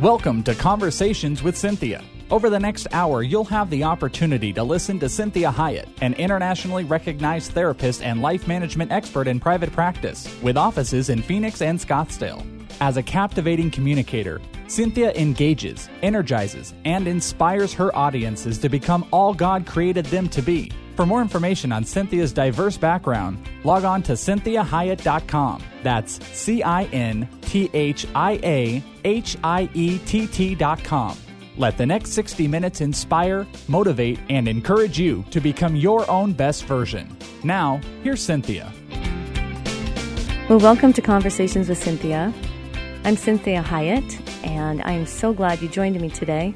Welcome 0.00 0.42
to 0.44 0.54
Conversations 0.54 1.42
with 1.42 1.56
Cinthia. 1.56 2.02
Over 2.30 2.48
the 2.48 2.58
next 2.58 2.86
hour, 2.90 3.22
you'll 3.22 3.44
have 3.44 3.68
the 3.68 3.84
opportunity 3.84 4.50
to 4.54 4.64
listen 4.64 4.98
to 4.98 5.06
Cinthia 5.06 5.52
Hiett, 5.52 5.90
an 6.00 6.14
internationally 6.14 6.84
recognized 6.84 7.52
therapist 7.52 8.00
and 8.00 8.22
life 8.22 8.48
management 8.48 8.92
expert 8.92 9.28
in 9.28 9.38
private 9.38 9.70
practice, 9.72 10.34
with 10.40 10.56
offices 10.56 11.10
in 11.10 11.20
Phoenix 11.20 11.60
and 11.60 11.78
Scottsdale. 11.78 12.42
As 12.80 12.96
a 12.96 13.02
captivating 13.02 13.70
communicator, 13.70 14.40
Cinthia 14.70 15.12
engages, 15.16 15.88
energizes, 16.00 16.74
and 16.84 17.08
inspires 17.08 17.72
her 17.72 17.92
audiences 17.96 18.56
to 18.58 18.68
become 18.68 19.04
all 19.10 19.34
God 19.34 19.66
created 19.66 20.06
them 20.06 20.28
to 20.28 20.40
be. 20.40 20.70
For 20.94 21.04
more 21.04 21.20
information 21.20 21.72
on 21.72 21.82
Cinthia's 21.82 22.32
diverse 22.32 22.76
background, 22.76 23.44
log 23.64 23.82
on 23.82 24.00
to 24.04 24.12
cinthiahiett.com. 24.12 25.64
That's 25.82 26.24
C 26.26 26.62
I 26.62 26.84
N 26.84 27.28
T 27.40 27.68
H 27.74 28.06
I 28.14 28.38
A 28.44 28.84
H 29.04 29.36
I 29.42 29.68
E 29.74 29.98
T 29.98 30.28
T.com. 30.28 31.18
Let 31.56 31.76
the 31.76 31.86
next 31.86 32.12
60 32.12 32.46
minutes 32.46 32.80
inspire, 32.80 33.48
motivate, 33.66 34.20
and 34.28 34.46
encourage 34.46 35.00
you 35.00 35.24
to 35.32 35.40
become 35.40 35.74
your 35.74 36.08
own 36.08 36.32
best 36.32 36.64
version. 36.66 37.16
Now, 37.42 37.80
here's 38.04 38.20
Cinthia. 38.20 38.72
Well, 40.48 40.60
welcome 40.60 40.92
to 40.92 41.02
Conversations 41.02 41.68
with 41.68 41.84
Cinthia. 41.84 42.32
I'm 43.02 43.16
Cinthia 43.16 43.64
Hiett, 43.64 44.46
and 44.46 44.82
I'm 44.82 45.06
so 45.06 45.32
glad 45.32 45.62
you 45.62 45.68
joined 45.68 45.98
me 45.98 46.10
today. 46.10 46.54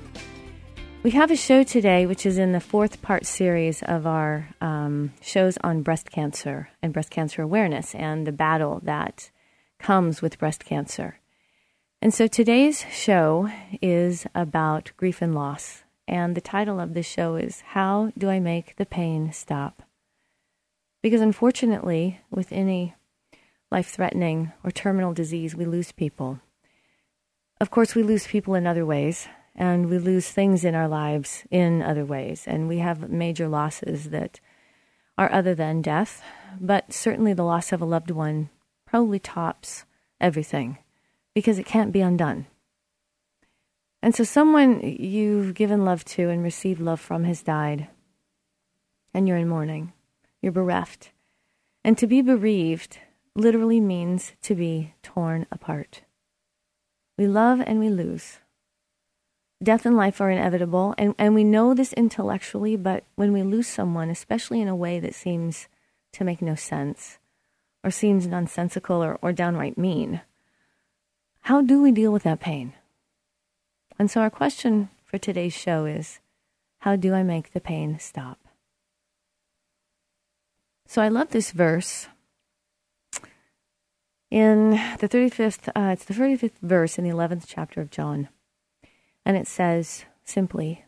We 1.03 1.11
have 1.13 1.31
a 1.31 1.37
show 1.37 1.63
today, 1.63 2.05
which 2.05 2.27
is 2.27 2.37
in 2.37 2.53
the 2.53 2.61
fourth 2.61 3.01
part 3.01 3.25
series 3.25 3.83
of 3.83 4.07
our 4.07 4.51
um, 4.61 5.15
shows 5.23 5.57
on 5.65 5.81
breast 5.83 6.11
cancer 6.11 6.69
and 6.83 6.93
breast 6.93 7.09
cancer 7.09 7.41
awareness 7.41 7.95
and 7.95 8.27
the 8.27 8.33
battle 8.33 8.81
that 8.83 9.31
comes 9.79 10.21
with 10.21 10.39
breast 10.39 10.67
cancer. 10.67 11.19
And 12.03 12.13
so 12.13 12.27
today's 12.27 12.85
show 12.93 13.51
is 13.81 14.27
about 14.35 14.93
grief 14.99 15.23
and 15.23 15.35
loss. 15.35 15.83
And 16.07 16.35
the 16.35 16.43
title 16.43 16.79
of 16.79 16.93
this 16.93 17.07
show 17.07 17.37
is 17.37 17.63
How 17.69 18.13
Do 18.19 18.29
I 18.29 18.39
Make 18.39 18.77
the 18.77 18.87
Pain 18.87 19.33
Stop? 19.33 19.83
Because 21.03 21.23
unfortunately, 21.23 22.21
with 22.31 22.53
any 22.53 22.95
life 23.75 23.91
threatening 23.91 24.53
or 24.63 24.71
terminal 24.71 25.13
disease, 25.13 25.57
we 25.57 25.65
lose 25.65 25.91
people. 25.91 26.39
Of 27.61 27.73
course, 27.73 27.97
we 27.97 28.05
lose 28.05 28.25
people 28.25 28.55
in 28.55 28.69
other 28.69 28.87
ways 28.87 29.27
and 29.57 29.91
we 29.91 29.99
lose 29.99 30.29
things 30.29 30.65
in 30.65 30.77
our 30.77 30.87
lives 30.87 31.43
in 31.51 31.83
other 31.83 32.05
ways. 32.05 32.45
And 32.47 32.69
we 32.69 32.79
have 32.79 33.11
major 33.11 33.49
losses 33.49 34.11
that 34.11 34.39
are 35.19 35.33
other 35.33 35.57
than 35.57 35.83
death, 35.83 36.23
but 36.61 36.93
certainly 36.93 37.33
the 37.33 37.43
loss 37.43 37.73
of 37.73 37.83
a 37.83 37.85
loved 37.85 38.13
one 38.13 38.49
probably 38.87 39.19
tops 39.19 39.85
everything 40.21 40.79
because 41.35 41.59
it 41.59 41.67
can't 41.67 41.91
be 41.91 42.01
undone. 42.01 42.47
And 44.03 44.15
so, 44.15 44.23
someone 44.23 44.83
you've 44.83 45.55
given 45.55 45.85
love 45.85 46.05
to 46.15 46.29
and 46.29 46.45
received 46.45 46.81
love 46.81 47.01
from 47.01 47.25
has 47.25 47.43
died, 47.43 47.89
and 49.15 49.27
you're 49.27 49.39
in 49.39 49.49
mourning. 49.49 49.95
You're 50.43 50.53
bereft. 50.53 51.11
And 51.83 51.97
to 51.99 52.07
be 52.07 52.21
bereaved 52.21 52.99
literally 53.35 53.81
means 53.81 54.33
to 54.43 54.55
be 54.55 54.95
torn 55.03 55.47
apart. 55.51 56.03
We 57.19 57.27
love 57.27 57.61
and 57.61 57.79
we 57.79 57.89
lose 57.89 58.39
death 59.65 59.87
and 59.87 59.97
life 59.97 60.21
are 60.21 60.31
inevitable, 60.31 60.95
and, 60.99 61.15
and 61.19 61.35
we 61.35 61.43
know 61.43 61.75
this 61.75 61.93
intellectually, 61.95 62.77
but 62.77 63.05
when 63.17 63.33
we 63.33 63.43
lose 63.43 63.67
someone, 63.67 64.11
especially 64.11 64.61
in 64.61 64.69
a 64.69 64.77
way 64.77 65.01
that 65.01 65.15
seems 65.15 65.69
to 66.13 66.25
make 66.25 66.43
no 66.43 66.55
sense, 66.55 67.19
or 67.83 67.91
seems 67.91 68.27
nonsensical 68.27 69.03
or, 69.03 69.19
or 69.21 69.33
downright 69.33 69.77
mean, 69.77 70.21
how 71.41 71.61
do 71.61 71.83
we 71.83 71.91
deal 71.93 72.13
with 72.13 72.23
that 72.23 72.41
pain? 72.41 72.75
And 73.99 74.11
so, 74.11 74.21
our 74.21 74.31
question 74.31 74.91
for 75.05 75.19
today's 75.19 75.53
show 75.53 75.85
is 75.85 76.21
how 76.81 76.97
do 76.97 77.15
I 77.15 77.23
make 77.23 77.53
the 77.53 77.61
pain 77.61 77.99
stop? 77.99 78.39
So, 80.87 81.03
I 81.03 81.09
love 81.09 81.31
this 81.31 81.53
verse. 81.53 82.09
In 84.35 84.71
the 84.99 85.09
35th, 85.09 85.69
uh, 85.77 85.93
it's 85.93 86.07
the 86.07 86.13
35th 86.13 86.59
verse 86.61 86.99
in 86.99 87.05
the 87.05 87.15
11th 87.15 87.45
chapter 87.47 87.81
of 87.81 87.93
John. 87.93 88.29
And 89.25 89.37
it 89.37 89.47
says 89.47 90.07
simply, 90.25 90.85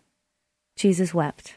Jesus 0.75 1.15
wept. 1.15 1.55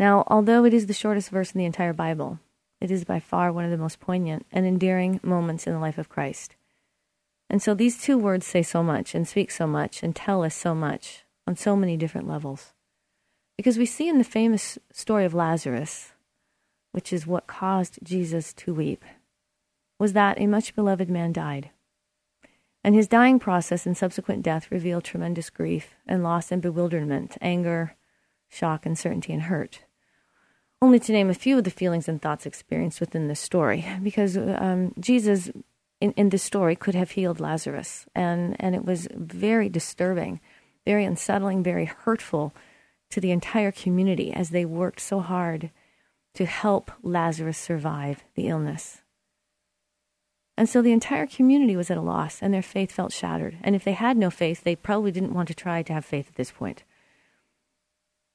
Now, 0.00 0.24
although 0.26 0.64
it 0.64 0.74
is 0.74 0.88
the 0.88 0.92
shortest 0.92 1.30
verse 1.30 1.52
in 1.52 1.60
the 1.60 1.64
entire 1.64 1.92
Bible, 1.92 2.40
it 2.80 2.90
is 2.90 3.04
by 3.04 3.20
far 3.20 3.52
one 3.52 3.64
of 3.64 3.70
the 3.70 3.76
most 3.76 4.00
poignant 4.00 4.46
and 4.50 4.66
endearing 4.66 5.20
moments 5.22 5.68
in 5.68 5.72
the 5.72 5.78
life 5.78 5.96
of 5.96 6.08
Christ. 6.08 6.56
And 7.48 7.62
so 7.62 7.72
these 7.72 8.02
two 8.02 8.18
words 8.18 8.44
say 8.44 8.64
so 8.64 8.82
much 8.82 9.14
and 9.14 9.28
speak 9.28 9.52
so 9.52 9.68
much 9.68 10.02
and 10.02 10.16
tell 10.16 10.42
us 10.42 10.56
so 10.56 10.74
much 10.74 11.22
on 11.46 11.54
so 11.54 11.76
many 11.76 11.96
different 11.96 12.26
levels. 12.26 12.72
Because 13.56 13.78
we 13.78 13.86
see 13.86 14.08
in 14.08 14.18
the 14.18 14.24
famous 14.24 14.76
story 14.90 15.24
of 15.24 15.34
Lazarus, 15.34 16.14
which 16.90 17.12
is 17.12 17.28
what 17.28 17.46
caused 17.46 18.00
Jesus 18.02 18.52
to 18.54 18.74
weep, 18.74 19.04
was 19.98 20.12
that 20.12 20.40
a 20.40 20.46
much 20.46 20.74
beloved 20.74 21.08
man 21.08 21.32
died. 21.32 21.70
And 22.82 22.94
his 22.94 23.08
dying 23.08 23.38
process 23.38 23.86
and 23.86 23.96
subsequent 23.96 24.42
death 24.42 24.70
revealed 24.70 25.04
tremendous 25.04 25.48
grief 25.48 25.94
and 26.06 26.22
loss 26.22 26.52
and 26.52 26.60
bewilderment, 26.60 27.36
anger, 27.40 27.96
shock, 28.48 28.84
uncertainty, 28.84 29.32
and 29.32 29.42
hurt. 29.42 29.80
Only 30.82 30.98
to 31.00 31.12
name 31.12 31.30
a 31.30 31.34
few 31.34 31.56
of 31.58 31.64
the 31.64 31.70
feelings 31.70 32.08
and 32.08 32.20
thoughts 32.20 32.44
experienced 32.44 33.00
within 33.00 33.26
this 33.26 33.40
story, 33.40 33.86
because 34.02 34.36
um, 34.36 34.92
Jesus 35.00 35.50
in, 36.00 36.12
in 36.12 36.28
this 36.28 36.42
story 36.42 36.76
could 36.76 36.94
have 36.94 37.12
healed 37.12 37.40
Lazarus, 37.40 38.04
and, 38.14 38.56
and 38.60 38.74
it 38.74 38.84
was 38.84 39.08
very 39.14 39.70
disturbing, 39.70 40.40
very 40.84 41.04
unsettling, 41.04 41.62
very 41.62 41.86
hurtful 41.86 42.52
to 43.10 43.20
the 43.20 43.30
entire 43.30 43.72
community 43.72 44.30
as 44.30 44.50
they 44.50 44.66
worked 44.66 45.00
so 45.00 45.20
hard 45.20 45.70
to 46.34 46.44
help 46.44 46.90
Lazarus 47.02 47.56
survive 47.56 48.24
the 48.34 48.48
illness. 48.48 49.00
And 50.56 50.68
so 50.68 50.82
the 50.82 50.92
entire 50.92 51.26
community 51.26 51.76
was 51.76 51.90
at 51.90 51.98
a 51.98 52.02
loss 52.02 52.40
and 52.40 52.54
their 52.54 52.62
faith 52.62 52.92
felt 52.92 53.12
shattered. 53.12 53.58
And 53.62 53.74
if 53.74 53.84
they 53.84 53.92
had 53.92 54.16
no 54.16 54.30
faith, 54.30 54.62
they 54.62 54.76
probably 54.76 55.10
didn't 55.10 55.34
want 55.34 55.48
to 55.48 55.54
try 55.54 55.82
to 55.82 55.92
have 55.92 56.04
faith 56.04 56.28
at 56.28 56.36
this 56.36 56.52
point. 56.52 56.84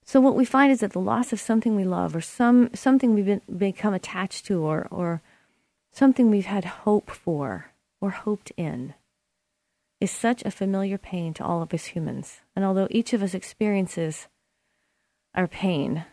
So 0.04 0.20
what 0.20 0.36
we 0.36 0.44
find 0.44 0.72
is 0.72 0.80
that 0.80 0.94
the 0.94 1.00
loss 1.00 1.32
of 1.32 1.40
something 1.40 1.76
we 1.76 1.86
love 1.86 2.16
or 2.16 2.22
some 2.22 2.72
something 2.74 3.14
we've 3.14 3.26
been, 3.26 3.42
become 3.56 3.94
attached 3.94 4.46
to 4.48 4.64
or 4.64 4.88
or 4.90 5.22
something 5.92 6.30
we've 6.30 6.48
had 6.48 6.66
hope 6.66 7.12
for 7.12 7.72
or 8.02 8.10
hoped 8.10 8.52
in 8.58 8.96
is 10.02 10.10
such 10.10 10.44
a 10.44 10.52
familiar 10.52 10.98
pain 10.98 11.34
to 11.36 11.44
all 11.44 11.62
of 11.62 11.74
us 11.74 11.86
humans. 11.86 12.42
And 12.56 12.66
although 12.66 12.88
each 12.90 13.14
of 13.14 13.22
us 13.22 13.34
experiences 13.34 14.28
our 15.36 15.48
pain, 15.48 16.06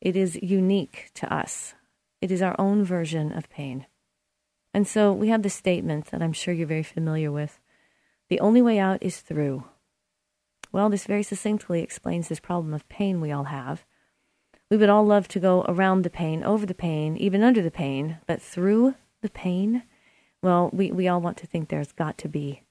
it 0.00 0.14
is 0.14 0.38
unique 0.40 1.10
to 1.14 1.32
us. 1.32 1.74
It 2.20 2.30
is 2.30 2.42
our 2.42 2.54
own 2.58 2.84
version 2.84 3.32
of 3.32 3.50
pain. 3.50 3.86
And 4.72 4.86
so 4.86 5.12
we 5.12 5.28
have 5.28 5.42
the 5.42 5.50
statement 5.50 6.06
that 6.06 6.22
I'm 6.22 6.32
sure 6.32 6.54
you're 6.54 6.66
very 6.66 6.82
familiar 6.82 7.32
with 7.32 7.58
the 8.30 8.40
only 8.40 8.62
way 8.62 8.78
out 8.78 9.02
is 9.02 9.20
through. 9.20 9.64
Well, 10.70 10.88
this 10.88 11.04
very 11.04 11.24
succinctly 11.24 11.82
explains 11.82 12.28
this 12.28 12.38
problem 12.38 12.72
of 12.72 12.88
pain 12.88 13.20
we 13.20 13.32
all 13.32 13.44
have. 13.44 13.84
We 14.70 14.76
would 14.76 14.88
all 14.88 15.04
love 15.04 15.26
to 15.28 15.40
go 15.40 15.64
around 15.66 16.02
the 16.02 16.10
pain, 16.10 16.44
over 16.44 16.64
the 16.64 16.74
pain, 16.74 17.16
even 17.16 17.42
under 17.42 17.60
the 17.60 17.72
pain, 17.72 18.18
but 18.28 18.40
through 18.40 18.94
the 19.20 19.30
pain, 19.30 19.82
well, 20.42 20.70
we, 20.72 20.92
we 20.92 21.08
all 21.08 21.20
want 21.20 21.38
to 21.38 21.46
think 21.46 21.68
there's 21.68 21.90
got 21.90 22.16
to 22.18 22.28
be 22.28 22.62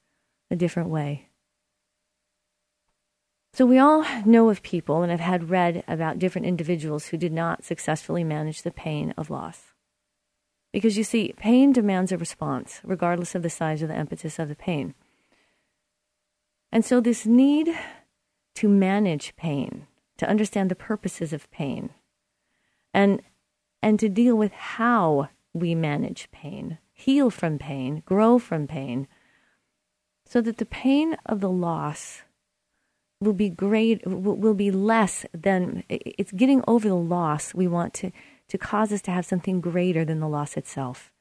a 0.50 0.56
different 0.56 0.90
way. 0.90 1.28
So 3.52 3.66
we 3.66 3.78
all 3.78 4.06
know 4.26 4.50
of 4.50 4.64
people 4.64 5.02
and 5.02 5.12
have 5.12 5.20
had 5.20 5.50
read 5.50 5.84
about 5.90 6.20
different 6.20 6.48
individuals 6.48 7.08
who 7.08 7.18
did 7.18 7.34
not 7.34 7.66
successfully 7.66 8.24
manage 8.24 8.62
the 8.62 8.72
pain 8.72 9.14
of 9.18 9.30
loss. 9.30 9.69
Because 10.72 10.98
you 10.98 11.04
see, 11.04 11.34
pain 11.38 11.74
demands 11.74 12.12
a 12.12 12.18
response, 12.18 12.80
regardless 12.84 13.34
of 13.34 13.42
the 13.42 13.50
size 13.50 13.82
or 13.82 13.88
the 13.88 13.98
impetus 13.98 14.38
of 14.38 14.50
the 14.50 14.56
pain. 14.56 14.94
And 16.72 16.86
so, 16.86 17.02
this 17.02 17.26
need 17.26 17.76
to 18.56 18.70
manage 18.70 19.36
pain, 19.36 19.88
to 20.18 20.30
understand 20.30 20.70
the 20.70 20.76
purposes 20.76 21.34
of 21.34 21.50
pain, 21.50 21.90
and, 22.94 23.22
and 23.82 24.00
to 24.00 24.10
deal 24.10 24.36
with 24.36 24.52
how 24.52 25.30
we 25.54 25.74
manage 25.74 26.30
pain, 26.32 26.78
heal 26.94 27.32
from 27.32 27.58
pain, 27.58 28.04
grow 28.06 28.38
from 28.38 28.68
pain, 28.68 29.08
so 30.26 30.42
that 30.42 30.58
the 30.58 30.66
pain 30.66 31.18
of 31.26 31.40
the 31.40 31.50
loss 31.50 32.22
will 33.20 33.34
be 33.34 33.50
great, 33.50 34.06
will 34.06 34.54
be 34.54 34.70
less 34.70 35.26
than 35.34 35.84
it's 35.90 36.32
getting 36.32 36.64
over 36.68 36.88
the 36.88 36.96
loss 36.96 37.54
we 37.54 37.68
want 37.68 37.94
to 37.96 38.12
to 38.50 38.58
cause 38.58 38.92
us 38.92 39.02
to 39.04 39.12
have 39.12 39.26
something 39.26 39.62
greater 39.62 40.06
than 40.06 40.20
the 40.20 40.28
loss 40.28 40.58
itself. 40.58 41.12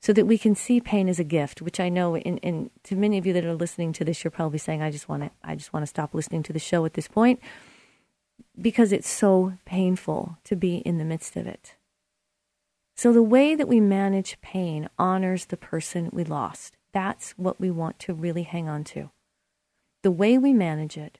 So 0.00 0.12
that 0.12 0.26
we 0.26 0.38
can 0.38 0.54
see 0.54 0.80
pain 0.80 1.08
as 1.08 1.18
a 1.18 1.24
gift, 1.24 1.62
which 1.62 1.80
I 1.80 1.88
know 1.88 2.16
in, 2.16 2.36
in 2.38 2.70
to 2.84 2.96
many 2.96 3.16
of 3.18 3.26
you 3.26 3.32
that 3.32 3.44
are 3.44 3.54
listening 3.54 3.92
to 3.94 4.04
this, 4.04 4.22
you're 4.22 4.30
probably 4.30 4.58
saying, 4.58 4.82
I 4.82 4.90
just 4.90 5.08
want 5.08 5.22
to 5.22 5.30
I 5.42 5.54
just 5.54 5.72
want 5.72 5.82
to 5.82 5.88
stop 5.88 6.14
listening 6.14 6.42
to 6.44 6.52
the 6.52 6.58
show 6.58 6.84
at 6.84 6.94
this 6.94 7.08
point 7.08 7.40
because 8.60 8.92
it's 8.92 9.08
so 9.08 9.54
painful 9.64 10.38
to 10.44 10.56
be 10.56 10.76
in 10.78 10.98
the 10.98 11.04
midst 11.04 11.36
of 11.36 11.46
it. 11.46 11.76
So 12.96 13.12
the 13.12 13.22
way 13.22 13.54
that 13.56 13.66
we 13.68 13.80
manage 13.80 14.40
pain 14.42 14.88
honors 14.98 15.46
the 15.46 15.56
person 15.56 16.10
we 16.12 16.24
lost. 16.24 16.76
That's 16.92 17.32
what 17.32 17.58
we 17.58 17.70
want 17.70 17.98
to 18.00 18.14
really 18.14 18.44
hang 18.44 18.68
on 18.68 18.84
to. 18.84 19.10
the 20.02 20.10
way 20.10 20.36
we 20.38 20.52
manage 20.52 20.96
it, 20.98 21.18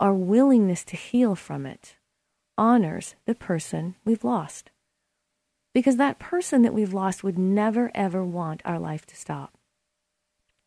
our 0.00 0.12
willingness 0.12 0.84
to 0.84 0.96
heal 0.96 1.34
from 1.36 1.64
it, 1.64 1.96
honors 2.58 3.14
the 3.26 3.34
person 3.34 3.94
we've 4.04 4.24
lost. 4.24 4.70
Because 5.74 5.96
that 5.96 6.20
person 6.20 6.62
that 6.62 6.72
we've 6.72 6.94
lost 6.94 7.24
would 7.24 7.36
never, 7.36 7.90
ever 7.94 8.24
want 8.24 8.62
our 8.64 8.78
life 8.78 9.04
to 9.06 9.16
stop, 9.16 9.58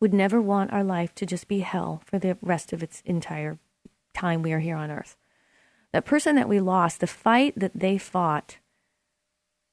would 0.00 0.14
never 0.14 0.40
want 0.40 0.72
our 0.72 0.84
life 0.84 1.14
to 1.16 1.26
just 1.26 1.48
be 1.48 1.60
hell 1.60 2.02
for 2.04 2.18
the 2.18 2.36
rest 2.42 2.72
of 2.72 2.82
its 2.82 3.02
entire 3.06 3.58
time 4.14 4.42
we 4.42 4.52
are 4.52 4.60
here 4.60 4.76
on 4.76 4.90
earth. 4.90 5.16
That 5.92 6.04
person 6.04 6.36
that 6.36 6.48
we 6.48 6.60
lost, 6.60 7.00
the 7.00 7.06
fight 7.06 7.54
that 7.56 7.72
they 7.74 7.96
fought 7.96 8.58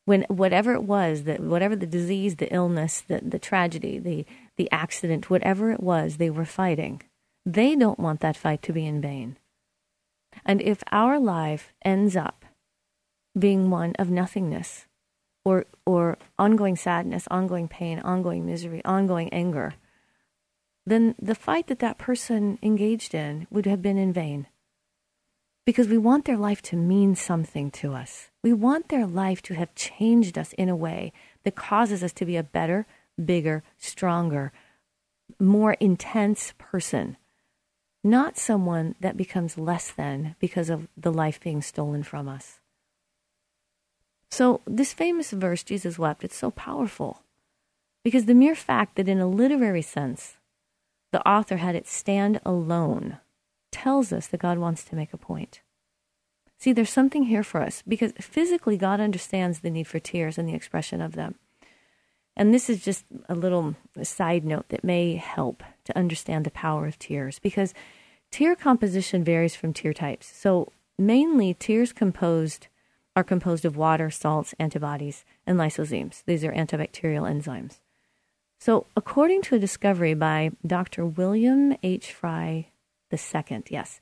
when 0.06 0.22
whatever 0.30 0.74
it 0.74 0.84
was, 0.84 1.24
that 1.24 1.42
whatever 1.42 1.76
the 1.76 1.86
disease, 1.86 2.36
the 2.36 2.54
illness, 2.54 3.02
the, 3.02 3.20
the 3.24 3.40
tragedy, 3.40 4.00
the, 4.00 4.26
the 4.56 4.72
accident, 4.72 5.30
whatever 5.30 5.72
it 5.72 5.82
was 5.82 6.18
they 6.18 6.30
were 6.30 6.46
fighting, 6.46 7.02
they 7.46 7.76
don't 7.76 8.00
want 8.00 8.22
that 8.22 8.38
fight 8.38 8.62
to 8.62 8.74
be 8.74 8.86
in 8.86 9.02
vain. 9.02 9.38
And 10.46 10.62
if 10.62 10.84
our 10.92 11.20
life 11.20 11.74
ends 11.84 12.16
up 12.16 12.46
being 13.38 13.70
one 13.70 13.94
of 13.98 14.10
nothingness 14.10 14.86
or, 15.46 15.66
or 15.86 16.18
ongoing 16.38 16.76
sadness, 16.76 17.28
ongoing 17.32 17.68
pain, 17.68 18.00
ongoing 18.00 18.46
misery, 18.46 18.84
ongoing 18.84 19.30
anger, 19.32 19.76
then 20.86 21.16
the 21.22 21.36
fight 21.36 21.68
that 21.68 21.80
that 21.80 21.98
person 21.98 22.60
engaged 22.62 23.16
in 23.16 23.48
would 23.50 23.66
have 23.66 23.82
been 23.82 23.98
in 23.98 24.12
vain. 24.12 24.48
Because 25.66 25.88
we 25.88 25.98
want 25.98 26.26
their 26.26 26.38
life 26.38 26.62
to 26.64 26.76
mean 26.76 27.16
something 27.16 27.72
to 27.72 27.94
us. 27.94 28.30
We 28.44 28.54
want 28.54 28.90
their 28.90 29.08
life 29.08 29.42
to 29.44 29.56
have 29.56 29.74
changed 29.74 30.38
us 30.38 30.54
in 30.54 30.70
a 30.70 30.76
way 30.76 31.14
that 31.44 31.56
causes 31.56 32.04
us 32.04 32.14
to 32.14 32.26
be 32.26 32.36
a 32.36 32.44
better, 32.44 32.86
bigger, 33.24 33.64
stronger, 33.78 34.52
more 35.40 35.74
intense 35.80 36.54
person 36.58 37.18
not 38.06 38.38
someone 38.38 38.94
that 39.00 39.18
becomes 39.18 39.58
less 39.58 39.92
than 39.92 40.36
because 40.40 40.70
of 40.70 40.88
the 40.96 41.12
life 41.12 41.42
being 41.42 41.60
stolen 41.60 42.04
from 42.04 42.30
us. 42.30 42.60
So, 44.36 44.60
this 44.68 44.92
famous 44.92 45.32
verse, 45.32 45.64
Jesus 45.64 45.98
wept, 45.98 46.26
it's 46.26 46.36
so 46.36 46.52
powerful 46.52 47.22
because 48.04 48.26
the 48.26 48.34
mere 48.34 48.54
fact 48.54 48.98
that, 48.98 49.08
in 49.08 49.22
a 49.22 49.30
literary 49.30 49.82
sense, 49.82 50.36
the 51.14 51.26
author 51.26 51.56
had 51.56 51.74
it 51.74 51.88
stand 51.88 52.42
alone 52.46 53.20
tells 53.72 54.12
us 54.12 54.28
that 54.28 54.42
God 54.42 54.58
wants 54.58 54.84
to 54.84 54.96
make 54.98 55.14
a 55.14 55.18
point. 55.18 55.62
See, 56.58 56.74
there's 56.74 56.90
something 56.90 57.24
here 57.24 57.44
for 57.44 57.62
us 57.62 57.82
because 57.88 58.12
physically, 58.20 58.76
God 58.76 59.00
understands 59.00 59.60
the 59.60 59.70
need 59.70 59.88
for 59.88 60.00
tears 60.00 60.38
and 60.38 60.50
the 60.50 60.54
expression 60.54 61.00
of 61.00 61.14
them. 61.14 61.36
And 62.36 62.54
this 62.54 62.70
is 62.70 62.84
just 62.84 63.06
a 63.30 63.36
little 63.36 63.76
side 64.04 64.44
note 64.44 64.68
that 64.68 64.84
may 64.84 65.16
help 65.16 65.64
to 65.86 65.98
understand 65.98 66.46
the 66.46 66.52
power 66.52 66.88
of 66.88 67.00
tears 67.00 67.40
because 67.40 67.74
tear 68.32 68.54
composition 68.54 69.24
varies 69.24 69.56
from 69.56 69.72
tear 69.72 69.94
types. 69.94 70.28
So 70.28 70.74
mainly 71.00 71.54
tears 71.54 71.94
composed 71.94 72.68
are 73.16 73.24
composed 73.24 73.66
of 73.66 73.78
water, 73.78 74.10
salts, 74.10 74.54
antibodies, 74.60 75.24
and 75.48 75.58
lysozymes. 75.58 76.24
These 76.26 76.44
are 76.44 76.52
antibacterial 76.52 77.30
enzymes. 77.30 77.80
So 78.60 78.88
according 78.96 79.42
to 79.44 79.56
a 79.56 79.60
discovery 79.60 80.14
by 80.14 80.52
Dr. 80.66 81.06
William 81.06 81.76
H. 81.84 82.12
Frey 82.12 82.72
II, 83.12 83.64
yes, 83.70 84.00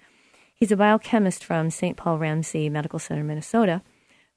he's 0.55 0.71
a 0.71 0.77
biochemist 0.77 1.43
from 1.43 1.69
St. 1.69 1.97
Paul 1.97 2.17
Ramsey 2.17 2.69
Medical 2.69 2.99
Center, 2.99 3.23
Minnesota, 3.23 3.81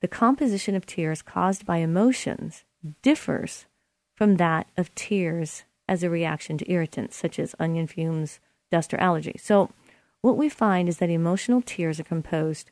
the 0.01 0.09
composition 0.09 0.75
of 0.75 0.85
tears 0.85 1.23
caused 1.23 1.65
by 1.65 1.79
emotions 1.79 2.65
differs 3.03 3.67
from 4.15 4.37
that 4.37 4.67
of 4.77 4.95
tears 4.95 5.65
as 5.89 6.03
a 6.03 6.11
reaction 6.11 6.59
to 6.59 6.71
irritants 6.71 7.17
such 7.17 7.39
as 7.39 7.55
onion 7.59 7.87
fumes, 7.87 8.41
dust, 8.71 8.93
or 8.93 8.99
allergy. 8.99 9.37
So, 9.39 9.71
what 10.21 10.37
we 10.37 10.49
find 10.49 10.89
is 10.89 10.99
that 10.99 11.11
emotional 11.11 11.63
tears 11.63 12.01
are 12.01 12.05
composed 12.05 12.71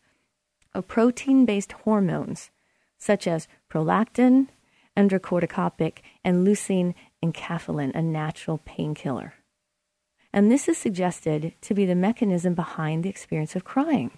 of 0.75 0.89
protein 0.89 1.45
based 1.45 1.73
hormones 1.73 2.51
such 2.99 3.27
as 3.27 3.49
prolactin, 3.71 4.49
endocannabinoid, 4.97 5.99
and 6.25 6.47
leucine 6.47 6.95
enkephalin, 7.23 7.95
a 7.95 8.03
natural 8.03 8.59
painkiller. 8.65 9.35
And 10.33 10.51
this 10.51 10.69
is 10.69 10.79
suggested 10.79 11.55
to 11.61 11.75
be 11.75 11.87
the 11.87 11.95
mechanism 11.95 12.55
behind 12.55 13.05
the 13.05 13.11
experience 13.11 13.55
of 13.55 13.65
crying. 13.65 14.11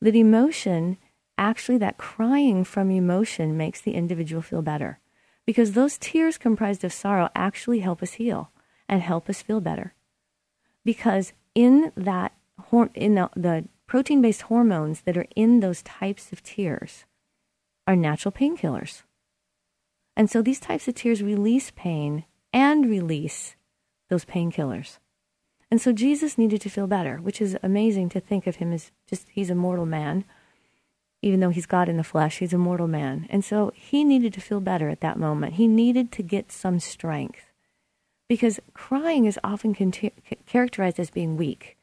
That 0.00 0.14
emotion, 0.14 0.96
actually, 1.36 1.78
that 1.78 1.98
crying 1.98 2.64
from 2.64 2.90
emotion 2.90 3.56
makes 3.56 3.80
the 3.80 3.94
individual 3.94 4.42
feel 4.42 4.62
better 4.62 5.00
because 5.44 5.72
those 5.72 5.98
tears 5.98 6.38
comprised 6.38 6.84
of 6.84 6.92
sorrow 6.92 7.30
actually 7.34 7.80
help 7.80 8.02
us 8.02 8.12
heal 8.12 8.52
and 8.88 9.02
help 9.02 9.28
us 9.28 9.42
feel 9.42 9.60
better. 9.60 9.94
Because 10.84 11.32
in 11.54 11.92
that 11.96 12.32
in 12.94 13.14
the, 13.14 13.30
the 13.36 13.68
protein 13.88 14.22
based 14.22 14.42
hormones 14.42 15.00
that 15.00 15.16
are 15.16 15.26
in 15.34 15.58
those 15.58 15.82
types 15.82 16.30
of 16.30 16.44
tears 16.44 17.04
are 17.88 17.96
natural 17.96 18.30
painkillers. 18.30 19.02
And 20.14 20.30
so 20.30 20.40
these 20.40 20.60
types 20.60 20.86
of 20.86 20.94
tears 20.94 21.22
release 21.22 21.72
pain 21.74 22.24
and 22.52 22.88
release 22.88 23.56
those 24.08 24.24
painkillers. 24.24 24.98
And 25.70 25.80
so 25.80 25.92
Jesus 25.92 26.38
needed 26.38 26.60
to 26.60 26.70
feel 26.70 26.86
better, 26.86 27.16
which 27.16 27.40
is 27.40 27.58
amazing 27.62 28.10
to 28.10 28.20
think 28.20 28.46
of 28.46 28.56
him 28.56 28.72
as 28.72 28.92
just, 29.08 29.26
he's 29.30 29.50
a 29.50 29.56
mortal 29.56 29.86
man 29.86 30.24
even 31.22 31.40
though 31.40 31.50
he's 31.50 31.66
God 31.66 31.88
in 31.88 31.96
the 31.96 32.04
flesh, 32.04 32.38
he's 32.38 32.52
a 32.52 32.58
mortal 32.58 32.86
man. 32.86 33.26
And 33.30 33.44
so 33.44 33.72
he 33.74 34.04
needed 34.04 34.32
to 34.34 34.40
feel 34.40 34.60
better 34.60 34.88
at 34.88 35.00
that 35.00 35.18
moment. 35.18 35.54
He 35.54 35.66
needed 35.66 36.12
to 36.12 36.22
get 36.22 36.52
some 36.52 36.78
strength 36.78 37.52
because 38.28 38.60
crying 38.72 39.24
is 39.24 39.38
often 39.42 39.74
characterized 40.46 41.00
as 41.00 41.10
being 41.10 41.36
weak. 41.36 41.76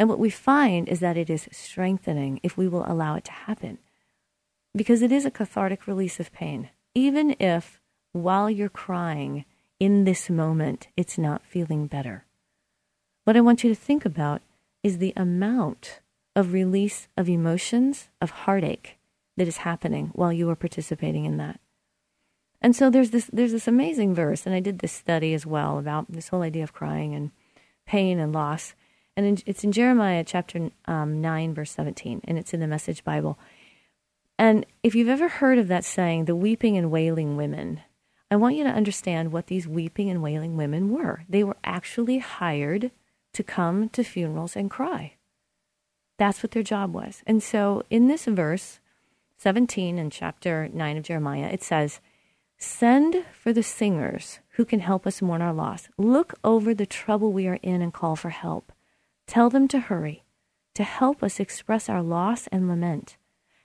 And 0.00 0.08
what 0.08 0.18
we 0.18 0.30
find 0.30 0.88
is 0.88 1.00
that 1.00 1.18
it 1.18 1.28
is 1.28 1.46
strengthening 1.52 2.40
if 2.42 2.56
we 2.56 2.66
will 2.66 2.90
allow 2.90 3.16
it 3.16 3.24
to 3.24 3.32
happen 3.32 3.76
because 4.74 5.02
it 5.02 5.12
is 5.12 5.26
a 5.26 5.30
cathartic 5.30 5.86
release 5.86 6.18
of 6.18 6.32
pain. 6.32 6.70
Even 6.94 7.36
if 7.38 7.82
while 8.12 8.48
you're 8.48 8.70
crying 8.70 9.44
in 9.78 10.04
this 10.04 10.30
moment, 10.30 10.88
it's 10.96 11.18
not 11.18 11.44
feeling 11.44 11.86
better. 11.86 12.24
What 13.24 13.36
I 13.36 13.42
want 13.42 13.62
you 13.62 13.68
to 13.68 13.78
think 13.78 14.06
about 14.06 14.40
is 14.82 14.96
the 14.96 15.12
amount 15.16 16.00
of 16.34 16.54
release 16.54 17.08
of 17.18 17.28
emotions, 17.28 18.08
of 18.22 18.30
heartache 18.30 18.96
that 19.36 19.48
is 19.48 19.58
happening 19.58 20.12
while 20.14 20.32
you 20.32 20.48
are 20.48 20.56
participating 20.56 21.26
in 21.26 21.36
that. 21.36 21.60
And 22.62 22.74
so 22.74 22.88
there's 22.88 23.10
this 23.10 23.28
there's 23.30 23.52
this 23.52 23.68
amazing 23.68 24.14
verse, 24.14 24.46
and 24.46 24.54
I 24.54 24.60
did 24.60 24.78
this 24.78 24.92
study 24.92 25.34
as 25.34 25.44
well 25.44 25.78
about 25.78 26.10
this 26.10 26.28
whole 26.28 26.40
idea 26.40 26.62
of 26.62 26.72
crying 26.72 27.14
and 27.14 27.32
pain 27.86 28.18
and 28.18 28.32
loss. 28.32 28.74
And 29.20 29.38
in, 29.38 29.38
it's 29.44 29.64
in 29.64 29.72
Jeremiah 29.72 30.24
chapter 30.24 30.70
um, 30.86 31.20
9, 31.20 31.52
verse 31.52 31.72
17, 31.72 32.22
and 32.24 32.38
it's 32.38 32.54
in 32.54 32.60
the 32.60 32.66
Message 32.66 33.04
Bible. 33.04 33.38
And 34.38 34.64
if 34.82 34.94
you've 34.94 35.10
ever 35.10 35.28
heard 35.28 35.58
of 35.58 35.68
that 35.68 35.84
saying, 35.84 36.24
the 36.24 36.34
weeping 36.34 36.78
and 36.78 36.90
wailing 36.90 37.36
women, 37.36 37.82
I 38.30 38.36
want 38.36 38.56
you 38.56 38.64
to 38.64 38.70
understand 38.70 39.30
what 39.30 39.48
these 39.48 39.68
weeping 39.68 40.08
and 40.08 40.22
wailing 40.22 40.56
women 40.56 40.88
were. 40.88 41.24
They 41.28 41.44
were 41.44 41.58
actually 41.64 42.16
hired 42.16 42.92
to 43.34 43.42
come 43.42 43.90
to 43.90 44.02
funerals 44.02 44.56
and 44.56 44.70
cry. 44.70 45.16
That's 46.16 46.42
what 46.42 46.52
their 46.52 46.62
job 46.62 46.94
was. 46.94 47.22
And 47.26 47.42
so 47.42 47.82
in 47.90 48.08
this 48.08 48.24
verse, 48.24 48.80
17 49.36 49.98
in 49.98 50.08
chapter 50.08 50.70
9 50.72 50.96
of 50.96 51.02
Jeremiah, 51.02 51.50
it 51.52 51.62
says, 51.62 52.00
Send 52.56 53.26
for 53.38 53.52
the 53.52 53.62
singers 53.62 54.38
who 54.52 54.64
can 54.64 54.80
help 54.80 55.06
us 55.06 55.20
mourn 55.20 55.42
our 55.42 55.52
loss. 55.52 55.90
Look 55.98 56.32
over 56.42 56.72
the 56.72 56.86
trouble 56.86 57.34
we 57.34 57.46
are 57.48 57.58
in 57.60 57.82
and 57.82 57.92
call 57.92 58.16
for 58.16 58.30
help. 58.30 58.72
Tell 59.30 59.48
them 59.48 59.68
to 59.68 59.78
hurry, 59.78 60.24
to 60.74 60.82
help 60.82 61.22
us 61.22 61.38
express 61.38 61.88
our 61.88 62.02
loss 62.02 62.48
and 62.48 62.66
lament. 62.66 63.16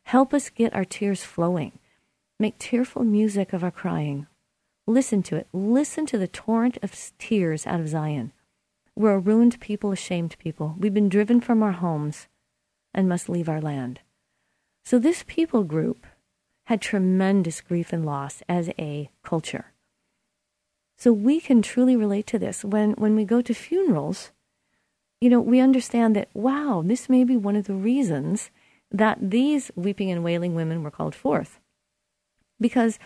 Help 0.03 0.31
us 0.31 0.51
get 0.51 0.75
our 0.75 0.85
tears 0.85 1.23
flowing. 1.23 1.79
Make 2.39 2.59
tearful 2.59 3.03
music 3.03 3.51
of 3.51 3.63
our 3.63 3.71
crying. 3.71 4.27
Listen 4.85 5.23
to 5.23 5.35
it. 5.35 5.47
Listen 5.51 6.05
to 6.05 6.19
the 6.19 6.27
torrent 6.27 6.77
of 6.83 6.93
tears 7.17 7.65
out 7.65 7.79
of 7.79 7.89
Zion. 7.89 8.31
We're 8.95 9.15
a 9.15 9.19
ruined 9.19 9.59
people, 9.59 9.91
a 9.91 9.95
shamed 9.95 10.37
people. 10.37 10.75
We've 10.77 10.93
been 10.93 11.09
driven 11.09 11.41
from 11.41 11.63
our 11.63 11.71
homes 11.71 12.27
and 12.93 13.09
must 13.09 13.27
leave 13.27 13.49
our 13.49 13.59
land. 13.59 14.01
So 14.83 14.99
this 14.99 15.23
people 15.25 15.63
group 15.63 16.05
had 16.65 16.79
tremendous 16.79 17.59
grief 17.61 17.91
and 17.91 18.05
loss 18.05 18.43
as 18.47 18.69
a 18.77 19.09
culture. 19.23 19.73
So 20.95 21.11
we 21.11 21.39
can 21.39 21.63
truly 21.63 21.95
relate 21.95 22.27
to 22.27 22.37
this. 22.37 22.63
When, 22.63 22.91
when 22.91 23.15
we 23.15 23.25
go 23.25 23.41
to 23.41 23.53
funerals, 23.55 24.29
you 25.25 25.31
know, 25.31 25.41
we 25.41 25.59
understand 25.59 26.15
that, 26.15 26.29
wow, 26.35 26.83
this 26.85 27.09
may 27.09 27.23
be 27.23 27.35
one 27.35 27.55
of 27.55 27.65
the 27.65 27.73
reasons 27.73 28.51
that 28.91 29.17
these 29.19 29.71
weeping 29.75 30.11
and 30.11 30.23
wailing 30.23 30.53
women 30.53 30.83
were 30.83 30.91
called 30.91 31.15
forth. 31.15 31.59
Because 32.61 32.99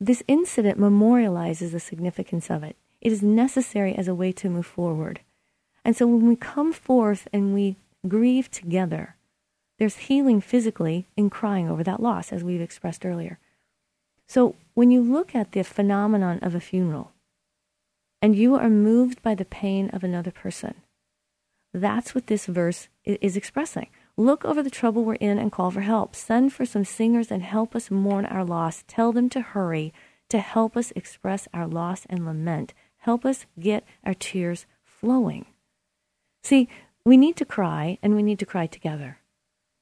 this 0.00 0.24
incident 0.26 0.76
memorializes 0.76 1.70
the 1.70 1.78
significance 1.78 2.50
of 2.50 2.64
it. 2.64 2.74
It 3.00 3.12
is 3.12 3.22
necessary 3.22 3.94
as 3.94 4.08
a 4.08 4.14
way 4.14 4.32
to 4.32 4.50
move 4.50 4.66
forward. 4.66 5.20
And 5.84 5.96
so 5.96 6.04
when 6.04 6.26
we 6.26 6.34
come 6.34 6.72
forth 6.72 7.28
and 7.32 7.54
we 7.54 7.76
grieve 8.08 8.50
together. 8.50 9.14
There's 9.78 10.08
healing 10.08 10.40
physically 10.40 11.06
in 11.16 11.30
crying 11.30 11.70
over 11.70 11.84
that 11.84 12.02
loss, 12.02 12.32
as 12.32 12.42
we've 12.42 12.60
expressed 12.60 13.06
earlier. 13.06 13.38
So 14.26 14.56
when 14.74 14.90
you 14.90 15.00
look 15.00 15.32
at 15.36 15.52
the 15.52 15.62
phenomenon 15.62 16.40
of 16.42 16.56
a 16.56 16.60
funeral 16.60 17.12
and 18.20 18.34
you 18.34 18.56
are 18.56 18.68
moved 18.68 19.22
by 19.22 19.36
the 19.36 19.44
pain 19.44 19.90
of 19.90 20.02
another 20.02 20.32
person, 20.32 20.74
That's 21.74 22.14
what 22.14 22.28
this 22.28 22.46
verse 22.46 22.88
is 23.04 23.36
expressing. 23.36 23.88
Look 24.16 24.44
over 24.44 24.62
the 24.62 24.70
trouble 24.70 25.04
we're 25.04 25.14
in 25.14 25.38
and 25.38 25.50
call 25.50 25.72
for 25.72 25.80
help. 25.80 26.14
Send 26.14 26.52
for 26.52 26.64
some 26.64 26.84
singers 26.84 27.32
and 27.32 27.42
help 27.42 27.74
us 27.74 27.90
mourn 27.90 28.24
our 28.26 28.44
loss. 28.44 28.84
Tell 28.86 29.10
them 29.10 29.28
to 29.30 29.40
hurry 29.40 29.92
to 30.28 30.38
help 30.38 30.76
us 30.76 30.92
express 30.94 31.48
our 31.52 31.66
loss 31.66 32.06
and 32.08 32.24
lament. 32.24 32.74
Help 32.98 33.24
us 33.26 33.46
get 33.58 33.84
our 34.04 34.14
tears 34.14 34.66
flowing. 34.84 35.46
See, 36.44 36.68
we 37.04 37.16
need 37.16 37.34
to 37.36 37.44
cry 37.44 37.98
and 38.02 38.14
we 38.14 38.22
need 38.22 38.38
to 38.38 38.46
cry 38.46 38.68
together. 38.68 39.18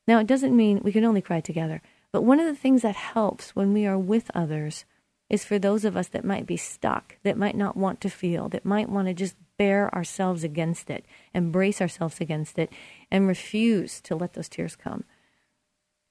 Now, 0.08 0.18
it 0.18 0.26
doesn't 0.26 0.56
mean 0.56 0.80
we 0.82 0.92
can 0.92 1.04
only 1.04 1.20
cry 1.20 1.40
together, 1.40 1.82
but 2.10 2.24
one 2.24 2.40
of 2.40 2.46
the 2.46 2.56
things 2.56 2.80
that 2.82 2.96
helps 2.96 3.54
when 3.54 3.74
we 3.74 3.86
are 3.86 3.98
with 3.98 4.30
others 4.34 4.86
is 5.32 5.46
for 5.46 5.58
those 5.58 5.86
of 5.86 5.96
us 5.96 6.08
that 6.08 6.26
might 6.26 6.46
be 6.46 6.58
stuck, 6.58 7.16
that 7.22 7.38
might 7.38 7.56
not 7.56 7.74
want 7.74 8.02
to 8.02 8.10
feel, 8.10 8.50
that 8.50 8.66
might 8.66 8.90
want 8.90 9.08
to 9.08 9.14
just 9.14 9.34
bear 9.56 9.92
ourselves 9.94 10.44
against 10.44 10.90
it, 10.90 11.06
embrace 11.34 11.80
ourselves 11.80 12.20
against 12.20 12.58
it, 12.58 12.70
and 13.10 13.26
refuse 13.26 13.98
to 14.02 14.14
let 14.14 14.34
those 14.34 14.50
tears 14.50 14.76
come. 14.76 15.04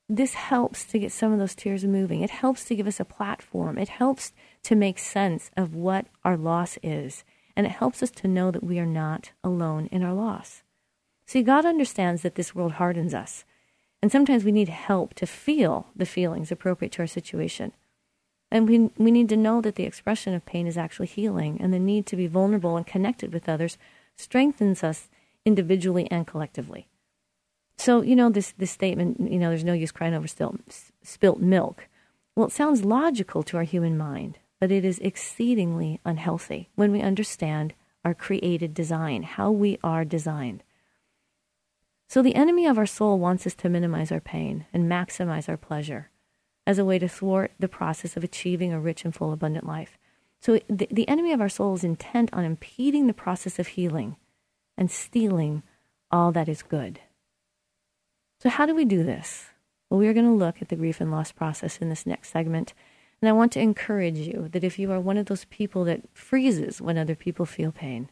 This 0.09 0.33
helps 0.33 0.85
to 0.85 0.97
get 0.97 1.11
some 1.11 1.31
of 1.31 1.37
those 1.37 1.53
tears 1.53 1.85
moving. 1.85 2.21
It 2.21 2.31
helps 2.31 2.65
to 2.65 2.75
give 2.75 2.87
us 2.87 2.99
a 2.99 3.05
platform. 3.05 3.77
It 3.77 3.89
helps 3.89 4.33
to 4.63 4.75
make 4.75 4.97
sense 4.97 5.51
of 5.55 5.75
what 5.75 6.07
our 6.25 6.35
loss 6.35 6.79
is. 6.81 7.23
And 7.55 7.67
it 7.67 7.73
helps 7.73 8.01
us 8.01 8.11
to 8.11 8.27
know 8.27 8.49
that 8.49 8.63
we 8.63 8.79
are 8.79 8.87
not 8.87 9.31
alone 9.43 9.87
in 9.91 10.01
our 10.01 10.13
loss. 10.13 10.63
See, 11.27 11.43
God 11.43 11.63
understands 11.63 12.23
that 12.23 12.35
this 12.35 12.55
world 12.55 12.73
hardens 12.73 13.13
us. 13.13 13.45
And 14.01 14.11
sometimes 14.11 14.43
we 14.43 14.51
need 14.51 14.69
help 14.69 15.13
to 15.13 15.27
feel 15.27 15.87
the 15.95 16.07
feelings 16.07 16.51
appropriate 16.51 16.91
to 16.93 17.03
our 17.03 17.07
situation. 17.07 17.71
And 18.51 18.67
we, 18.67 18.89
we 18.97 19.11
need 19.11 19.29
to 19.29 19.37
know 19.37 19.61
that 19.61 19.75
the 19.75 19.85
expression 19.85 20.33
of 20.33 20.45
pain 20.45 20.67
is 20.67 20.77
actually 20.77 21.07
healing, 21.07 21.59
and 21.61 21.73
the 21.73 21.79
need 21.79 22.05
to 22.07 22.17
be 22.17 22.27
vulnerable 22.27 22.75
and 22.75 22.85
connected 22.85 23.33
with 23.33 23.47
others 23.47 23.77
strengthens 24.17 24.83
us 24.83 25.09
individually 25.45 26.07
and 26.11 26.27
collectively. 26.27 26.87
So, 27.77 28.01
you 28.01 28.15
know, 28.15 28.29
this, 28.29 28.53
this 28.57 28.69
statement, 28.69 29.31
you 29.31 29.39
know, 29.39 29.49
there's 29.49 29.63
no 29.63 29.73
use 29.73 29.91
crying 29.91 30.13
over 30.13 30.27
still, 30.27 30.57
spilt 31.01 31.39
milk. 31.39 31.87
Well, 32.35 32.47
it 32.47 32.51
sounds 32.51 32.85
logical 32.85 33.41
to 33.43 33.57
our 33.57 33.63
human 33.63 33.97
mind, 33.97 34.37
but 34.59 34.71
it 34.71 34.85
is 34.85 34.99
exceedingly 34.99 35.99
unhealthy 36.05 36.69
when 36.75 36.91
we 36.91 37.01
understand 37.01 37.73
our 38.03 38.13
created 38.13 38.73
design, 38.73 39.23
how 39.23 39.49
we 39.49 39.79
are 39.83 40.05
designed. 40.05 40.63
So, 42.07 42.21
the 42.21 42.35
enemy 42.35 42.67
of 42.67 42.77
our 42.77 42.85
soul 42.85 43.17
wants 43.17 43.47
us 43.47 43.55
to 43.55 43.69
minimize 43.69 44.11
our 44.11 44.19
pain 44.19 44.65
and 44.73 44.91
maximize 44.91 45.47
our 45.47 45.57
pleasure 45.57 46.10
as 46.65 46.77
a 46.77 46.85
way 46.85 46.99
to 46.99 47.07
thwart 47.07 47.51
the 47.59 47.67
process 47.67 48.15
of 48.15 48.23
achieving 48.23 48.71
a 48.71 48.79
rich 48.79 49.03
and 49.03 49.13
full, 49.15 49.33
abundant 49.33 49.65
life. 49.65 49.97
So 50.41 50.59
the, 50.67 50.87
the 50.91 51.07
enemy 51.07 51.33
of 51.33 51.41
our 51.41 51.49
soul 51.49 51.75
is 51.75 51.83
intent 51.83 52.29
on 52.33 52.45
impeding 52.45 53.07
the 53.07 53.13
process 53.13 53.59
of 53.59 53.67
healing 53.67 54.15
and 54.77 54.89
stealing 54.89 55.63
all 56.11 56.31
that 56.31 56.49
is 56.49 56.63
good. 56.63 56.99
So, 58.39 58.49
how 58.49 58.65
do 58.65 58.73
we 58.73 58.85
do 58.85 59.03
this? 59.03 59.45
Well, 59.89 59.99
we 59.99 60.07
are 60.07 60.13
going 60.13 60.25
to 60.25 60.31
look 60.31 60.61
at 60.61 60.69
the 60.69 60.75
grief 60.75 60.99
and 60.99 61.11
loss 61.11 61.31
process 61.31 61.77
in 61.77 61.89
this 61.89 62.05
next 62.05 62.29
segment. 62.29 62.73
And 63.21 63.29
I 63.29 63.33
want 63.33 63.51
to 63.51 63.59
encourage 63.59 64.17
you 64.17 64.49
that 64.51 64.63
if 64.63 64.79
you 64.79 64.91
are 64.91 64.99
one 64.99 65.17
of 65.17 65.27
those 65.27 65.45
people 65.45 65.83
that 65.83 66.01
freezes 66.13 66.81
when 66.81 66.97
other 66.97 67.13
people 67.13 67.45
feel 67.45 67.71
pain, 67.71 68.09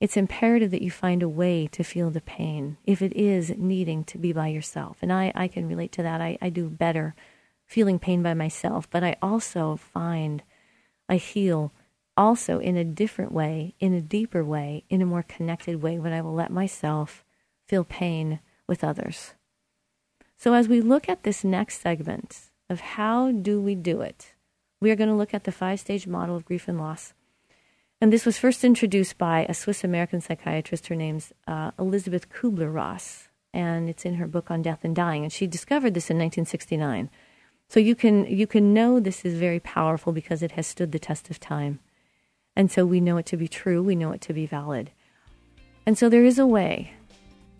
it's 0.00 0.16
imperative 0.16 0.72
that 0.72 0.82
you 0.82 0.90
find 0.90 1.22
a 1.22 1.28
way 1.28 1.68
to 1.68 1.84
feel 1.84 2.10
the 2.10 2.20
pain 2.20 2.78
if 2.84 3.00
it 3.00 3.12
is 3.12 3.50
needing 3.56 4.02
to 4.04 4.18
be 4.18 4.32
by 4.32 4.48
yourself. 4.48 4.96
And 5.00 5.12
I, 5.12 5.30
I 5.36 5.46
can 5.46 5.68
relate 5.68 5.92
to 5.92 6.02
that. 6.02 6.20
I, 6.20 6.36
I 6.42 6.48
do 6.48 6.68
better 6.68 7.14
feeling 7.72 7.98
pain 7.98 8.22
by 8.22 8.34
myself, 8.34 8.88
but 8.90 9.02
I 9.02 9.16
also 9.22 9.76
find 9.76 10.42
I 11.08 11.16
heal 11.16 11.72
also 12.18 12.58
in 12.58 12.76
a 12.76 12.84
different 12.84 13.32
way, 13.32 13.74
in 13.80 13.94
a 13.94 14.02
deeper 14.02 14.44
way, 14.44 14.84
in 14.90 15.00
a 15.00 15.06
more 15.06 15.22
connected 15.22 15.82
way 15.82 15.98
when 15.98 16.12
I 16.12 16.20
will 16.20 16.34
let 16.34 16.52
myself 16.52 17.24
feel 17.66 17.84
pain 17.84 18.40
with 18.68 18.84
others. 18.84 19.32
So 20.36 20.52
as 20.52 20.68
we 20.68 20.82
look 20.82 21.08
at 21.08 21.22
this 21.22 21.44
next 21.44 21.80
segment 21.80 22.50
of 22.68 22.80
how 22.80 23.32
do 23.32 23.58
we 23.58 23.74
do 23.74 24.02
it, 24.02 24.34
we 24.78 24.90
are 24.90 24.96
going 24.96 25.08
to 25.08 25.16
look 25.16 25.32
at 25.32 25.44
the 25.44 25.52
five 25.52 25.80
stage 25.80 26.06
model 26.06 26.36
of 26.36 26.44
grief 26.44 26.68
and 26.68 26.78
loss. 26.78 27.14
And 28.02 28.12
this 28.12 28.26
was 28.26 28.36
first 28.36 28.64
introduced 28.64 29.16
by 29.16 29.46
a 29.48 29.54
Swiss 29.54 29.82
American 29.82 30.20
psychiatrist. 30.20 30.88
Her 30.88 30.96
name's 30.96 31.32
uh, 31.46 31.70
Elisabeth 31.78 32.28
Kubler 32.28 32.74
Ross, 32.74 33.28
and 33.54 33.88
it's 33.88 34.04
in 34.04 34.14
her 34.14 34.26
book 34.26 34.50
on 34.50 34.60
death 34.60 34.80
and 34.82 34.94
dying. 34.94 35.22
And 35.22 35.32
she 35.32 35.46
discovered 35.46 35.94
this 35.94 36.10
in 36.10 36.18
1969. 36.18 37.08
So 37.72 37.80
you 37.80 37.94
can 37.94 38.26
you 38.26 38.46
can 38.46 38.74
know 38.74 39.00
this 39.00 39.24
is 39.24 39.32
very 39.38 39.58
powerful 39.58 40.12
because 40.12 40.42
it 40.42 40.52
has 40.52 40.66
stood 40.66 40.92
the 40.92 40.98
test 40.98 41.30
of 41.30 41.40
time. 41.40 41.80
And 42.54 42.70
so 42.70 42.84
we 42.84 43.00
know 43.00 43.16
it 43.16 43.24
to 43.32 43.38
be 43.38 43.48
true, 43.48 43.82
we 43.82 43.96
know 43.96 44.12
it 44.12 44.20
to 44.28 44.34
be 44.34 44.44
valid. 44.44 44.90
And 45.86 45.96
so 45.96 46.10
there 46.10 46.22
is 46.22 46.38
a 46.38 46.46
way 46.46 46.92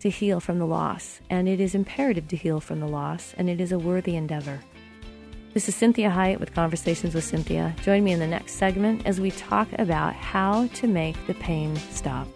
to 0.01 0.11
heal 0.11 0.39
from 0.39 0.59
the 0.59 0.67
loss, 0.67 1.19
and 1.31 1.49
it 1.49 1.59
is 1.59 1.73
imperative 1.73 2.27
to 2.27 2.35
heal 2.35 2.59
from 2.59 2.79
the 2.79 2.87
loss, 2.87 3.33
and 3.39 3.49
it 3.49 3.59
is 3.59 3.71
a 3.71 3.79
worthy 3.79 4.15
endeavor. 4.15 4.59
This 5.55 5.67
is 5.67 5.73
Cinthia 5.73 6.13
Hiett 6.13 6.39
with 6.39 6.53
Conversations 6.53 7.15
with 7.15 7.25
Cinthia. 7.25 7.75
Join 7.81 8.03
me 8.03 8.11
in 8.11 8.19
the 8.19 8.27
next 8.27 8.53
segment 8.53 9.07
as 9.07 9.19
we 9.19 9.31
talk 9.31 9.67
about 9.79 10.13
how 10.13 10.67
to 10.75 10.85
make 10.85 11.17
the 11.25 11.33
pain 11.33 11.75
stop. 11.89 12.27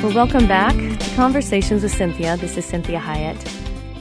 Well, 0.00 0.14
welcome 0.14 0.46
back 0.46 0.76
to 0.76 1.14
Conversations 1.16 1.82
with 1.82 1.92
Cinthia. 1.92 2.38
This 2.38 2.56
is 2.56 2.70
Cinthia 2.70 3.00
Hiett. 3.00 3.36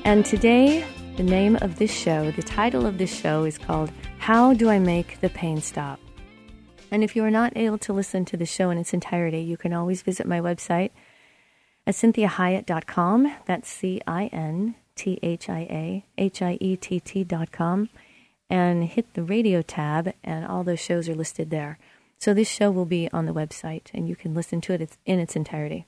And 0.06 0.24
today, 0.24 0.86
the 1.16 1.24
name 1.24 1.56
of 1.56 1.80
this 1.80 1.92
show, 1.92 2.30
the 2.30 2.44
title 2.44 2.86
of 2.86 3.00
this 3.00 3.12
show 3.12 3.46
is 3.46 3.58
called 3.58 3.92
How 4.20 4.54
Do 4.54 4.70
I 4.70 4.77
Make 4.77 5.20
the 5.22 5.30
Pain 5.30 5.60
Stop? 5.60 6.00
And 6.92 7.04
if 7.04 7.16
you 7.16 7.24
are 7.24 7.32
not 7.32 7.58
able 7.58 7.80
to 7.80 7.94
listen 7.94 8.25
to 8.25 8.38
the 8.38 8.46
show 8.46 8.70
in 8.70 8.77
its 8.77 8.94
entirety, 8.94 9.39
you 9.39 9.58
can 9.58 9.74
always 9.74 10.04
visit 10.04 10.27
my 10.27 10.39
website 10.39 10.92
at 11.88 11.96
cinthiahiett.com. 11.96 13.34
That's 13.48 13.68
C 13.68 14.00
I 14.06 14.27
N 14.27 14.75
T 14.96 15.18
H 15.24 15.50
I 15.50 15.62
A 15.62 16.06
H 16.16 16.44
I 16.44 16.60
E 16.62 16.75
T 16.75 17.00
T.com. 17.00 17.89
And 18.51 18.84
hit 18.84 19.16
the 19.16 19.24
radio 19.24 19.63
tab, 19.63 20.13
and 20.24 20.46
all 20.46 20.63
those 20.63 20.80
shows 20.80 21.10
are 21.10 21.16
listed 21.16 21.50
there. 21.50 21.80
So 22.20 22.34
this 22.34 22.50
show 22.50 22.72
will 22.72 22.86
be 22.86 23.10
on 23.12 23.26
the 23.26 23.34
website 23.34 23.88
and 23.94 24.08
you 24.08 24.16
can 24.16 24.34
listen 24.34 24.62
to 24.62 24.74
it 24.74 24.98
in 25.06 25.20
its 25.20 25.36
entirety. 25.36 25.86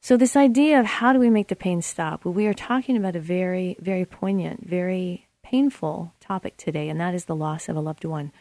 So 0.00 0.16
this 0.16 0.36
idea 0.36 0.78
of 0.78 0.86
how 0.86 1.12
do 1.12 1.18
we 1.18 1.30
make 1.30 1.48
the 1.48 1.56
pain 1.56 1.82
stop? 1.82 2.24
Well, 2.24 2.34
we 2.34 2.46
are 2.46 2.54
talking 2.54 2.96
about 2.96 3.16
a 3.16 3.20
very, 3.20 3.76
very 3.80 4.04
poignant, 4.04 4.66
very 4.66 5.26
painful 5.42 6.12
topic 6.20 6.56
today, 6.56 6.88
and 6.88 7.00
that 7.00 7.14
is 7.14 7.24
the 7.24 7.36
loss 7.36 7.68
of 7.68 7.76
a 7.76 7.80
loved 7.80 8.04
one. 8.04 8.32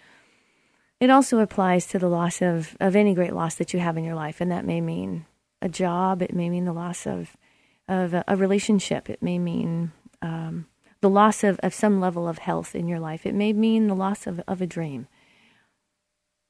It 1.00 1.10
also 1.10 1.40
applies 1.40 1.88
to 1.88 2.00
the 2.00 2.08
loss 2.08 2.42
of, 2.42 2.76
of 2.80 2.96
any 2.96 3.14
great 3.14 3.34
loss 3.34 3.56
that 3.56 3.74
you 3.74 3.80
have 3.80 3.98
in 3.98 4.04
your 4.04 4.16
life, 4.16 4.42
and 4.42 4.52
that 4.52 4.66
may 4.66 4.82
mean 4.82 5.26
a 5.62 5.70
job, 5.70 6.22
it 6.22 6.34
may 6.34 6.50
mean 6.50 6.66
the 6.66 6.74
loss 6.74 7.06
of, 7.06 7.36
of 7.88 8.14
a, 8.14 8.36
relationship, 8.36 9.10
it 9.10 9.22
may 9.22 9.38
mean 9.38 9.92
um, 10.22 10.68
the 11.02 11.10
loss 11.10 11.44
of, 11.44 11.60
of 11.60 11.74
some 11.74 12.00
level 12.00 12.28
of 12.28 12.40
health 12.40 12.76
in 12.76 12.88
your 12.88 13.00
life, 13.00 13.26
it 13.26 13.36
may 13.36 13.54
mean 13.54 13.88
the 13.88 13.96
loss 13.96 14.26
of, 14.26 14.42
of 14.48 14.62
a 14.62 14.68
dream. 14.68 15.08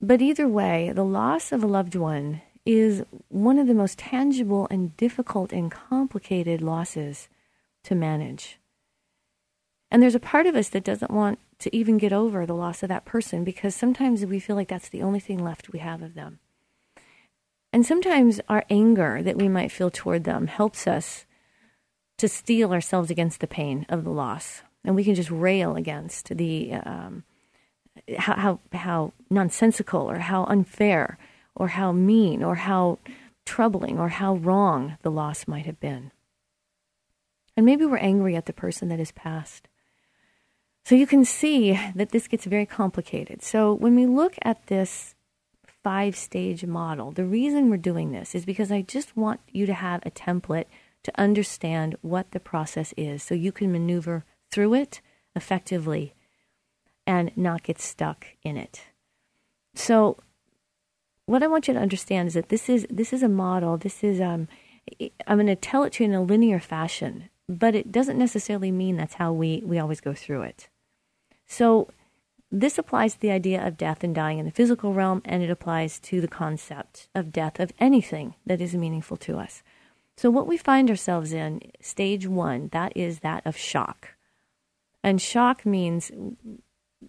But 0.02 0.22
either 0.22 0.48
way, 0.48 0.92
the 0.94 1.06
loss 1.06 1.52
of 1.52 1.64
a 1.64 1.68
loved 1.68 1.96
one 1.96 2.42
is 2.66 3.04
one 3.30 3.60
of 3.60 3.68
the 3.68 3.74
most 3.74 4.00
tangible 4.00 4.68
and 4.70 4.96
difficult 4.98 5.54
and 5.54 5.72
complicated 5.72 6.62
losses 6.62 7.30
to 7.84 7.96
manage. 7.96 8.60
And 9.92 10.02
there's 10.02 10.16
a 10.16 10.20
part 10.20 10.48
of 10.48 10.56
us 10.56 10.70
that 10.70 10.84
doesn't 10.84 11.12
want 11.12 11.40
to 11.60 11.76
even 11.76 11.98
get 11.98 12.12
over 12.12 12.46
the 12.46 12.56
loss 12.56 12.84
of 12.84 12.90
that 12.90 13.06
person 13.06 13.44
because 13.44 13.76
sometimes 13.76 14.26
we 14.26 14.40
feel 14.40 14.56
like 14.56 14.68
that's 14.68 14.90
the 14.90 15.04
only 15.04 15.20
thing 15.20 15.44
left 15.44 15.72
we 15.72 15.80
have 15.80 16.02
of 16.02 16.16
them. 16.16 16.40
And 17.72 17.86
sometimes 17.86 18.42
our 18.50 18.66
anger 18.70 19.22
that 19.22 19.38
we 19.38 19.48
might 19.48 19.72
feel 19.72 19.92
toward 19.92 20.24
them 20.24 20.48
helps 20.48 20.88
us 20.88 21.26
to 22.18 22.28
steel 22.28 22.74
ourselves 22.74 23.12
against 23.12 23.42
the 23.42 23.48
pain 23.48 23.86
of 23.90 24.04
the 24.04 24.10
loss. 24.10 24.64
And 24.84 24.96
we 24.96 25.04
can 25.04 25.16
just 25.16 25.32
rail 25.32 25.76
against 25.76 26.36
the 26.36 26.74
um, 26.74 27.24
how, 28.18 28.36
how, 28.36 28.60
how 28.74 29.14
nonsensical 29.36 30.10
or 30.10 30.18
how 30.18 30.46
unfair 30.46 31.20
or 31.54 31.70
how 31.70 31.92
mean 31.92 32.44
or 32.44 32.56
how 32.56 32.98
troubling 33.46 34.00
or 34.00 34.10
how 34.10 34.36
wrong 34.36 34.98
the 35.04 35.12
loss 35.12 35.48
might 35.48 35.66
have 35.68 35.80
been. 35.80 36.12
And 37.56 37.66
maybe 37.66 37.86
we're 37.86 37.98
angry 37.98 38.36
at 38.36 38.48
the 38.48 38.54
person 38.54 38.90
that 38.90 39.00
has 39.00 39.12
passed. 39.12 39.68
So 40.84 40.96
you 40.96 41.08
can 41.08 41.26
see 41.26 41.80
that 41.96 42.10
this 42.10 42.28
gets 42.28 42.46
very 42.46 42.66
complicated. 42.66 43.42
So 43.42 43.74
when 43.74 43.96
we 43.96 44.06
look 44.06 44.36
at 44.42 44.68
this 44.68 45.16
five 45.84 46.16
stage 46.16 46.66
model, 46.66 47.12
the 47.12 47.26
reason 47.26 47.70
we're 47.70 47.78
doing 47.78 48.12
this 48.12 48.36
is 48.36 48.46
because 48.46 48.72
I 48.72 48.82
just 48.82 49.16
want 49.16 49.40
you 49.52 49.66
to 49.66 49.74
have 49.74 50.02
a 50.06 50.12
template 50.12 50.66
to 51.04 51.22
understand 51.22 51.96
what 52.02 52.32
the 52.32 52.40
process 52.40 52.94
is 52.98 53.24
so 53.24 53.36
you 53.36 53.52
can 53.52 53.72
maneuver 53.72 54.26
through 54.52 54.74
it 54.74 55.02
effectively 55.36 56.14
and 57.08 57.32
not 57.36 57.64
get 57.64 57.80
stuck 57.80 58.26
in 58.44 58.58
it. 58.58 58.86
So, 59.76 60.18
what 61.26 61.44
I 61.44 61.48
want 61.48 61.68
you 61.68 61.74
to 61.74 61.80
understand 61.80 62.28
is 62.28 62.34
that 62.34 62.50
this 62.50 62.70
is 62.70 62.88
this 62.90 63.14
is 63.14 63.24
a 63.24 63.30
model. 63.30 63.78
This 63.78 64.04
is 64.04 64.20
um, 64.20 64.48
I'm 65.28 65.38
going 65.38 65.48
to 65.48 65.56
tell 65.56 65.84
it 65.84 65.94
to 65.94 66.04
you 66.04 66.10
in 66.10 66.16
a 66.16 66.22
linear 66.22 66.60
fashion, 66.60 67.30
but 67.48 67.76
it 67.76 67.92
doesn't 67.92 68.18
necessarily 68.18 68.72
mean 68.72 68.98
that's 68.98 69.16
how 69.16 69.32
we 69.32 69.62
we 69.66 69.80
always 69.80 70.02
go 70.02 70.14
through 70.14 70.44
it. 70.44 70.70
So 71.48 71.90
this 72.52 72.78
applies 72.78 73.16
to 73.16 73.20
the 73.20 73.32
idea 73.32 73.66
of 73.66 73.78
death 73.78 74.04
and 74.04 74.16
dying 74.16 74.40
in 74.40 74.46
the 74.46 74.52
physical 74.52 74.94
realm, 74.94 75.22
and 75.26 75.44
it 75.44 75.50
applies 75.50 76.00
to 76.00 76.22
the 76.22 76.28
concept 76.28 77.10
of 77.14 77.32
death 77.32 77.60
of 77.60 77.74
anything 77.80 78.36
that 78.46 78.62
is 78.62 78.76
meaningful 78.76 79.18
to 79.18 79.38
us. 79.38 79.62
So, 80.18 80.30
what 80.30 80.48
we 80.48 80.58
find 80.58 80.90
ourselves 80.90 81.34
in, 81.34 81.62
stage 81.82 82.28
one, 82.28 82.70
that 82.72 82.96
is 82.96 83.20
that 83.20 83.46
of 83.46 83.58
shock. 83.58 84.16
And 85.04 85.22
shock 85.22 85.66
means 85.66 86.12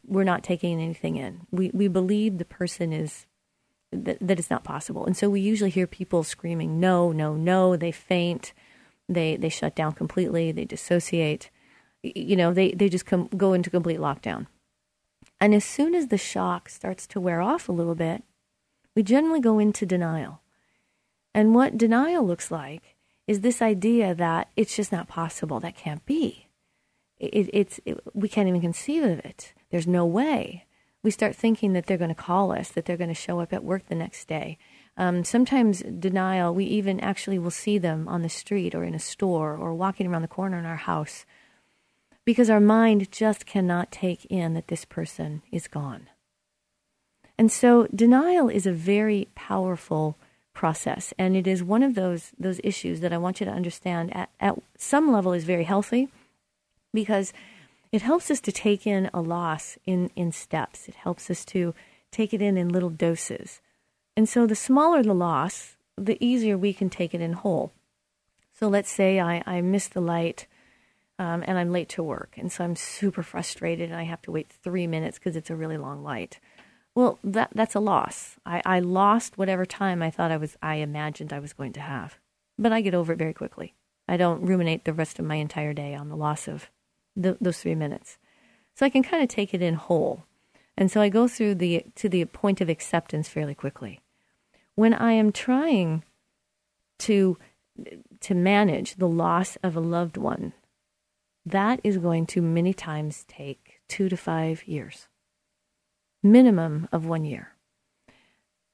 we're 0.07 0.25
not 0.25 0.43
taking 0.43 0.81
anything 0.81 1.16
in. 1.16 1.47
We, 1.50 1.71
we 1.73 1.88
believe 1.88 2.38
the 2.38 2.45
person 2.45 2.93
is, 2.93 3.26
that, 3.93 4.19
that 4.21 4.38
it's 4.38 4.50
not 4.50 4.64
possible. 4.64 5.07
And 5.07 5.16
so 5.16 5.31
we 5.31 5.40
usually 5.40 5.71
hear 5.71 5.87
people 5.87 6.25
screaming, 6.25 6.81
no, 6.81 7.12
no, 7.12 7.35
no. 7.35 7.76
They 7.76 7.93
faint, 7.93 8.52
they, 9.09 9.37
they 9.37 9.49
shut 9.49 9.75
down 9.75 9.93
completely, 9.93 10.52
they 10.52 10.64
dissociate. 10.64 11.50
You 12.02 12.37
know, 12.37 12.52
they, 12.52 12.73
they 12.73 12.88
just 12.88 13.07
come, 13.07 13.28
go 13.37 13.52
into 13.52 13.71
complete 13.71 13.99
lockdown. 13.99 14.47
And 15.40 15.55
as 15.55 15.64
soon 15.64 15.95
as 15.95 16.09
the 16.09 16.19
shock 16.19 16.69
starts 16.69 17.07
to 17.09 17.21
wear 17.21 17.40
off 17.40 17.69
a 17.69 17.73
little 17.73 17.95
bit, 17.95 18.23
we 18.95 19.02
generally 19.02 19.40
go 19.40 19.59
into 19.59 19.87
denial. 19.87 20.40
And 21.35 21.55
what 21.55 21.76
denial 21.76 22.26
looks 22.26 22.50
like 22.50 22.97
is 23.26 23.40
this 23.40 23.61
idea 23.61 24.14
that 24.14 24.49
it's 24.57 24.75
just 24.75 24.93
not 24.93 25.09
possible, 25.09 25.61
that 25.61 25.76
can't 25.76 26.05
be. 26.07 26.49
It, 27.19 27.50
it's 27.52 27.81
it, 27.85 28.00
we 28.14 28.28
can't 28.28 28.49
even 28.49 28.61
conceive 28.61 29.02
of 29.02 29.19
it. 29.21 29.52
There's 29.70 29.87
no 29.87 30.04
way. 30.06 30.64
We 31.02 31.11
start 31.11 31.37
thinking 31.37 31.73
that 31.73 31.87
they're 31.87 31.96
going 31.96 32.08
to 32.08 32.14
call 32.14 32.52
us, 32.52 32.70
that 32.70 32.85
they're 32.85 32.96
going 32.96 33.08
to 33.08 33.14
show 33.14 33.40
up 33.40 33.52
at 33.52 33.64
work 33.64 33.87
the 33.87 33.94
next 33.94 34.26
day. 34.26 34.58
Um, 34.96 35.25
sometimes 35.25 35.82
denial, 35.82 36.54
we 36.54 36.64
even 36.64 37.00
actually 37.00 37.38
will 37.38 37.50
see 37.50 37.78
them 37.78 38.08
on 38.08 38.23
the 38.23 38.28
street 38.28 38.75
or 38.75 38.82
in 38.82 38.94
a 38.94 38.99
store 38.99 39.54
or 39.56 39.75
walking 39.75 40.06
around 40.06 40.23
the 40.23 40.28
corner 40.28 40.58
in 40.58 40.64
our 40.64 40.76
house 40.76 41.26
because 42.25 42.50
our 42.50 42.61
mind 42.61 43.11
just 43.12 43.46
cannot 43.46 43.92
take 43.92 44.25
in 44.26 44.54
that 44.54 44.68
this 44.68 44.85
person 44.85 45.42
is 45.52 45.68
gone. 45.68 46.08
And 47.38 47.52
so 47.52 47.87
denial 47.94 48.49
is 48.49 48.66
a 48.66 48.73
very 48.73 49.28
powerful 49.35 50.16
process 50.54 51.12
and 51.18 51.37
it 51.37 51.46
is 51.46 51.62
one 51.62 51.82
of 51.82 51.94
those 51.94 52.32
those 52.38 52.58
issues 52.64 53.00
that 53.00 53.12
I 53.12 53.18
want 53.18 53.40
you 53.40 53.44
to 53.44 53.52
understand 53.52 54.16
at, 54.16 54.30
at 54.40 54.58
some 54.78 55.12
level 55.12 55.35
is 55.35 55.44
very 55.44 55.64
healthy 55.64 56.08
because 56.94 57.35
it 57.97 58.03
helps 58.03 58.31
us 58.31 58.43
to 58.43 58.53
take 58.53 58.87
in 58.87 59.09
a 59.15 59.23
loss 59.23 59.79
in, 59.87 60.11
in 60.15 60.31
steps. 60.31 60.87
It 60.87 60.97
helps 60.97 61.31
us 61.31 61.47
to 61.47 61.75
take 62.11 62.35
it 62.35 62.43
in 62.43 62.59
in 62.59 62.69
little 62.69 62.91
doses. 62.91 63.62
And 64.15 64.29
so 64.29 64.47
the 64.47 64.55
smaller 64.55 65.03
the 65.03 65.15
loss, 65.15 65.79
the 65.97 66.23
easier 66.23 66.59
we 66.59 66.75
can 66.75 66.91
take 66.91 67.15
it 67.15 67.23
in 67.23 67.33
whole. 67.33 67.73
So 68.53 68.69
let's 68.69 68.91
say 68.91 69.19
I, 69.19 69.43
I 69.47 69.62
miss 69.62 69.88
the 69.88 70.03
light 70.03 70.47
um, 71.19 71.43
and 71.47 71.57
I'm 71.57 71.73
late 71.73 71.88
to 71.91 72.03
work. 72.03 72.35
And 72.37 72.53
so 72.53 72.65
I'm 72.65 72.76
super 72.76 73.23
frustrated 73.23 73.91
and 73.91 73.99
I 73.99 74.03
have 74.03 74.21
to 74.23 74.31
wait 74.31 74.50
three 74.50 74.87
minutes 74.87 75.19
because 75.19 75.35
it's 75.35 75.49
a 75.49 75.57
really 75.57 75.79
long 75.79 76.03
light. 76.03 76.38
Well, 76.95 77.19
that 77.25 77.49
that's 77.55 77.75
a 77.75 77.81
loss. 77.81 78.37
I, 78.45 78.61
I 78.67 78.81
lost 78.81 79.38
whatever 79.38 79.65
time 79.65 80.03
I 80.03 80.11
thought 80.11 80.31
I 80.31 80.37
was 80.37 80.59
I 80.61 80.75
imagined 80.75 81.33
I 81.33 81.38
was 81.38 81.55
going 81.55 81.73
to 81.73 81.81
have. 81.81 82.19
But 82.59 82.73
I 82.73 82.83
get 82.83 82.95
over 82.95 83.15
it 83.15 83.19
very 83.19 83.33
quickly. 83.33 83.75
I 84.07 84.19
don't 84.19 84.45
ruminate 84.45 84.85
the 84.85 84.93
rest 84.93 85.19
of 85.19 85.25
my 85.25 85.37
entire 85.37 85.73
day 85.73 85.95
on 85.95 86.11
the 86.11 86.17
loss 86.17 86.47
of 86.47 86.69
the, 87.16 87.37
those 87.40 87.58
three 87.58 87.75
minutes. 87.75 88.18
So 88.75 88.85
I 88.85 88.90
can 88.90 89.02
kind 89.02 89.23
of 89.23 89.28
take 89.28 89.54
it 89.54 89.62
in 89.62 89.75
whole. 89.75 90.25
And 90.76 90.90
so 90.90 91.00
I 91.00 91.08
go 91.08 91.26
through 91.26 91.54
the 91.56 91.85
to 91.94 92.08
the 92.08 92.25
point 92.26 92.61
of 92.61 92.68
acceptance 92.68 93.28
fairly 93.28 93.54
quickly. 93.54 94.00
When 94.75 94.92
I 94.92 95.12
am 95.12 95.32
trying 95.32 96.04
to 97.00 97.38
to 98.20 98.35
manage 98.35 98.96
the 98.96 99.09
loss 99.09 99.57
of 99.62 99.76
a 99.76 99.81
loved 99.81 100.16
one, 100.16 100.52
that 101.44 101.81
is 101.83 101.98
going 101.98 102.26
to 102.26 102.42
many 102.42 102.74
times 102.74 103.24
take 103.29 103.81
two 103.88 104.09
to 104.09 104.16
five 104.16 104.66
years, 104.66 105.09
minimum 106.22 106.88
of 106.92 107.07
one 107.07 107.24
year. 107.24 107.52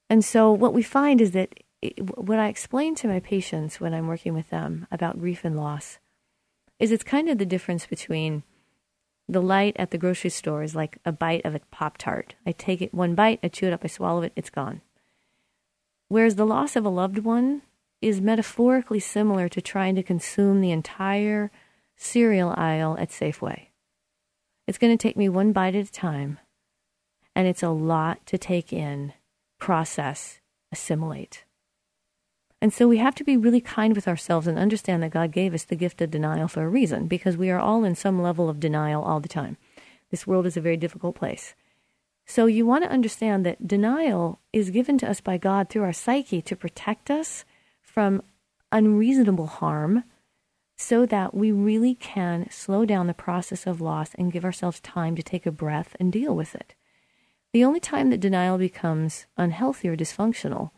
And 0.09 0.23
so, 0.25 0.51
what 0.51 0.73
we 0.73 0.83
find 0.83 1.21
is 1.21 1.31
that 1.31 1.53
it, 1.81 2.17
what 2.17 2.39
I 2.39 2.47
explain 2.47 2.95
to 2.95 3.07
my 3.07 3.19
patients 3.19 3.79
when 3.79 3.93
I'm 3.93 4.07
working 4.07 4.33
with 4.33 4.49
them 4.49 4.87
about 4.91 5.19
grief 5.19 5.45
and 5.45 5.55
loss 5.55 5.99
is 6.83 6.91
it's 6.91 7.05
kind 7.05 7.29
of 7.29 7.37
the 7.37 7.45
difference 7.45 7.85
between 7.85 8.43
the 9.29 9.41
light 9.41 9.73
at 9.79 9.91
the 9.91 9.97
grocery 9.97 10.29
store 10.29 10.63
is 10.63 10.75
like 10.75 10.97
a 11.05 11.13
bite 11.13 11.45
of 11.45 11.55
a 11.55 11.61
Pop 11.71 11.97
Tart. 11.97 12.35
I 12.45 12.51
take 12.51 12.81
it 12.81 12.93
one 12.93 13.15
bite, 13.15 13.39
I 13.41 13.47
chew 13.47 13.67
it 13.67 13.73
up, 13.73 13.85
I 13.85 13.87
swallow 13.87 14.21
it, 14.23 14.33
it's 14.35 14.49
gone. 14.49 14.81
Whereas 16.09 16.35
the 16.35 16.45
loss 16.45 16.75
of 16.75 16.83
a 16.83 16.89
loved 16.89 17.19
one 17.19 17.61
is 18.01 18.19
metaphorically 18.19 18.99
similar 18.99 19.47
to 19.47 19.61
trying 19.61 19.95
to 19.95 20.03
consume 20.03 20.59
the 20.59 20.71
entire 20.71 21.51
cereal 21.95 22.53
aisle 22.57 22.97
at 22.99 23.11
Safeway. 23.11 23.67
It's 24.67 24.77
going 24.77 24.91
to 24.91 25.01
take 25.01 25.15
me 25.15 25.29
one 25.29 25.53
bite 25.53 25.75
at 25.75 25.87
a 25.87 25.91
time, 25.91 26.37
and 27.33 27.47
it's 27.47 27.63
a 27.63 27.69
lot 27.69 28.25
to 28.25 28.37
take 28.37 28.73
in, 28.73 29.13
process, 29.57 30.41
assimilate. 30.69 31.45
And 32.63 32.71
so 32.71 32.87
we 32.87 32.99
have 32.99 33.15
to 33.15 33.25
be 33.25 33.35
really 33.35 33.59
kind 33.59 33.93
with 33.93 34.07
ourselves 34.07 34.47
and 34.47 34.57
understand 34.57 35.03
that 35.03 35.11
God 35.11 35.33
gave 35.33 35.53
us 35.53 35.65
the 35.65 35.75
gift 35.75 36.01
of 36.01 36.11
denial 36.11 36.47
for 36.47 36.63
a 36.63 36.69
reason, 36.69 37.07
because 37.07 37.35
we 37.35 37.49
are 37.49 37.59
all 37.59 37.83
in 37.83 37.93
some 37.93 38.21
level 38.21 38.47
of 38.47 38.61
denial 38.61 39.03
all 39.03 39.19
the 39.19 39.27
time. 39.27 39.57
This 40.11 40.25
world 40.25 40.45
is 40.45 40.55
a 40.55 40.61
very 40.61 40.77
difficult 40.77 41.13
place. 41.13 41.55
So 42.25 42.45
you 42.45 42.65
want 42.65 42.85
to 42.85 42.89
understand 42.89 43.45
that 43.45 43.67
denial 43.67 44.39
is 44.53 44.69
given 44.69 44.97
to 44.99 45.09
us 45.09 45.19
by 45.19 45.37
God 45.37 45.67
through 45.67 45.83
our 45.83 45.91
psyche 45.91 46.41
to 46.43 46.55
protect 46.55 47.11
us 47.11 47.43
from 47.81 48.23
unreasonable 48.71 49.47
harm 49.47 50.05
so 50.77 51.05
that 51.05 51.33
we 51.33 51.51
really 51.51 51.95
can 51.95 52.49
slow 52.49 52.85
down 52.85 53.07
the 53.07 53.13
process 53.13 53.67
of 53.67 53.81
loss 53.81 54.15
and 54.15 54.31
give 54.31 54.45
ourselves 54.45 54.79
time 54.79 55.17
to 55.17 55.21
take 55.21 55.45
a 55.45 55.51
breath 55.51 55.97
and 55.99 56.13
deal 56.13 56.33
with 56.33 56.55
it. 56.55 56.75
The 57.51 57.65
only 57.65 57.81
time 57.81 58.09
that 58.11 58.21
denial 58.21 58.57
becomes 58.57 59.25
unhealthy 59.35 59.89
or 59.89 59.97
dysfunctional 59.97 60.71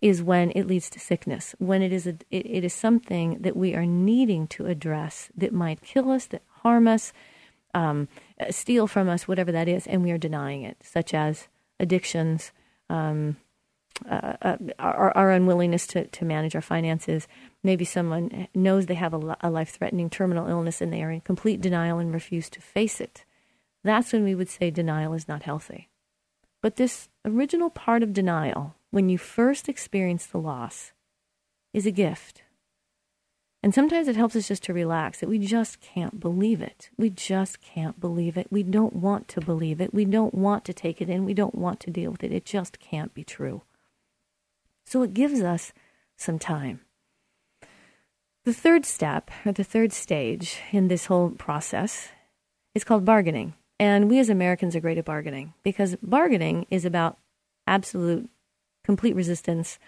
is 0.00 0.22
when 0.22 0.52
it 0.54 0.66
leads 0.66 0.88
to 0.90 1.00
sickness, 1.00 1.54
when 1.58 1.82
it 1.82 1.92
is 1.92 2.06
a, 2.06 2.16
it, 2.30 2.46
it 2.46 2.64
is 2.64 2.72
something 2.72 3.38
that 3.40 3.56
we 3.56 3.74
are 3.74 3.86
needing 3.86 4.46
to 4.46 4.66
address 4.66 5.30
that 5.36 5.52
might 5.52 5.82
kill 5.82 6.10
us, 6.10 6.26
that 6.26 6.42
harm 6.62 6.86
us, 6.86 7.12
um, 7.74 8.08
steal 8.50 8.86
from 8.86 9.08
us, 9.08 9.26
whatever 9.26 9.52
that 9.52 9.68
is, 9.68 9.86
and 9.86 10.02
we 10.02 10.10
are 10.10 10.18
denying 10.18 10.62
it, 10.62 10.76
such 10.82 11.14
as 11.14 11.48
addictions, 11.80 12.52
um, 12.88 13.36
uh, 14.08 14.34
uh, 14.42 14.56
our, 14.78 15.16
our, 15.16 15.30
unwillingness 15.32 15.86
to, 15.88 16.06
to 16.06 16.24
manage 16.24 16.54
our 16.54 16.62
finances. 16.62 17.26
Maybe 17.64 17.84
someone 17.84 18.46
knows 18.54 18.86
they 18.86 18.94
have 18.94 19.12
a, 19.12 19.36
a 19.40 19.50
life 19.50 19.70
threatening 19.70 20.08
terminal 20.08 20.46
illness 20.46 20.80
and 20.80 20.92
they 20.92 21.02
are 21.02 21.10
in 21.10 21.20
complete 21.20 21.60
denial 21.60 21.98
and 21.98 22.14
refuse 22.14 22.48
to 22.50 22.60
face 22.60 23.00
it. 23.00 23.24
That's 23.82 24.12
when 24.12 24.22
we 24.22 24.36
would 24.36 24.48
say 24.48 24.70
denial 24.70 25.14
is 25.14 25.26
not 25.26 25.42
healthy. 25.42 25.88
But 26.62 26.76
this 26.76 27.08
original 27.24 27.70
part 27.70 28.02
of 28.02 28.12
denial, 28.12 28.76
when 28.90 29.08
you 29.08 29.18
first 29.18 29.68
experience 29.68 30.26
the 30.26 30.38
loss, 30.38 30.92
is 31.72 31.86
a 31.86 31.90
gift. 31.90 32.42
And 33.62 33.74
sometimes 33.74 34.06
it 34.06 34.16
helps 34.16 34.36
us 34.36 34.48
just 34.48 34.62
to 34.64 34.72
relax 34.72 35.20
that 35.20 35.28
we 35.28 35.38
just 35.38 35.80
can't 35.80 36.20
believe 36.20 36.62
it. 36.62 36.90
We 36.96 37.10
just 37.10 37.60
can't 37.60 37.98
believe 37.98 38.36
it. 38.36 38.46
We 38.50 38.62
don't 38.62 38.94
want 38.94 39.26
to 39.28 39.40
believe 39.40 39.80
it. 39.80 39.92
We 39.92 40.04
don't 40.04 40.34
want 40.34 40.64
to 40.66 40.72
take 40.72 41.00
it 41.00 41.10
in. 41.10 41.24
We 41.24 41.34
don't 41.34 41.56
want 41.56 41.80
to 41.80 41.90
deal 41.90 42.12
with 42.12 42.22
it. 42.22 42.32
It 42.32 42.44
just 42.44 42.78
can't 42.78 43.12
be 43.12 43.24
true. 43.24 43.62
So 44.86 45.02
it 45.02 45.12
gives 45.12 45.42
us 45.42 45.72
some 46.16 46.38
time. 46.38 46.80
The 48.44 48.54
third 48.54 48.86
step, 48.86 49.30
or 49.44 49.52
the 49.52 49.64
third 49.64 49.92
stage 49.92 50.60
in 50.70 50.88
this 50.88 51.06
whole 51.06 51.30
process, 51.30 52.08
is 52.74 52.84
called 52.84 53.04
bargaining. 53.04 53.54
And 53.78 54.08
we 54.08 54.18
as 54.18 54.30
Americans 54.30 54.74
are 54.74 54.80
great 54.80 54.98
at 54.98 55.04
bargaining 55.04 55.52
because 55.62 55.96
bargaining 56.02 56.66
is 56.70 56.84
about 56.84 57.18
absolute, 57.66 58.30
complete 58.88 59.14
resistance 59.14 59.78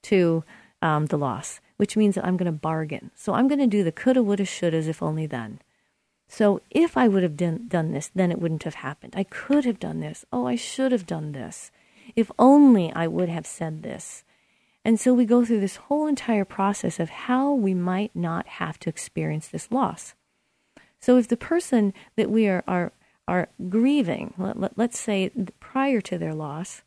to 0.00 0.42
um, 0.80 1.04
the 1.06 1.18
loss, 1.18 1.60
which 1.76 1.98
means 1.98 2.14
that 2.14 2.24
I'm 2.24 2.38
going 2.38 2.50
to 2.50 2.64
bargain. 2.70 3.10
So 3.14 3.34
I'm 3.34 3.46
going 3.46 3.60
to 3.60 3.66
do 3.66 3.84
the 3.84 3.92
coulda, 3.92 4.22
woulda, 4.22 4.44
shouldas, 4.44 4.88
if 4.88 5.02
only 5.02 5.26
then. 5.26 5.60
So 6.28 6.62
if 6.70 6.96
I 6.96 7.08
would 7.08 7.22
have 7.22 7.36
done, 7.36 7.68
this, 7.92 8.10
then 8.14 8.32
it 8.32 8.40
wouldn't 8.40 8.62
have 8.62 8.76
happened. 8.76 9.12
I 9.14 9.24
could 9.24 9.66
have 9.66 9.78
done 9.78 10.00
this. 10.00 10.24
Oh, 10.32 10.46
I 10.46 10.56
should 10.56 10.92
have 10.92 11.04
done 11.04 11.32
this. 11.32 11.70
If 12.16 12.30
only 12.38 12.90
I 12.94 13.06
would 13.06 13.28
have 13.28 13.46
said 13.46 13.82
this. 13.82 14.24
And 14.82 14.98
so 14.98 15.12
we 15.12 15.26
go 15.26 15.44
through 15.44 15.60
this 15.60 15.76
whole 15.76 16.06
entire 16.06 16.46
process 16.46 16.98
of 16.98 17.10
how 17.10 17.52
we 17.52 17.74
might 17.74 18.16
not 18.16 18.46
have 18.46 18.78
to 18.80 18.88
experience 18.88 19.48
this 19.48 19.70
loss. 19.70 20.14
So 21.00 21.18
if 21.18 21.28
the 21.28 21.36
person 21.36 21.92
that 22.16 22.30
we 22.30 22.48
are 22.48 22.64
are, 22.66 22.92
are 23.26 23.50
grieving, 23.68 24.32
let, 24.38 24.58
let, 24.58 24.78
let's 24.78 24.98
say 24.98 25.30
prior 25.60 26.00
to 26.00 26.16
their 26.16 26.34
loss, 26.34 26.82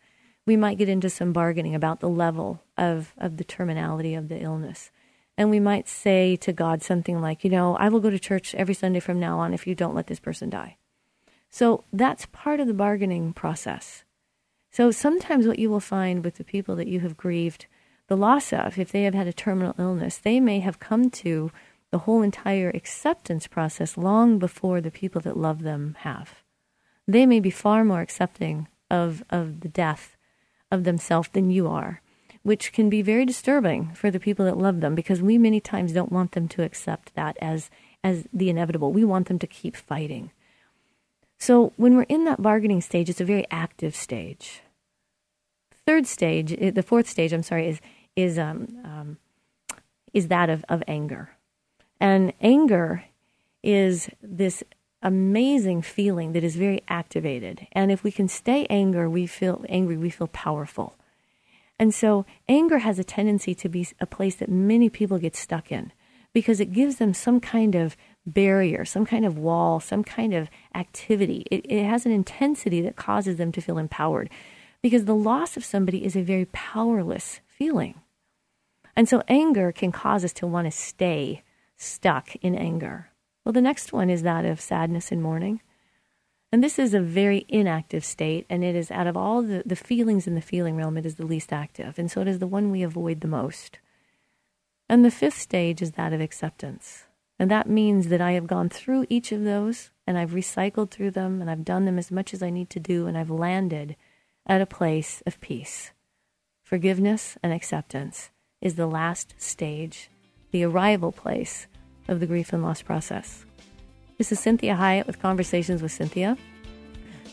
we 0.51 0.57
might 0.57 0.77
get 0.77 0.89
into 0.89 1.09
some 1.09 1.31
bargaining 1.31 1.75
about 1.75 2.01
the 2.01 2.09
level 2.09 2.61
of, 2.77 3.13
of 3.17 3.37
the 3.37 3.45
terminality 3.45 4.15
of 4.15 4.27
the 4.27 4.37
illness. 4.41 4.91
And 5.37 5.49
we 5.49 5.61
might 5.61 5.87
say 5.87 6.35
to 6.35 6.51
God 6.51 6.83
something 6.83 7.21
like, 7.21 7.45
you 7.45 7.49
know, 7.49 7.77
I 7.77 7.87
will 7.87 8.01
go 8.01 8.09
to 8.09 8.19
church 8.19 8.53
every 8.55 8.73
Sunday 8.73 8.99
from 8.99 9.17
now 9.17 9.39
on 9.39 9.53
if 9.53 9.65
you 9.65 9.75
don't 9.75 9.95
let 9.95 10.07
this 10.07 10.19
person 10.19 10.49
die. 10.49 10.75
So 11.49 11.85
that's 11.93 12.25
part 12.33 12.59
of 12.59 12.67
the 12.67 12.73
bargaining 12.73 13.31
process 13.31 14.03
So 14.71 14.91
sometimes 14.91 15.47
what 15.47 15.59
you 15.59 15.69
will 15.69 15.81
find 15.81 16.23
with 16.23 16.35
the 16.35 16.43
people 16.43 16.75
that 16.77 16.87
you 16.87 17.01
have 17.01 17.15
grieved 17.15 17.67
the 18.07 18.17
loss 18.17 18.51
of, 18.51 18.77
if 18.77 18.91
they 18.91 19.03
have 19.03 19.13
had 19.13 19.27
a 19.27 19.33
terminal 19.33 19.75
illness, 19.77 20.17
they 20.17 20.39
may 20.39 20.59
have 20.59 20.79
come 20.79 21.09
to 21.09 21.51
the 21.91 21.99
whole 21.99 22.21
entire 22.21 22.69
acceptance 22.69 23.47
process 23.47 23.97
long 23.97 24.39
before 24.39 24.81
the 24.81 24.91
people 24.91 25.21
that 25.21 25.37
love 25.37 25.63
them 25.63 25.95
have. 25.99 26.43
They 27.07 27.25
may 27.25 27.39
be 27.39 27.51
far 27.51 27.85
more 27.85 28.01
accepting 28.01 28.67
of, 28.89 29.23
of 29.29 29.61
the 29.61 29.69
death 29.69 30.17
of 30.71 30.83
themselves 30.83 31.29
than 31.33 31.51
you 31.51 31.67
are, 31.67 32.01
which 32.43 32.71
can 32.71 32.89
be 32.89 33.01
very 33.01 33.25
disturbing 33.25 33.93
for 33.93 34.09
the 34.09 34.19
people 34.19 34.45
that 34.45 34.57
love 34.57 34.79
them 34.81 34.95
because 34.95 35.21
we 35.21 35.37
many 35.37 35.59
times 35.59 35.93
don't 35.93 36.11
want 36.11 36.31
them 36.31 36.47
to 36.47 36.63
accept 36.63 37.13
that 37.15 37.37
as, 37.41 37.69
as 38.03 38.27
the 38.33 38.49
inevitable. 38.49 38.91
We 38.91 39.03
want 39.03 39.27
them 39.27 39.39
to 39.39 39.47
keep 39.47 39.75
fighting. 39.75 40.31
So 41.37 41.73
when 41.75 41.95
we're 41.95 42.03
in 42.03 42.25
that 42.25 42.41
bargaining 42.41 42.81
stage, 42.81 43.09
it's 43.09 43.19
a 43.19 43.25
very 43.25 43.47
active 43.49 43.95
stage. 43.95 44.61
Third 45.87 46.05
stage, 46.05 46.55
eh, 46.59 46.69
the 46.69 46.83
fourth 46.83 47.09
stage, 47.09 47.33
I'm 47.33 47.43
sorry, 47.43 47.67
is 47.67 47.81
is 48.15 48.37
um, 48.37 48.67
um, 48.83 49.17
is 50.13 50.27
that 50.27 50.49
of, 50.49 50.63
of 50.69 50.83
anger, 50.87 51.31
and 51.99 52.33
anger 52.41 53.05
is 53.63 54.09
this 54.21 54.63
amazing 55.01 55.81
feeling 55.81 56.33
that 56.33 56.43
is 56.43 56.55
very 56.55 56.81
activated. 56.87 57.67
And 57.71 57.91
if 57.91 58.03
we 58.03 58.11
can 58.11 58.27
stay 58.27 58.65
anger, 58.69 59.09
we 59.09 59.27
feel 59.27 59.63
angry, 59.69 59.97
we 59.97 60.09
feel 60.09 60.27
powerful. 60.27 60.95
And 61.79 61.93
so 61.93 62.25
anger 62.47 62.79
has 62.79 62.99
a 62.99 63.03
tendency 63.03 63.55
to 63.55 63.69
be 63.69 63.87
a 63.99 64.05
place 64.05 64.35
that 64.35 64.49
many 64.49 64.89
people 64.89 65.17
get 65.17 65.35
stuck 65.35 65.71
in 65.71 65.91
because 66.33 66.59
it 66.59 66.73
gives 66.73 66.97
them 66.97 67.13
some 67.13 67.39
kind 67.39 67.75
of 67.75 67.97
barrier, 68.25 68.85
some 68.85 69.05
kind 69.05 69.25
of 69.25 69.37
wall, 69.37 69.79
some 69.79 70.03
kind 70.03 70.33
of 70.33 70.49
activity. 70.75 71.45
It, 71.49 71.65
it 71.67 71.83
has 71.83 72.05
an 72.05 72.11
intensity 72.11 72.81
that 72.81 72.95
causes 72.95 73.37
them 73.37 73.51
to 73.53 73.61
feel 73.61 73.77
empowered 73.77 74.29
because 74.81 75.05
the 75.05 75.15
loss 75.15 75.57
of 75.57 75.65
somebody 75.65 76.05
is 76.05 76.15
a 76.15 76.21
very 76.21 76.45
powerless 76.45 77.39
feeling. 77.47 77.95
And 78.95 79.07
so 79.07 79.23
anger 79.27 79.71
can 79.71 79.91
cause 79.91 80.23
us 80.23 80.33
to 80.33 80.47
want 80.47 80.65
to 80.67 80.71
stay 80.71 81.43
stuck 81.77 82.35
in 82.37 82.55
anger. 82.55 83.10
Well, 83.43 83.53
the 83.53 83.61
next 83.61 83.91
one 83.91 84.09
is 84.09 84.23
that 84.23 84.45
of 84.45 84.61
sadness 84.61 85.11
and 85.11 85.21
mourning. 85.21 85.61
And 86.51 86.63
this 86.63 86.77
is 86.77 86.93
a 86.93 86.99
very 86.99 87.45
inactive 87.47 88.03
state, 88.03 88.45
and 88.49 88.63
it 88.63 88.75
is 88.75 88.91
out 88.91 89.07
of 89.07 89.15
all 89.15 89.41
the, 89.41 89.63
the 89.65 89.75
feelings 89.75 90.27
in 90.27 90.35
the 90.35 90.41
feeling 90.41 90.75
realm, 90.75 90.97
it 90.97 91.05
is 91.05 91.15
the 91.15 91.25
least 91.25 91.53
active. 91.53 91.97
And 91.97 92.11
so 92.11 92.21
it 92.21 92.27
is 92.27 92.39
the 92.39 92.47
one 92.47 92.71
we 92.71 92.83
avoid 92.83 93.21
the 93.21 93.27
most. 93.27 93.79
And 94.89 95.05
the 95.05 95.11
fifth 95.11 95.39
stage 95.39 95.81
is 95.81 95.91
that 95.91 96.11
of 96.11 96.19
acceptance. 96.19 97.05
And 97.39 97.49
that 97.49 97.69
means 97.69 98.09
that 98.09 98.21
I 98.21 98.33
have 98.33 98.47
gone 98.47 98.67
through 98.67 99.05
each 99.09 99.31
of 99.31 99.45
those, 99.45 99.91
and 100.05 100.17
I've 100.17 100.31
recycled 100.31 100.91
through 100.91 101.11
them, 101.11 101.39
and 101.39 101.49
I've 101.49 101.63
done 101.63 101.85
them 101.85 101.97
as 101.97 102.11
much 102.11 102.33
as 102.33 102.43
I 102.43 102.49
need 102.49 102.69
to 102.71 102.79
do, 102.79 103.07
and 103.07 103.17
I've 103.17 103.31
landed 103.31 103.95
at 104.45 104.61
a 104.61 104.65
place 104.65 105.23
of 105.25 105.39
peace. 105.39 105.91
Forgiveness 106.63 107.37
and 107.41 107.53
acceptance 107.53 108.29
is 108.59 108.75
the 108.75 108.87
last 108.87 109.33
stage, 109.37 110.09
the 110.51 110.63
arrival 110.63 111.11
place 111.11 111.67
of 112.07 112.19
the 112.19 112.27
grief 112.27 112.53
and 112.53 112.63
loss 112.63 112.81
process. 112.81 113.45
This 114.17 114.31
is 114.31 114.39
Cinthia 114.39 114.77
Hiett 114.77 115.07
with 115.07 115.19
Conversations 115.19 115.81
with 115.81 115.91
Cinthia. 115.91 116.37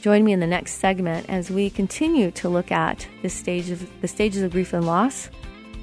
Join 0.01 0.25
me 0.25 0.33
in 0.33 0.41
the 0.41 0.47
next 0.47 0.75
segment 0.75 1.29
as 1.29 1.51
we 1.51 1.71
continue 1.71 2.31
to 2.33 2.49
look 2.49 2.71
at 2.71 3.07
this 3.23 3.35
stage 3.35 3.71
of 3.71 3.89
the 4.01 4.09
stages 4.09 4.43
of 4.43 4.53
grief 4.53 4.73
and 4.73 4.87
loss. 4.87 5.29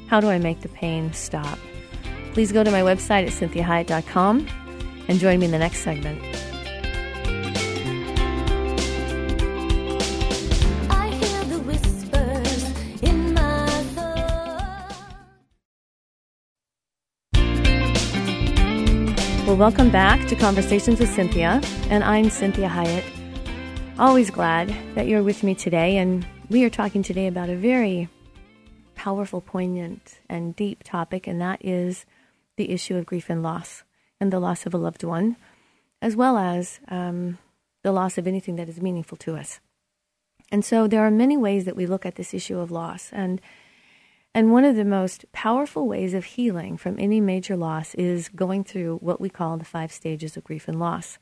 How 0.08 0.20
do 0.20 0.30
I 0.30 0.40
make 0.40 0.62
the 0.62 0.70
pain 0.70 1.14
stop? 1.14 1.60
Please 2.34 2.52
go 2.52 2.64
to 2.64 2.72
my 2.72 2.82
website 2.82 3.28
at 3.28 3.34
cinthiahiett.com 3.34 4.48
and 5.08 5.20
join 5.20 5.40
me 5.40 5.46
in 5.46 5.52
the 5.52 5.60
next 5.60 5.80
segment. 5.80 6.22
Well, 19.56 19.70
welcome 19.72 19.90
back 19.90 20.28
to 20.28 20.36
Conversations 20.36 21.00
with 21.00 21.16
Cinthia, 21.16 21.66
and 21.90 22.04
I'm 22.04 22.26
Cinthia 22.26 22.68
Hiett. 22.68 23.06
Always 23.98 24.30
glad 24.30 24.76
that 24.96 25.08
you're 25.08 25.24
with 25.24 25.44
me 25.44 25.56
today, 25.56 25.96
and 25.96 26.28
we 26.50 26.66
are 26.66 26.70
talking 26.70 27.02
today 27.02 27.26
about 27.28 27.48
a 27.48 27.56
very 27.56 28.10
powerful, 28.96 29.40
poignant, 29.40 30.20
and 30.28 30.58
deep 30.58 30.84
topic, 30.84 31.26
and 31.26 31.40
that 31.40 31.64
is 31.64 32.06
the 32.58 32.70
issue 32.70 32.98
of 32.98 33.06
grief 33.06 33.30
and 33.30 33.42
loss, 33.42 33.86
and 34.20 34.34
the 34.34 34.42
loss 34.42 34.66
of 34.66 34.74
a 34.74 34.78
loved 34.78 35.06
one, 35.06 35.38
as 36.02 36.18
well 36.18 36.38
as 36.38 36.82
um, 36.90 37.38
the 37.82 37.94
loss 37.94 38.18
of 38.18 38.28
anything 38.28 38.58
that 38.58 38.68
is 38.68 38.82
meaningful 38.82 39.18
to 39.20 39.38
us. 39.38 39.62
And 40.52 40.66
so 40.66 40.86
there 40.86 41.08
are 41.08 41.12
many 41.12 41.38
ways 41.38 41.64
that 41.64 41.78
we 41.78 41.86
look 41.86 42.06
at 42.06 42.16
this 42.16 42.34
issue 42.34 42.60
of 42.60 42.72
loss, 42.72 43.10
and 43.14 43.40
and 44.36 44.52
one 44.52 44.66
of 44.66 44.76
the 44.76 44.84
most 44.84 45.24
powerful 45.32 45.88
ways 45.88 46.14
of 46.14 46.26
healing 46.26 46.76
from 46.76 47.00
any 47.00 47.22
major 47.22 47.56
loss 47.56 47.96
is 47.96 48.28
going 48.28 48.66
through 48.66 48.98
what 48.98 49.22
we 49.22 49.30
call 49.30 49.56
the 49.56 49.64
five 49.64 49.94
stages 49.94 50.36
of 50.36 50.44
grief 50.44 50.68
and 50.68 50.78
loss. 50.78 51.18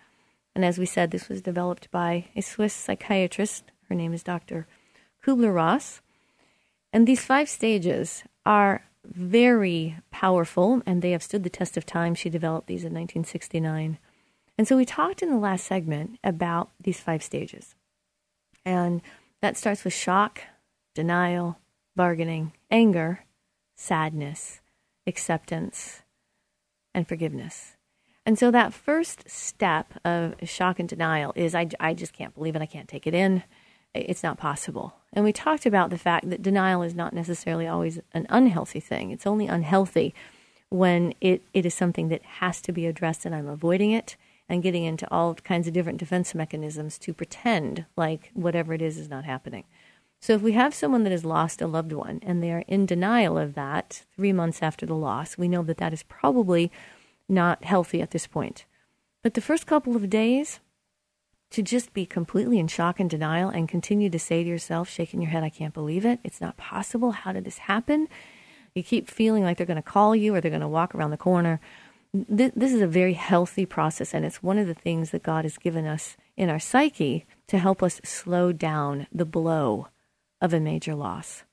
And 0.55 0.65
as 0.65 0.79
we 0.79 0.87
said, 0.87 1.11
this 1.11 1.29
was 1.29 1.39
developed 1.39 1.91
by 1.91 2.25
a 2.35 2.41
Swiss 2.41 2.73
psychiatrist. 2.73 3.65
Her 3.87 3.93
name 3.93 4.15
is 4.15 4.23
Dr. 4.23 4.65
Kubler 5.23 5.53
Ross. 5.53 6.01
And 6.91 7.07
these 7.07 7.23
five 7.23 7.49
stages 7.49 8.23
are 8.47 8.83
very 9.05 9.97
powerful 10.09 10.81
and 10.87 11.03
they 11.03 11.11
have 11.11 11.21
stood 11.21 11.43
the 11.43 11.51
test 11.51 11.77
of 11.77 11.85
time. 11.85 12.15
She 12.15 12.31
developed 12.31 12.65
these 12.65 12.81
in 12.81 12.93
1969. 12.93 13.99
And 14.57 14.67
so 14.67 14.75
we 14.75 14.85
talked 14.85 15.21
in 15.21 15.29
the 15.29 15.37
last 15.37 15.67
segment 15.67 16.17
about 16.23 16.71
these 16.81 16.99
five 16.99 17.21
stages. 17.21 17.75
And 18.65 19.03
that 19.41 19.55
starts 19.55 19.83
with 19.83 19.93
shock, 19.93 20.41
denial, 20.95 21.59
bargaining, 21.95 22.53
anger, 22.73 23.19
sadness, 23.75 24.59
acceptance, 25.05 26.01
and 26.93 27.07
forgiveness. 27.07 27.77
And 28.25 28.39
so 28.39 28.49
that 28.51 28.73
first 28.73 29.29
step 29.29 29.93
of 30.03 30.33
shock 30.43 30.79
and 30.79 30.89
denial 30.89 31.33
is 31.35 31.53
I, 31.53 31.69
I 31.79 31.93
just 31.93 32.13
can't 32.13 32.33
believe 32.33 32.55
it. 32.55 32.61
I 32.61 32.65
can't 32.65 32.89
take 32.89 33.05
it 33.05 33.13
in. 33.13 33.43
It's 33.93 34.23
not 34.23 34.39
possible. 34.39 34.95
And 35.13 35.23
we 35.23 35.31
talked 35.31 35.67
about 35.67 35.91
the 35.91 35.99
fact 35.99 36.29
that 36.29 36.41
denial 36.41 36.81
is 36.81 36.95
not 36.95 37.13
necessarily 37.13 37.67
always 37.67 37.99
an 38.13 38.25
unhealthy 38.29 38.79
thing. 38.79 39.11
It's 39.11 39.27
only 39.27 39.45
unhealthy 39.45 40.15
when 40.69 41.13
it, 41.21 41.43
it 41.53 41.67
is 41.67 41.75
something 41.75 42.07
that 42.07 42.23
has 42.23 42.59
to 42.61 42.71
be 42.71 42.87
addressed 42.87 43.25
and 43.25 43.35
I'm 43.35 43.47
avoiding 43.47 43.91
it 43.91 44.17
and 44.49 44.63
getting 44.63 44.83
into 44.83 45.07
all 45.11 45.35
kinds 45.35 45.67
of 45.67 45.73
different 45.73 45.99
defense 45.99 46.33
mechanisms 46.33 46.97
to 46.99 47.13
pretend 47.13 47.85
like 47.95 48.31
whatever 48.33 48.73
it 48.73 48.81
is 48.81 48.97
is 48.97 49.09
not 49.09 49.25
happening. 49.25 49.65
So 50.23 50.31
if 50.31 50.41
we 50.41 50.53
have 50.53 50.73
someone 50.73 51.03
that 51.03 51.11
has 51.11 51.25
lost 51.25 51.61
a 51.61 51.67
loved 51.67 51.91
one 51.91 52.21
and 52.23 52.41
they 52.41 52.53
are 52.53 52.63
in 52.65 52.85
denial 52.85 53.37
of 53.37 53.55
that 53.55 54.05
three 54.15 54.31
months 54.31 54.63
after 54.63 54.85
the 54.85 54.95
loss, 54.95 55.37
we 55.37 55.49
know 55.49 55.63
that 55.63 55.79
that 55.79 55.91
is 55.91 56.03
probably 56.03 56.71
not 57.27 57.65
healthy 57.65 58.01
at 58.01 58.11
this 58.11 58.25
point. 58.25 58.63
But 59.21 59.33
the 59.33 59.41
first 59.41 59.67
couple 59.67 59.97
of 59.97 60.09
days, 60.09 60.61
to 61.51 61.61
just 61.61 61.93
be 61.93 62.05
completely 62.05 62.57
in 62.57 62.69
shock 62.69 63.01
and 63.01 63.09
denial 63.09 63.49
and 63.49 63.67
continue 63.67 64.09
to 64.11 64.17
say 64.17 64.45
to 64.45 64.49
yourself, 64.49 64.87
shaking 64.87 65.21
your 65.21 65.29
head, 65.29 65.43
I 65.43 65.49
can't 65.49 65.73
believe 65.73 66.05
it. 66.05 66.21
It's 66.23 66.39
not 66.39 66.55
possible. 66.55 67.11
How 67.11 67.33
did 67.33 67.43
this 67.43 67.57
happen? 67.57 68.07
You 68.75 68.81
keep 68.81 69.09
feeling 69.09 69.43
like 69.43 69.57
they're 69.57 69.67
going 69.67 69.75
to 69.75 69.81
call 69.81 70.15
you 70.15 70.33
or 70.33 70.39
they're 70.39 70.49
going 70.49 70.61
to 70.61 70.69
walk 70.69 70.95
around 70.95 71.11
the 71.11 71.17
corner. 71.17 71.59
This, 72.13 72.71
is 72.71 72.81
a 72.81 72.87
very 72.87 73.15
healthy 73.15 73.65
process, 73.65 74.13
and 74.13 74.23
it's 74.23 74.41
one 74.41 74.57
of 74.57 74.67
the 74.67 74.73
things 74.73 75.09
that 75.09 75.21
God 75.23 75.43
has 75.43 75.57
given 75.57 75.85
us 75.85 76.15
in 76.37 76.49
our 76.49 76.59
psyche 76.59 77.25
to 77.47 77.57
help 77.57 77.83
us 77.83 77.99
slow 78.05 78.53
down 78.53 79.07
the 79.11 79.25
blow 79.25 79.89
of 80.43 80.53
a 80.53 80.59
major 80.59 80.93
loss. 80.93 81.43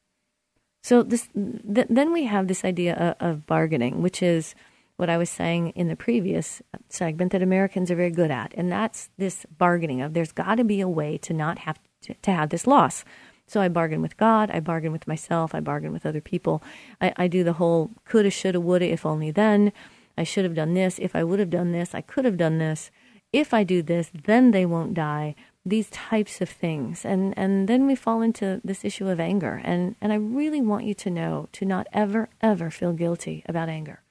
So 0.83 1.03
this, 1.03 1.29
th- 1.35 1.87
then 1.89 2.13
we 2.13 2.25
have 2.25 2.49
this 2.49 2.65
idea 2.65 2.95
of, 3.21 3.29
of 3.29 3.47
bargaining, 3.47 4.03
which 4.03 4.23
is 4.23 4.55
what 4.97 5.09
I 5.09 5.17
was 5.17 5.31
saying 5.31 5.71
in 5.71 5.89
the 5.89 5.97
previous 5.97 6.61
segment 6.89 7.33
that 7.33 7.41
Americans 7.41 7.91
are 7.91 7.97
very 7.97 8.11
good 8.11 8.31
at, 8.31 8.53
and 8.55 8.71
that's 8.71 9.09
this 9.17 9.47
bargaining 9.57 10.03
of 10.03 10.13
there's 10.13 10.33
got 10.33 10.57
to 10.57 10.65
be 10.65 10.81
a 10.81 10.89
way 10.89 11.17
to 11.19 11.33
not 11.33 11.61
have 11.61 11.79
to, 12.03 12.15
to, 12.15 12.33
have 12.33 12.51
this 12.51 12.67
loss. 12.67 13.05
So 13.47 13.61
I 13.61 13.69
bargain 13.69 14.03
with 14.03 14.17
God, 14.17 14.51
I 14.51 14.61
bargain 14.61 14.93
with 14.93 15.07
myself, 15.07 15.55
I 15.55 15.61
bargain 15.61 15.93
with 15.93 16.05
other 16.05 16.21
people. 16.21 16.63
I, 17.01 17.15
I 17.17 17.29
do 17.29 17.45
the 17.45 17.55
whole 17.55 17.91
coulda, 18.05 18.31
shoulda, 18.31 18.61
woulda, 18.61 18.87
if 18.87 19.07
only 19.07 19.31
then. 19.31 19.73
I 20.19 20.25
should 20.25 20.45
have 20.45 20.55
done 20.55 20.75
this. 20.75 20.99
If 20.99 21.17
I 21.17 21.25
would 21.25 21.39
have 21.39 21.51
done 21.51 21.73
this, 21.73 21.95
I 21.95 22.01
could 22.01 22.25
have 22.25 22.37
done 22.37 22.59
this. 22.59 22.91
If 23.33 23.55
I 23.55 23.65
do 23.65 23.83
this, 23.83 24.11
then 24.25 24.51
they 24.51 24.67
won't 24.67 24.93
die 24.93 25.35
these 25.65 25.91
types 25.91 26.41
of 26.41 26.49
things 26.49 27.05
and 27.05 27.37
and 27.37 27.69
then 27.69 27.87
we 27.87 27.95
fall 27.95 28.23
into 28.23 28.61
this 28.65 28.85
issue 28.85 29.09
of 29.09 29.21
anger 29.21 29.61
and 29.63 29.95
and 30.01 30.13
I 30.13 30.17
really 30.17 30.63
want 30.63 30.85
you 30.85 30.95
to 30.95 31.11
know 31.11 31.49
to 31.53 31.67
not 31.67 31.87
ever 31.93 32.31
ever 32.41 32.71
feel 32.71 32.93
guilty 32.93 33.45
about 33.47 33.69
anger. 33.69 34.03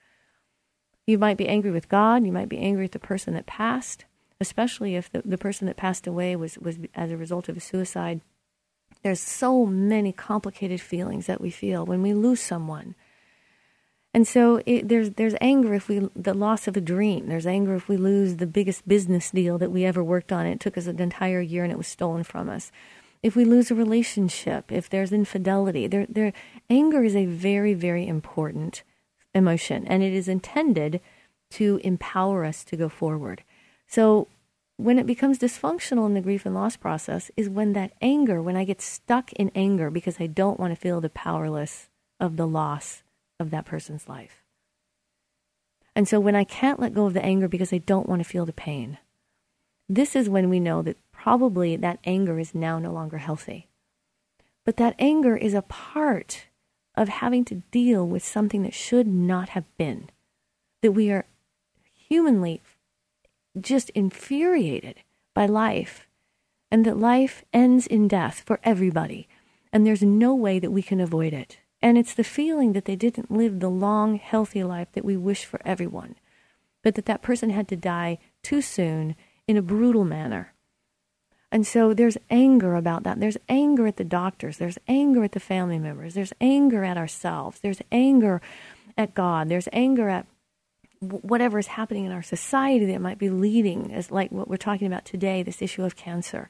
You 1.08 1.18
might 1.18 1.38
be 1.38 1.48
angry 1.48 1.72
with 1.72 1.90
God, 1.90 2.24
you 2.24 2.32
might 2.32 2.50
be 2.50 2.60
angry 2.60 2.86
at 2.86 2.92
the 2.92 3.00
person 3.00 3.34
that 3.34 3.48
passed, 3.48 4.06
especially 4.40 4.96
if 4.96 5.12
the, 5.12 5.24
the 5.26 5.40
person 5.40 5.66
that 5.66 5.76
passed 5.76 6.06
away 6.06 6.36
was 6.36 6.60
was 6.60 6.78
as 6.94 7.10
a 7.10 7.18
result 7.18 7.50
of 7.50 7.58
a 7.58 7.62
suicide. 7.62 8.22
There's 9.02 9.20
so 9.20 9.66
many 9.66 10.12
complicated 10.12 10.82
feelings 10.82 11.26
that 11.26 11.42
we 11.42 11.50
feel 11.50 11.84
when 11.84 12.04
we 12.04 12.14
lose 12.14 12.42
someone. 12.42 12.94
And 14.14 14.28
so 14.28 14.62
it, 14.66 14.88
there's 14.88 15.12
there's 15.12 15.36
anger 15.40 15.74
if 15.76 15.88
we 15.88 16.10
the 16.16 16.34
loss 16.34 16.68
of 16.68 16.76
a 16.76 16.82
dream. 16.82 17.28
There's 17.28 17.46
anger 17.46 17.76
if 17.76 17.88
we 17.88 17.96
lose 17.98 18.38
the 18.38 18.48
biggest 18.48 18.88
business 18.88 19.30
deal 19.30 19.58
that 19.60 19.72
we 19.72 19.86
ever 19.86 20.04
worked 20.04 20.32
on. 20.32 20.48
It 20.48 20.60
took 20.60 20.78
us 20.78 20.88
an 20.88 21.00
entire 21.00 21.42
year 21.42 21.64
and 21.64 21.72
it 21.72 21.78
was 21.78 21.88
stolen 21.88 22.24
from 22.24 22.50
us. 22.50 22.72
if 23.22 23.36
we 23.36 23.46
lose 23.46 23.70
a 23.70 23.76
relationship, 23.76 24.72
if 24.72 24.90
there's 24.90 25.12
infidelity. 25.12 25.88
There, 25.88 26.06
there, 26.08 26.34
anger 26.70 27.04
is 27.04 27.16
a 27.16 27.26
very, 27.26 27.74
very 27.74 28.08
important 28.08 28.84
emotion, 29.34 29.86
and 29.88 30.02
it 30.02 30.14
is 30.14 30.28
intended 30.28 31.02
to 31.52 31.80
empower 31.84 32.46
us 32.46 32.64
to 32.64 32.78
go 32.78 32.88
forward. 32.90 33.44
So 33.88 34.28
when 34.78 34.98
it 34.98 35.06
becomes 35.06 35.40
dysfunctional 35.40 36.06
in 36.06 36.14
the 36.14 36.22
grief 36.22 36.46
and 36.46 36.56
loss 36.56 36.78
process 36.78 37.30
is 37.36 37.50
when 37.50 37.74
that 37.74 37.92
anger, 38.02 38.42
when 38.42 38.56
I 38.56 38.64
get 38.64 38.82
stuck 38.82 39.34
in 39.34 39.52
anger 39.54 39.90
because 39.90 40.20
I 40.20 40.28
don't 40.28 40.60
want 40.60 40.72
to 40.72 40.80
feel 40.80 41.02
the 41.02 41.10
powerless 41.10 41.90
of 42.20 42.38
the 42.38 42.48
loss 42.48 43.04
of 43.40 43.52
that 43.52 43.66
person's 43.66 44.08
life. 44.08 44.44
And 45.96 46.08
so 46.08 46.20
when 46.20 46.36
I 46.36 46.44
can't 46.44 46.80
let 46.80 46.94
go 46.94 47.06
of 47.06 47.14
the 47.14 47.24
anger 47.24 47.48
because 47.48 47.74
I 47.74 47.80
don't 47.80 48.08
want 48.08 48.22
to 48.22 48.28
feel 48.30 48.46
the 48.46 48.54
pain, 48.54 48.98
this 49.88 50.16
is 50.16 50.30
when 50.30 50.50
we 50.50 50.60
know 50.60 50.82
that 50.82 50.98
probably 51.12 51.76
that 51.76 52.00
anger 52.06 52.40
is 52.40 52.54
now 52.54 52.80
no 52.80 52.92
longer 52.92 53.18
healthy. 53.18 53.68
But 54.66 54.78
that 54.78 54.96
anger 55.00 55.36
is 55.36 55.54
a 55.54 55.64
part 55.64 56.48
of 56.96 57.10
having 57.10 57.44
to 57.46 57.64
deal 57.72 58.06
with 58.06 58.24
something 58.24 58.64
that 58.64 58.74
should 58.74 59.08
not 59.08 59.50
have 59.50 59.66
been, 59.78 60.10
that 60.82 60.92
we 60.92 61.12
are 61.12 61.26
humanly 62.08 62.62
just 63.60 63.90
infuriated 63.92 64.98
by 65.34 65.46
life 65.46 66.08
and 66.72 66.86
that 66.86 66.98
life 66.98 67.44
ends 67.52 67.88
in 67.88 68.08
death 68.08 68.44
for 68.46 68.60
everybody 68.64 69.28
and 69.72 69.86
there's 69.86 70.04
no 70.04 70.34
way 70.34 70.60
that 70.60 70.72
we 70.72 70.82
can 70.82 71.00
avoid 71.00 71.34
it. 71.34 71.58
And 71.82 71.98
it's 71.98 72.14
the 72.14 72.24
feeling 72.24 72.74
that 72.74 72.86
they 72.86 72.96
didn't 72.96 73.32
live 73.32 73.60
the 73.60 73.70
long, 73.70 74.16
healthy 74.16 74.64
life 74.64 74.90
that 74.94 75.06
we 75.06 75.16
wish 75.16 75.46
for 75.46 75.62
everyone, 75.64 76.16
but 76.84 76.96
that 76.96 77.06
that 77.06 77.22
person 77.22 77.50
had 77.50 77.68
to 77.70 77.76
die 77.76 78.18
too 78.44 78.62
soon 78.62 79.16
in 79.48 79.56
a 79.58 79.62
brutal 79.62 80.04
manner. 80.04 80.54
And 81.52 81.66
so 81.66 81.94
there's 81.94 82.18
anger 82.30 82.76
about 82.76 83.04
that. 83.04 83.20
There's 83.20 83.38
anger 83.48 83.88
at 83.88 83.98
the 83.98 84.04
doctors. 84.04 84.58
There's 84.58 84.78
anger 84.88 85.24
at 85.24 85.32
the 85.32 85.40
family 85.40 85.80
members. 85.80 86.14
There's 86.14 86.34
anger 86.40 86.84
at 86.84 86.98
ourselves. 86.98 87.60
There's 87.62 87.82
anger 87.92 88.42
at 88.98 89.16
God. 89.16 89.50
There's 89.50 89.68
anger 89.74 90.10
at 90.10 90.28
whatever 91.00 91.58
is 91.58 91.68
happening 91.68 92.06
in 92.06 92.12
our 92.12 92.22
society 92.22 92.86
that 92.86 93.02
might 93.02 93.18
be 93.18 93.30
leading, 93.30 93.94
as 93.94 94.12
like 94.12 94.32
what 94.32 94.50
we're 94.50 94.58
talking 94.58 94.86
about 94.86 95.06
today, 95.06 95.42
this 95.42 95.62
issue 95.62 95.84
of 95.84 95.96
cancer. 95.96 96.50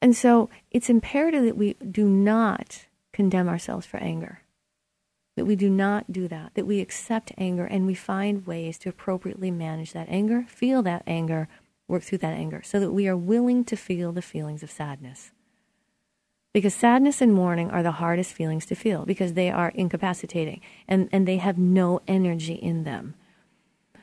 And 0.00 0.16
so 0.16 0.48
it's 0.70 0.88
imperative 0.88 1.44
that 1.44 1.56
we 1.56 1.74
do 1.74 2.08
not 2.08 2.86
condemn 3.16 3.48
ourselves 3.48 3.86
for 3.86 3.96
anger, 3.96 4.42
that 5.36 5.46
we 5.46 5.56
do 5.56 5.70
not 5.70 6.12
do 6.12 6.28
that, 6.28 6.52
that 6.54 6.66
we 6.66 6.80
accept 6.80 7.32
anger 7.38 7.64
and 7.64 7.86
we 7.86 7.94
find 7.94 8.46
ways 8.46 8.76
to 8.76 8.90
appropriately 8.90 9.50
manage 9.50 9.94
that 9.94 10.06
anger, 10.10 10.44
feel 10.46 10.82
that 10.82 11.02
anger, 11.06 11.48
work 11.88 12.02
through 12.02 12.18
that 12.18 12.34
anger, 12.34 12.60
so 12.62 12.78
that 12.78 12.92
we 12.92 13.08
are 13.08 13.16
willing 13.16 13.64
to 13.64 13.74
feel 13.74 14.12
the 14.12 14.20
feelings 14.20 14.62
of 14.62 14.70
sadness. 14.70 15.32
Because 16.52 16.74
sadness 16.74 17.22
and 17.22 17.32
mourning 17.32 17.70
are 17.70 17.82
the 17.82 17.92
hardest 17.92 18.34
feelings 18.34 18.66
to 18.66 18.74
feel 18.74 19.06
because 19.06 19.32
they 19.32 19.50
are 19.50 19.70
incapacitating 19.70 20.60
and, 20.86 21.08
and 21.10 21.26
they 21.26 21.38
have 21.38 21.56
no 21.56 22.02
energy 22.06 22.54
in 22.54 22.84
them. 22.84 23.14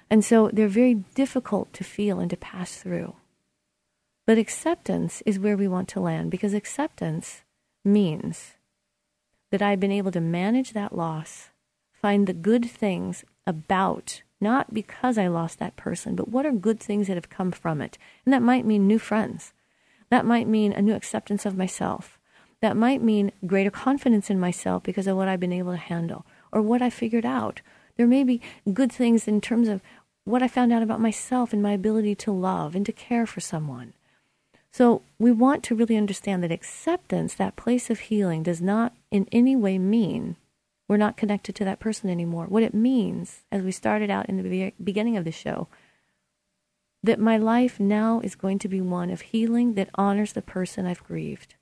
And 0.09 0.25
so 0.25 0.49
they're 0.51 0.67
very 0.67 0.95
difficult 1.13 1.71
to 1.73 1.83
feel 1.83 2.19
and 2.19 2.31
to 2.31 2.37
pass 2.37 2.77
through. 2.77 3.15
But 4.25 4.39
acceptance 4.39 5.21
is 5.23 5.37
where 5.37 5.57
we 5.57 5.67
want 5.67 5.87
to 5.89 5.99
land 5.99 6.31
because 6.31 6.53
acceptance 6.53 7.41
means 7.85 8.53
that 9.53 9.61
I've 9.61 9.79
been 9.79 9.91
able 9.91 10.11
to 10.11 10.19
manage 10.19 10.73
that 10.73 10.97
loss, 10.97 11.51
find 11.93 12.25
the 12.25 12.33
good 12.33 12.65
things 12.65 13.23
about, 13.45 14.23
not 14.41 14.73
because 14.73 15.17
I 15.17 15.27
lost 15.27 15.59
that 15.59 15.77
person, 15.77 16.15
but 16.15 16.27
what 16.27 16.45
are 16.45 16.51
good 16.51 16.79
things 16.79 17.07
that 17.07 17.17
have 17.17 17.29
come 17.29 17.51
from 17.51 17.79
it. 17.79 17.99
And 18.25 18.33
that 18.33 18.41
might 18.41 18.65
mean 18.65 18.87
new 18.87 18.97
friends. 18.97 19.53
That 20.09 20.25
might 20.25 20.47
mean 20.47 20.73
a 20.73 20.81
new 20.81 20.95
acceptance 20.95 21.45
of 21.45 21.55
myself 21.55 22.19
that 22.63 22.77
might 22.77 23.03
mean 23.03 23.33
greater 23.45 23.69
confidence 23.69 24.29
in 24.29 24.39
myself 24.39 24.83
because 24.83 25.05
of 25.05 25.17
what 25.17 25.27
I've 25.27 25.41
been 25.41 25.51
able 25.51 25.73
to 25.73 25.77
handle 25.77 26.25
or 26.49 26.61
what 26.61 26.81
I 26.81 26.89
figured 26.89 27.25
out. 27.25 27.59
There 27.97 28.07
may 28.07 28.23
be 28.23 28.39
good 28.71 28.89
things 28.89 29.27
in 29.27 29.41
terms 29.41 29.67
of 29.67 29.81
what 30.23 30.41
I 30.41 30.47
found 30.47 30.71
out 30.71 30.81
about 30.81 31.01
myself 31.01 31.51
and 31.51 31.61
my 31.61 31.73
ability 31.73 32.15
to 32.15 32.31
love 32.31 32.73
and 32.73 32.85
to 32.85 32.93
care 32.93 33.25
for 33.25 33.41
someone. 33.41 33.93
So 34.73 35.03
we 35.19 35.31
want 35.31 35.63
to 35.65 35.75
really 35.75 35.95
understand 35.95 36.43
that 36.43 36.51
acceptance, 36.51 37.35
that 37.35 37.55
place 37.55 37.91
of 37.91 37.99
healing, 37.99 38.41
does 38.41 38.59
not 38.59 38.93
in 39.11 39.27
any 39.31 39.55
way 39.55 39.77
mean 39.77 40.35
we're 40.89 40.97
not 40.97 41.15
connected 41.15 41.53
to 41.55 41.65
that 41.65 41.79
person 41.79 42.09
anymore. 42.09 42.47
What 42.47 42.63
it 42.63 42.73
means, 42.73 43.43
as 43.51 43.61
we 43.61 43.71
started 43.71 44.09
out 44.09 44.27
in 44.27 44.37
the 44.37 44.73
beginning 44.83 45.15
of 45.15 45.25
the 45.25 45.31
show, 45.31 45.67
that 47.03 47.19
my 47.19 47.37
life 47.37 47.79
now 47.79 48.19
is 48.21 48.35
going 48.35 48.57
to 48.59 48.67
be 48.67 48.81
one 48.81 49.11
of 49.11 49.21
healing 49.21 49.75
that 49.75 49.89
honors 49.93 50.33
the 50.33 50.41
person 50.41 50.87
I've 50.87 51.03
grieved 51.03 51.55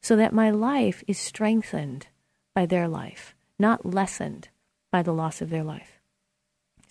so 0.00 0.16
that 0.16 0.32
my 0.32 0.50
life 0.50 1.04
is 1.06 1.18
strengthened 1.18 2.06
by 2.54 2.64
their 2.64 2.88
life, 2.88 3.34
not 3.58 3.84
lessened 3.84 4.48
by 4.90 5.02
the 5.02 5.12
loss 5.12 5.42
of 5.42 5.50
their 5.50 5.64
life. 5.64 5.99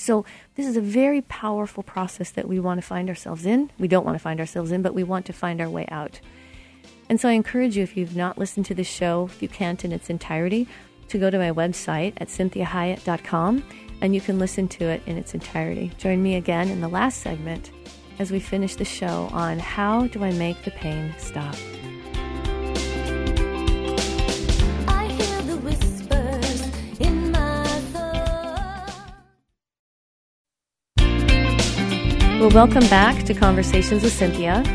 So, 0.02 0.24
this 0.56 0.66
is 0.66 0.78
a 0.78 0.82
very 0.82 1.22
powerful 1.22 1.84
process 1.84 2.32
that 2.32 2.48
we 2.48 2.58
want 2.58 2.80
to 2.80 2.88
find 2.88 3.10
ourselves 3.10 3.46
in. 3.46 3.70
We 3.78 3.90
don't 3.90 4.06
want 4.06 4.16
to 4.16 4.24
find 4.24 4.40
ourselves 4.40 4.72
in, 4.72 4.82
but 4.82 4.94
we 4.94 5.04
want 5.04 5.26
to 5.26 5.34
find 5.34 5.60
our 5.60 5.70
way 5.70 5.86
out. 5.92 6.22
And 7.10 7.20
so, 7.20 7.28
I 7.28 7.34
encourage 7.34 7.76
you, 7.76 7.84
if 7.84 7.98
you've 7.98 8.16
not 8.16 8.38
listened 8.38 8.66
to 8.68 8.74
this 8.74 8.88
show, 8.88 9.26
if 9.26 9.42
you 9.42 9.50
can't 9.50 9.84
in 9.84 9.92
its 9.92 10.10
entirety, 10.10 10.70
to 11.10 11.18
go 11.18 11.30
to 11.30 11.38
my 11.38 11.52
website 11.52 12.14
at 12.18 12.30
cinthiahiett.com 12.30 13.64
and 14.02 14.16
you 14.16 14.22
can 14.22 14.40
listen 14.40 14.70
to 14.70 14.86
it 14.86 15.02
in 15.06 15.18
its 15.18 15.34
entirety. 15.34 15.92
Join 15.98 16.24
me 16.24 16.36
again 16.36 16.70
in 16.70 16.80
the 16.80 16.88
last 16.88 17.22
segment 17.22 17.72
as 18.20 18.32
we 18.32 18.40
finish 18.40 18.76
the 18.76 18.86
show 18.86 19.30
on 19.34 19.60
how 19.60 20.08
do 20.08 20.24
I 20.24 20.32
make 20.32 20.64
the 20.64 20.72
pain 20.72 21.14
stop. 21.18 21.56
Well, 32.40 32.52
welcome 32.52 32.88
back 32.88 33.26
to 33.26 33.34
Conversations 33.34 34.02
with 34.02 34.18
Cinthia. 34.18 34.66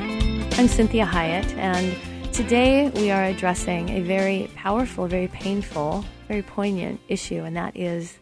I'm 0.58 0.66
Cinthia 0.66 1.06
Hiett, 1.08 1.56
and 1.56 1.96
today 2.30 2.90
we 2.90 3.10
are 3.10 3.24
addressing 3.24 3.88
a 3.88 4.02
very 4.02 4.50
powerful, 4.54 5.06
very 5.06 5.28
painful, 5.28 6.04
very 6.28 6.42
poignant 6.42 7.00
issue, 7.08 7.42
and 7.42 7.56
that 7.56 7.74
is 7.74 8.18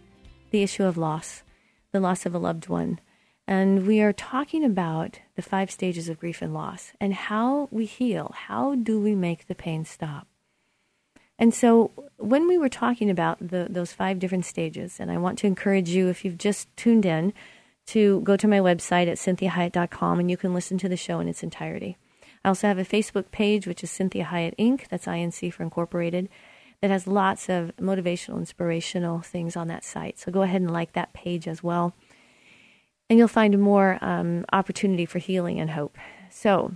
the 0.52 0.62
issue 0.62 0.84
of 0.84 0.96
loss, 0.96 1.42
the 1.90 1.98
loss 1.98 2.24
of 2.24 2.36
a 2.36 2.38
loved 2.38 2.68
one. 2.68 3.00
And 3.48 3.84
we 3.84 4.00
are 4.00 4.12
talking 4.12 4.64
about 4.64 5.18
the 5.34 5.42
five 5.42 5.72
stages 5.72 6.08
of 6.08 6.20
grief 6.20 6.40
and 6.40 6.54
loss 6.54 6.92
and 7.00 7.12
how 7.12 7.66
we 7.72 7.84
heal. 7.84 8.32
How 8.46 8.76
do 8.76 9.00
we 9.00 9.16
make 9.16 9.48
the 9.48 9.56
pain 9.56 9.84
stop? 9.84 10.28
And 11.36 11.52
so, 11.52 11.90
when 12.16 12.46
we 12.46 12.58
were 12.58 12.68
talking 12.68 13.10
about 13.10 13.38
the, 13.40 13.66
those 13.68 13.92
five 13.92 14.20
different 14.20 14.44
stages, 14.44 15.00
and 15.00 15.10
I 15.10 15.18
want 15.18 15.36
to 15.40 15.48
encourage 15.48 15.88
you, 15.88 16.06
if 16.06 16.24
you've 16.24 16.38
just 16.38 16.68
tuned 16.76 17.04
in, 17.04 17.32
to 17.92 18.22
go 18.22 18.36
to 18.38 18.48
my 18.48 18.58
website 18.58 19.06
at 19.06 19.18
cinthiahiett.com 19.18 20.18
and 20.18 20.30
you 20.30 20.38
can 20.38 20.54
listen 20.54 20.78
to 20.78 20.88
the 20.88 20.96
show 20.96 21.20
in 21.20 21.28
its 21.28 21.42
entirety. 21.42 21.98
I 22.42 22.48
also 22.48 22.66
have 22.66 22.78
a 22.78 22.84
Facebook 22.84 23.30
page, 23.30 23.66
which 23.66 23.84
is 23.84 23.90
Cinthia 23.90 24.26
Hiett 24.26 24.56
Inc., 24.56 24.88
that's 24.88 25.04
INC 25.04 25.52
for 25.52 25.62
Incorporated, 25.62 26.30
that 26.80 26.90
has 26.90 27.06
lots 27.06 27.50
of 27.50 27.70
motivational, 27.76 28.38
inspirational 28.38 29.20
things 29.20 29.56
on 29.56 29.68
that 29.68 29.84
site. 29.84 30.18
So 30.18 30.32
go 30.32 30.40
ahead 30.40 30.62
and 30.62 30.70
like 30.70 30.94
that 30.94 31.12
page 31.12 31.46
as 31.46 31.62
well. 31.62 31.94
And 33.10 33.18
you'll 33.18 33.28
find 33.28 33.58
more 33.60 33.98
um, 34.00 34.46
opportunity 34.52 35.04
for 35.04 35.18
healing 35.18 35.60
and 35.60 35.70
hope. 35.70 35.98
So, 36.30 36.72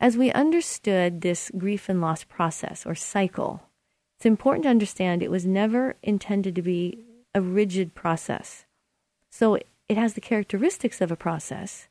as 0.00 0.16
we 0.16 0.32
understood 0.32 1.20
this 1.20 1.50
grief 1.58 1.88
and 1.88 2.00
loss 2.00 2.24
process 2.24 2.86
or 2.86 2.94
cycle, 2.94 3.62
it's 4.16 4.24
important 4.24 4.62
to 4.62 4.70
understand 4.70 5.22
it 5.22 5.30
was 5.30 5.44
never 5.44 5.96
intended 6.02 6.54
to 6.54 6.62
be 6.62 7.04
a 7.34 7.42
rigid 7.42 7.94
process. 7.94 8.64
So, 9.30 9.58
it 9.88 9.96
has 9.96 10.14
the 10.14 10.20
characteristics 10.20 11.00
of 11.00 11.10
a 11.10 11.16
process, 11.16 11.88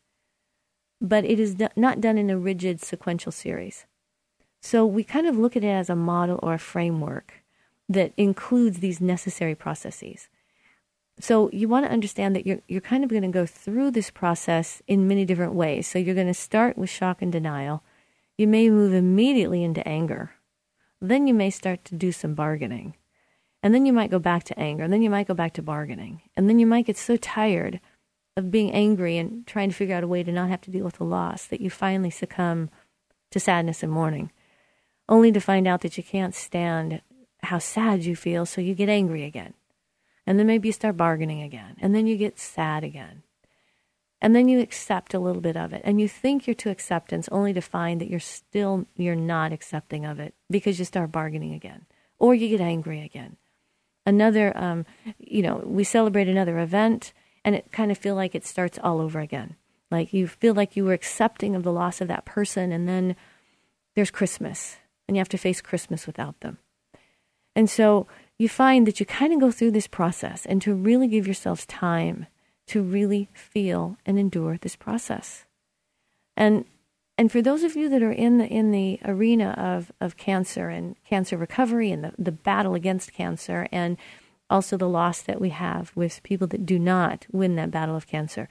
but 1.01 1.25
it 1.25 1.39
is 1.39 1.55
not 1.75 2.01
done 2.01 2.17
in 2.17 2.29
a 2.29 2.37
rigid 2.37 2.81
sequential 2.81 3.31
series. 3.31 3.85
So 4.61 4.85
we 4.85 5.03
kind 5.03 5.27
of 5.27 5.37
look 5.37 5.55
at 5.55 5.63
it 5.63 5.67
as 5.67 5.89
a 5.89 5.95
model 5.95 6.39
or 6.41 6.53
a 6.53 6.59
framework 6.59 7.43
that 7.89 8.13
includes 8.17 8.79
these 8.79 8.99
necessary 8.99 9.55
processes. 9.55 10.27
So 11.19 11.49
you 11.51 11.67
want 11.67 11.85
to 11.85 11.91
understand 11.91 12.35
that 12.35 12.45
you're 12.45 12.59
you're 12.67 12.81
kind 12.81 13.03
of 13.03 13.09
going 13.09 13.23
to 13.23 13.29
go 13.29 13.45
through 13.45 13.91
this 13.91 14.11
process 14.11 14.81
in 14.87 15.07
many 15.07 15.25
different 15.25 15.53
ways. 15.53 15.87
So 15.87 15.97
you're 15.97 16.15
going 16.15 16.27
to 16.27 16.33
start 16.33 16.77
with 16.77 16.89
shock 16.89 17.21
and 17.21 17.31
denial. 17.31 17.83
You 18.37 18.47
may 18.47 18.69
move 18.69 18.93
immediately 18.93 19.63
into 19.63 19.87
anger. 19.87 20.31
Then 21.01 21.25
you 21.27 21.33
may 21.33 21.49
start 21.49 21.85
to 21.85 21.95
do 21.95 22.11
some 22.11 22.35
bargaining. 22.35 22.95
And 23.63 23.73
then 23.73 23.85
you 23.85 23.93
might 23.93 24.11
go 24.11 24.19
back 24.19 24.43
to 24.45 24.59
anger. 24.59 24.83
And 24.83 24.93
then 24.93 25.01
you 25.01 25.09
might 25.09 25.27
go 25.27 25.33
back 25.33 25.53
to 25.53 25.63
bargaining. 25.63 26.21
And 26.35 26.47
then 26.47 26.59
you 26.59 26.67
might 26.67 26.85
get 26.85 26.97
so 26.97 27.17
tired 27.17 27.79
of 28.37 28.51
being 28.51 28.71
angry 28.71 29.17
and 29.17 29.45
trying 29.47 29.69
to 29.69 29.75
figure 29.75 29.95
out 29.95 30.03
a 30.03 30.07
way 30.07 30.23
to 30.23 30.31
not 30.31 30.49
have 30.49 30.61
to 30.61 30.71
deal 30.71 30.85
with 30.85 30.97
the 30.97 31.03
loss 31.03 31.45
that 31.47 31.59
you 31.59 31.69
finally 31.69 32.11
succumb 32.11 32.69
to 33.31 33.39
sadness 33.39 33.83
and 33.83 33.91
mourning, 33.91 34.31
only 35.09 35.31
to 35.31 35.41
find 35.41 35.67
out 35.67 35.81
that 35.81 35.97
you 35.97 36.03
can't 36.03 36.35
stand 36.35 37.01
how 37.43 37.57
sad 37.57 38.05
you 38.05 38.15
feel, 38.15 38.45
so 38.45 38.61
you 38.61 38.75
get 38.75 38.89
angry 38.89 39.23
again. 39.23 39.53
And 40.25 40.37
then 40.37 40.45
maybe 40.45 40.67
you 40.67 40.73
start 40.73 40.97
bargaining 40.97 41.41
again. 41.41 41.77
And 41.79 41.95
then 41.95 42.05
you 42.05 42.15
get 42.15 42.39
sad 42.39 42.83
again. 42.83 43.23
And 44.21 44.35
then 44.35 44.47
you 44.47 44.59
accept 44.59 45.13
a 45.13 45.19
little 45.19 45.41
bit 45.41 45.57
of 45.57 45.73
it. 45.73 45.81
And 45.83 45.99
you 46.01 46.07
think 46.07 46.45
you're 46.45 46.55
to 46.55 46.69
acceptance 46.69 47.29
only 47.31 47.53
to 47.53 47.61
find 47.61 48.01
that 48.01 48.09
you're 48.09 48.19
still 48.19 48.85
you're 48.95 49.15
not 49.15 49.53
accepting 49.53 50.05
of 50.05 50.19
it 50.19 50.33
because 50.49 50.79
you 50.79 50.85
start 50.85 51.11
bargaining 51.11 51.53
again. 51.53 51.85
Or 52.19 52.35
you 52.35 52.49
get 52.49 52.61
angry 52.61 53.01
again. 53.03 53.37
Another 54.05 54.55
um, 54.57 54.85
you 55.17 55.41
know, 55.41 55.61
we 55.63 55.83
celebrate 55.83 56.27
another 56.27 56.59
event 56.59 57.13
and 57.47 57.55
it 57.55 57.71
kind 57.71 57.93
of 57.93 57.97
feel 57.97 58.13
like 58.13 58.35
it 58.35 58.45
starts 58.45 58.77
all 58.83 58.99
over 58.99 59.21
again. 59.21 59.55
Like 59.89 60.11
you 60.11 60.27
feel 60.27 60.53
like 60.53 60.75
you 60.75 60.83
were 60.83 60.91
accepting 60.91 61.55
of 61.55 61.63
the 61.63 61.71
loss 61.71 62.01
of 62.01 62.09
that 62.09 62.25
person 62.25 62.73
and 62.73 62.89
then 62.89 63.15
there's 63.95 64.11
Christmas 64.11 64.75
and 65.07 65.15
you 65.15 65.21
have 65.21 65.29
to 65.29 65.37
face 65.37 65.61
Christmas 65.61 66.05
without 66.05 66.37
them. 66.41 66.57
And 67.55 67.69
so 67.69 68.05
you 68.37 68.49
find 68.49 68.85
that 68.85 68.99
you 68.99 69.05
kind 69.05 69.31
of 69.31 69.39
go 69.39 69.49
through 69.49 69.71
this 69.71 69.87
process 69.87 70.45
and 70.45 70.61
to 70.61 70.75
really 70.75 71.07
give 71.07 71.25
yourselves 71.25 71.65
time 71.67 72.27
to 72.65 72.83
really 72.83 73.29
feel 73.33 73.97
and 74.05 74.19
endure 74.19 74.57
this 74.57 74.75
process. 74.75 75.45
And 76.35 76.65
and 77.17 77.31
for 77.31 77.41
those 77.41 77.63
of 77.63 77.77
you 77.77 77.87
that 77.87 78.03
are 78.03 78.11
in 78.11 78.39
the 78.39 78.45
in 78.45 78.71
the 78.71 78.99
arena 79.05 79.51
of, 79.57 79.89
of 80.01 80.17
cancer 80.17 80.67
and 80.67 80.97
cancer 81.05 81.37
recovery 81.37 81.93
and 81.93 82.03
the, 82.03 82.13
the 82.19 82.33
battle 82.33 82.75
against 82.75 83.13
cancer 83.13 83.69
and 83.71 83.95
also 84.49 84.77
the 84.77 84.89
loss 84.89 85.21
that 85.21 85.41
we 85.41 85.49
have 85.49 85.91
with 85.95 86.23
people 86.23 86.47
that 86.47 86.65
do 86.65 86.79
not 86.79 87.25
win 87.31 87.55
that 87.55 87.71
battle 87.71 87.95
of 87.95 88.07
cancer, 88.07 88.47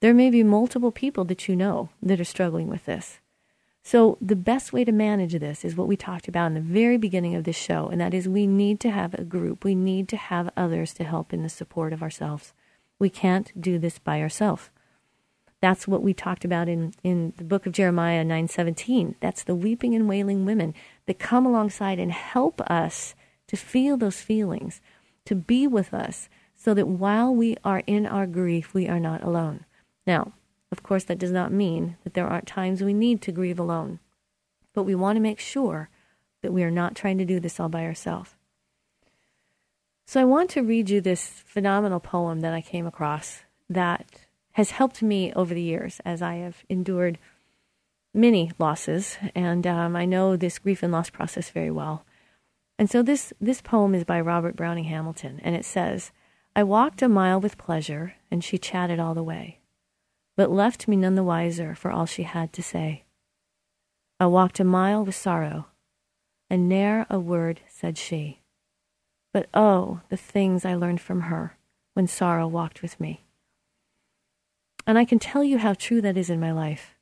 there 0.00 0.14
may 0.14 0.30
be 0.30 0.42
multiple 0.42 0.92
people 0.92 1.24
that 1.24 1.48
you 1.48 1.56
know 1.56 1.88
that 2.02 2.20
are 2.20 2.24
struggling 2.24 2.68
with 2.68 2.84
this. 2.84 3.18
So, 3.82 4.18
the 4.20 4.36
best 4.36 4.72
way 4.72 4.84
to 4.84 4.92
manage 4.92 5.32
this 5.32 5.64
is 5.64 5.74
what 5.74 5.88
we 5.88 5.96
talked 5.96 6.28
about 6.28 6.48
in 6.48 6.54
the 6.54 6.60
very 6.60 6.98
beginning 6.98 7.34
of 7.34 7.44
this 7.44 7.56
show, 7.56 7.88
and 7.88 8.00
that 8.00 8.12
is 8.12 8.28
we 8.28 8.46
need 8.46 8.80
to 8.80 8.90
have 8.90 9.14
a 9.14 9.24
group. 9.24 9.64
We 9.64 9.74
need 9.74 10.08
to 10.10 10.16
have 10.16 10.50
others 10.56 10.92
to 10.94 11.04
help 11.04 11.32
in 11.32 11.42
the 11.42 11.48
support 11.48 11.92
of 11.92 12.02
ourselves. 12.02 12.52
We 12.98 13.08
can't 13.08 13.50
do 13.58 13.78
this 13.78 13.98
by 13.98 14.20
ourselves. 14.20 14.70
That's 15.60 15.88
what 15.88 16.02
we 16.02 16.14
talked 16.14 16.44
about 16.44 16.68
in, 16.68 16.92
in 17.02 17.32
the 17.36 17.44
book 17.44 17.66
of 17.66 17.72
Jeremiah 17.72 18.24
9:17. 18.24 19.14
That's 19.20 19.42
the 19.42 19.54
weeping 19.54 19.94
and 19.94 20.08
wailing 20.08 20.44
women 20.44 20.74
that 21.06 21.18
come 21.18 21.46
alongside 21.46 21.98
and 21.98 22.12
help 22.12 22.60
us 22.70 23.14
to 23.46 23.56
feel 23.56 23.96
those 23.96 24.20
feelings, 24.20 24.80
to 25.28 25.34
be 25.34 25.66
with 25.66 25.92
us, 25.92 26.30
so 26.56 26.72
that 26.72 26.88
while 26.88 27.34
we 27.34 27.54
are 27.62 27.82
in 27.86 28.06
our 28.06 28.26
grief, 28.26 28.72
we 28.72 28.88
are 28.88 28.98
not 28.98 29.22
alone. 29.22 29.66
Now, 30.06 30.32
of 30.72 30.82
course, 30.82 31.04
that 31.04 31.18
does 31.18 31.30
not 31.30 31.52
mean 31.52 31.98
that 32.02 32.14
there 32.14 32.26
aren't 32.26 32.46
times 32.46 32.82
we 32.82 32.94
need 32.94 33.20
to 33.22 33.32
grieve 33.32 33.58
alone, 33.58 34.00
but 34.72 34.84
we 34.84 34.94
want 34.94 35.16
to 35.16 35.20
make 35.20 35.38
sure 35.38 35.90
that 36.42 36.52
we 36.52 36.62
are 36.62 36.70
not 36.70 36.94
trying 36.94 37.18
to 37.18 37.26
do 37.26 37.40
this 37.40 37.60
all 37.60 37.68
by 37.68 37.84
ourselves. 37.84 38.34
So 40.06 40.18
I 40.18 40.24
want 40.24 40.48
to 40.50 40.62
read 40.62 40.88
you 40.88 41.02
this 41.02 41.28
phenomenal 41.44 42.00
poem 42.00 42.40
that 42.40 42.54
I 42.54 42.62
came 42.62 42.86
across 42.86 43.42
that 43.68 44.06
has 44.52 44.70
helped 44.70 45.02
me 45.02 45.30
over 45.34 45.52
the 45.52 45.60
years 45.60 46.00
as 46.06 46.22
I 46.22 46.36
have 46.36 46.64
endured 46.70 47.18
many 48.14 48.50
losses, 48.58 49.18
and 49.34 49.66
um, 49.66 49.94
I 49.94 50.06
know 50.06 50.36
this 50.36 50.58
grief 50.58 50.82
and 50.82 50.90
loss 50.90 51.10
process 51.10 51.50
very 51.50 51.70
well. 51.70 52.06
And 52.78 52.88
so 52.88 53.02
this 53.02 53.32
this 53.40 53.60
poem 53.60 53.94
is 53.94 54.04
by 54.04 54.20
Robert 54.20 54.56
Browning 54.56 54.84
Hamilton, 54.84 55.40
and 55.42 55.54
it 55.54 55.64
says, 55.64 56.12
"I 56.54 56.62
walked 56.62 57.02
a 57.02 57.08
mile 57.08 57.40
with 57.40 57.58
pleasure, 57.58 58.14
and 58.30 58.44
she 58.44 58.58
chatted 58.58 59.00
all 59.00 59.14
the 59.14 59.22
way 59.22 59.58
but 60.38 60.52
left 60.52 60.86
me 60.86 60.94
none 60.94 61.16
the 61.16 61.24
wiser 61.24 61.74
for 61.74 61.90
all 61.90 62.06
she 62.06 62.22
had 62.22 62.52
to 62.52 62.62
say. 62.62 63.02
I 64.20 64.26
walked 64.26 64.60
a 64.60 64.64
mile 64.64 65.04
with 65.04 65.16
sorrow, 65.16 65.66
and 66.48 66.68
ne'er 66.68 67.06
a 67.10 67.18
word 67.18 67.60
said 67.66 67.98
she. 67.98 68.42
But 69.32 69.48
oh, 69.52 70.02
the 70.10 70.16
things 70.16 70.64
I 70.64 70.76
learned 70.76 71.00
from 71.00 71.22
her 71.22 71.58
when 71.94 72.06
sorrow 72.06 72.46
walked 72.46 72.82
with 72.82 73.00
me. 73.00 73.24
And 74.86 74.96
I 74.96 75.04
can 75.04 75.18
tell 75.18 75.42
you 75.42 75.58
how 75.58 75.74
true 75.74 76.00
that 76.02 76.16
is 76.16 76.30
in 76.30 76.38
my 76.38 76.52
life 76.52 76.94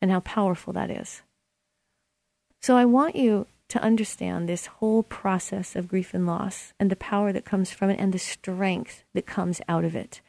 and 0.00 0.12
how 0.12 0.20
powerful 0.20 0.72
that 0.74 0.88
is. 0.88 1.22
So 2.62 2.76
I 2.76 2.84
want 2.84 3.16
you 3.16 3.48
to 3.68 3.82
understand 3.82 4.48
this 4.48 4.66
whole 4.66 5.02
process 5.02 5.74
of 5.74 5.88
grief 5.88 6.14
and 6.14 6.26
loss 6.26 6.72
and 6.78 6.90
the 6.90 6.96
power 6.96 7.32
that 7.32 7.44
comes 7.44 7.70
from 7.70 7.90
it 7.90 7.98
and 7.98 8.12
the 8.12 8.18
strength 8.18 9.04
that 9.14 9.26
comes 9.26 9.60
out 9.68 9.84
of 9.84 9.96
it. 9.96 10.20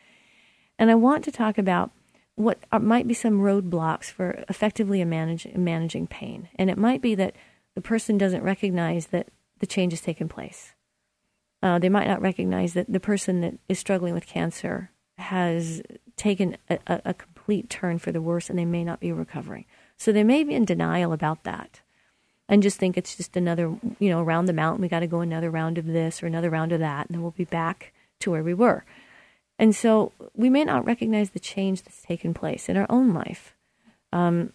And 0.79 0.89
I 0.89 0.95
want 0.95 1.23
to 1.25 1.31
talk 1.31 1.57
about 1.57 1.91
what 2.35 2.59
are, 2.71 2.79
might 2.79 3.07
be 3.07 3.13
some 3.13 3.39
roadblocks 3.39 4.05
for 4.05 4.43
effectively 4.49 5.03
manage, 5.05 5.47
managing 5.55 6.07
pain. 6.07 6.49
And 6.55 6.69
it 6.69 6.77
might 6.77 7.01
be 7.01 7.15
that 7.15 7.35
the 7.75 7.81
person 7.81 8.17
doesn't 8.17 8.43
recognize 8.43 9.07
that 9.07 9.29
the 9.59 9.67
change 9.67 9.93
has 9.93 10.01
taken 10.01 10.27
place. 10.27 10.73
Uh, 11.61 11.79
they 11.79 11.89
might 11.89 12.07
not 12.07 12.21
recognize 12.21 12.73
that 12.73 12.91
the 12.91 12.99
person 12.99 13.41
that 13.41 13.55
is 13.67 13.79
struggling 13.79 14.13
with 14.13 14.27
cancer 14.27 14.91
has 15.17 15.81
taken 16.17 16.57
a, 16.69 16.77
a, 16.87 17.01
a 17.05 17.13
complete 17.13 17.69
turn 17.69 17.97
for 17.97 18.11
the 18.11 18.21
worse 18.21 18.49
and 18.49 18.59
they 18.59 18.65
may 18.65 18.83
not 18.83 18.99
be 18.99 19.11
recovering. 19.11 19.65
So 19.97 20.11
they 20.11 20.23
may 20.23 20.43
be 20.43 20.53
in 20.53 20.65
denial 20.65 21.13
about 21.13 21.43
that 21.43 21.81
and 22.47 22.63
just 22.63 22.77
think 22.77 22.97
it's 22.97 23.15
just 23.15 23.35
another, 23.35 23.75
you 23.99 24.09
know, 24.09 24.21
around 24.21 24.45
the 24.45 24.53
mountain. 24.53 24.81
We 24.81 24.87
got 24.87 24.99
to 24.99 25.07
go 25.07 25.21
another 25.21 25.49
round 25.49 25.77
of 25.77 25.85
this 25.85 26.21
or 26.21 26.27
another 26.27 26.49
round 26.49 26.71
of 26.71 26.79
that, 26.79 27.07
and 27.07 27.15
then 27.15 27.21
we'll 27.21 27.31
be 27.31 27.45
back 27.45 27.93
to 28.19 28.31
where 28.31 28.43
we 28.43 28.53
were. 28.53 28.85
And 29.57 29.75
so 29.75 30.11
we 30.33 30.49
may 30.49 30.63
not 30.63 30.85
recognize 30.85 31.31
the 31.31 31.39
change 31.39 31.83
that's 31.83 32.01
taken 32.01 32.33
place 32.33 32.67
in 32.69 32.77
our 32.77 32.85
own 32.89 33.13
life. 33.13 33.55
Um, 34.11 34.51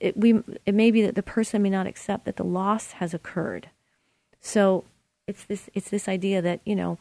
it, 0.00 0.16
we, 0.16 0.42
it 0.66 0.74
may 0.74 0.90
be 0.90 1.02
that 1.02 1.14
the 1.14 1.22
person 1.22 1.62
may 1.62 1.70
not 1.70 1.86
accept 1.86 2.24
that 2.24 2.36
the 2.36 2.44
loss 2.44 2.92
has 2.92 3.14
occurred. 3.14 3.70
So 4.40 4.84
it's 5.26 5.44
this, 5.44 5.70
it's 5.74 5.90
this 5.90 6.08
idea 6.08 6.42
that, 6.42 6.60
you 6.64 6.74
know, 6.74 6.98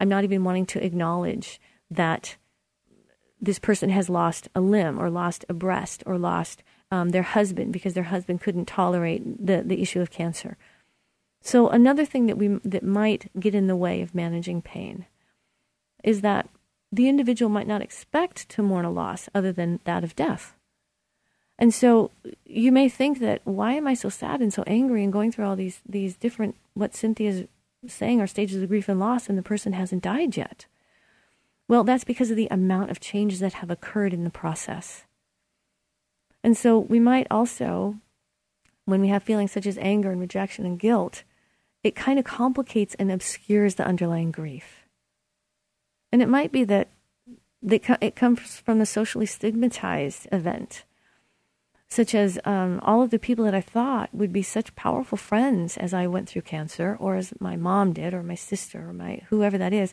I'm 0.00 0.08
not 0.08 0.24
even 0.24 0.44
wanting 0.44 0.66
to 0.66 0.84
acknowledge 0.84 1.60
that 1.90 2.36
this 3.40 3.58
person 3.58 3.90
has 3.90 4.10
lost 4.10 4.48
a 4.54 4.60
limb 4.60 4.98
or 4.98 5.10
lost 5.10 5.44
a 5.48 5.54
breast 5.54 6.02
or 6.06 6.18
lost 6.18 6.62
um, 6.90 7.10
their 7.10 7.22
husband 7.22 7.72
because 7.72 7.94
their 7.94 8.04
husband 8.04 8.40
couldn't 8.40 8.66
tolerate 8.66 9.46
the, 9.46 9.62
the 9.62 9.80
issue 9.80 10.00
of 10.00 10.10
cancer. 10.10 10.56
So 11.42 11.68
another 11.68 12.04
thing 12.04 12.26
that 12.26 12.36
we 12.36 12.58
that 12.64 12.82
might 12.82 13.30
get 13.38 13.54
in 13.54 13.66
the 13.66 13.76
way 13.76 14.02
of 14.02 14.14
managing 14.14 14.62
pain 14.62 15.06
is 16.04 16.20
that 16.20 16.48
the 16.92 17.08
individual 17.08 17.48
might 17.48 17.66
not 17.66 17.82
expect 17.82 18.48
to 18.50 18.62
mourn 18.62 18.84
a 18.84 18.90
loss 18.90 19.28
other 19.34 19.52
than 19.52 19.80
that 19.84 20.04
of 20.04 20.16
death. 20.16 20.54
And 21.58 21.72
so 21.72 22.10
you 22.44 22.72
may 22.72 22.88
think 22.88 23.20
that 23.20 23.42
why 23.44 23.74
am 23.74 23.86
I 23.86 23.94
so 23.94 24.08
sad 24.08 24.40
and 24.40 24.52
so 24.52 24.64
angry 24.66 25.04
and 25.04 25.12
going 25.12 25.30
through 25.30 25.46
all 25.46 25.56
these 25.56 25.80
these 25.88 26.16
different 26.16 26.56
what 26.74 26.94
Cinthia's 26.94 27.46
saying 27.86 28.20
are 28.20 28.26
stages 28.26 28.62
of 28.62 28.68
grief 28.68 28.88
and 28.88 29.00
loss 29.00 29.28
and 29.28 29.38
the 29.38 29.42
person 29.42 29.72
hasn't 29.72 30.02
died 30.02 30.36
yet. 30.36 30.66
Well, 31.68 31.84
that's 31.84 32.04
because 32.04 32.30
of 32.30 32.36
the 32.36 32.48
amount 32.50 32.90
of 32.90 33.00
changes 33.00 33.40
that 33.40 33.54
have 33.54 33.70
occurred 33.70 34.12
in 34.12 34.24
the 34.24 34.30
process. 34.30 35.04
And 36.42 36.56
so 36.56 36.78
we 36.78 37.00
might 37.00 37.26
also, 37.30 37.96
when 38.84 39.00
we 39.00 39.08
have 39.08 39.22
feelings 39.22 39.52
such 39.52 39.66
as 39.66 39.78
anger 39.78 40.10
and 40.10 40.20
rejection 40.20 40.64
and 40.64 40.78
guilt, 40.78 41.22
it 41.82 41.94
kind 41.94 42.18
of 42.18 42.24
complicates 42.24 42.94
and 42.96 43.10
obscures 43.10 43.74
the 43.74 43.86
underlying 43.86 44.30
grief. 44.30 44.86
And 46.12 46.22
it 46.22 46.28
might 46.28 46.52
be 46.52 46.64
that 46.64 46.88
it 47.62 48.16
comes 48.16 48.58
from 48.58 48.78
the 48.78 48.86
socially 48.86 49.26
stigmatized 49.26 50.26
event, 50.32 50.84
such 51.88 52.14
as 52.14 52.38
um, 52.44 52.80
all 52.82 53.02
of 53.02 53.10
the 53.10 53.18
people 53.18 53.44
that 53.44 53.54
I 53.54 53.60
thought 53.60 54.14
would 54.14 54.32
be 54.32 54.42
such 54.42 54.74
powerful 54.76 55.18
friends 55.18 55.76
as 55.76 55.92
I 55.92 56.06
went 56.06 56.28
through 56.28 56.42
cancer, 56.42 56.96
or 56.98 57.16
as 57.16 57.34
my 57.38 57.56
mom 57.56 57.92
did, 57.92 58.14
or 58.14 58.22
my 58.22 58.34
sister, 58.34 58.88
or 58.88 58.92
my 58.92 59.22
whoever 59.28 59.58
that 59.58 59.72
is. 59.72 59.92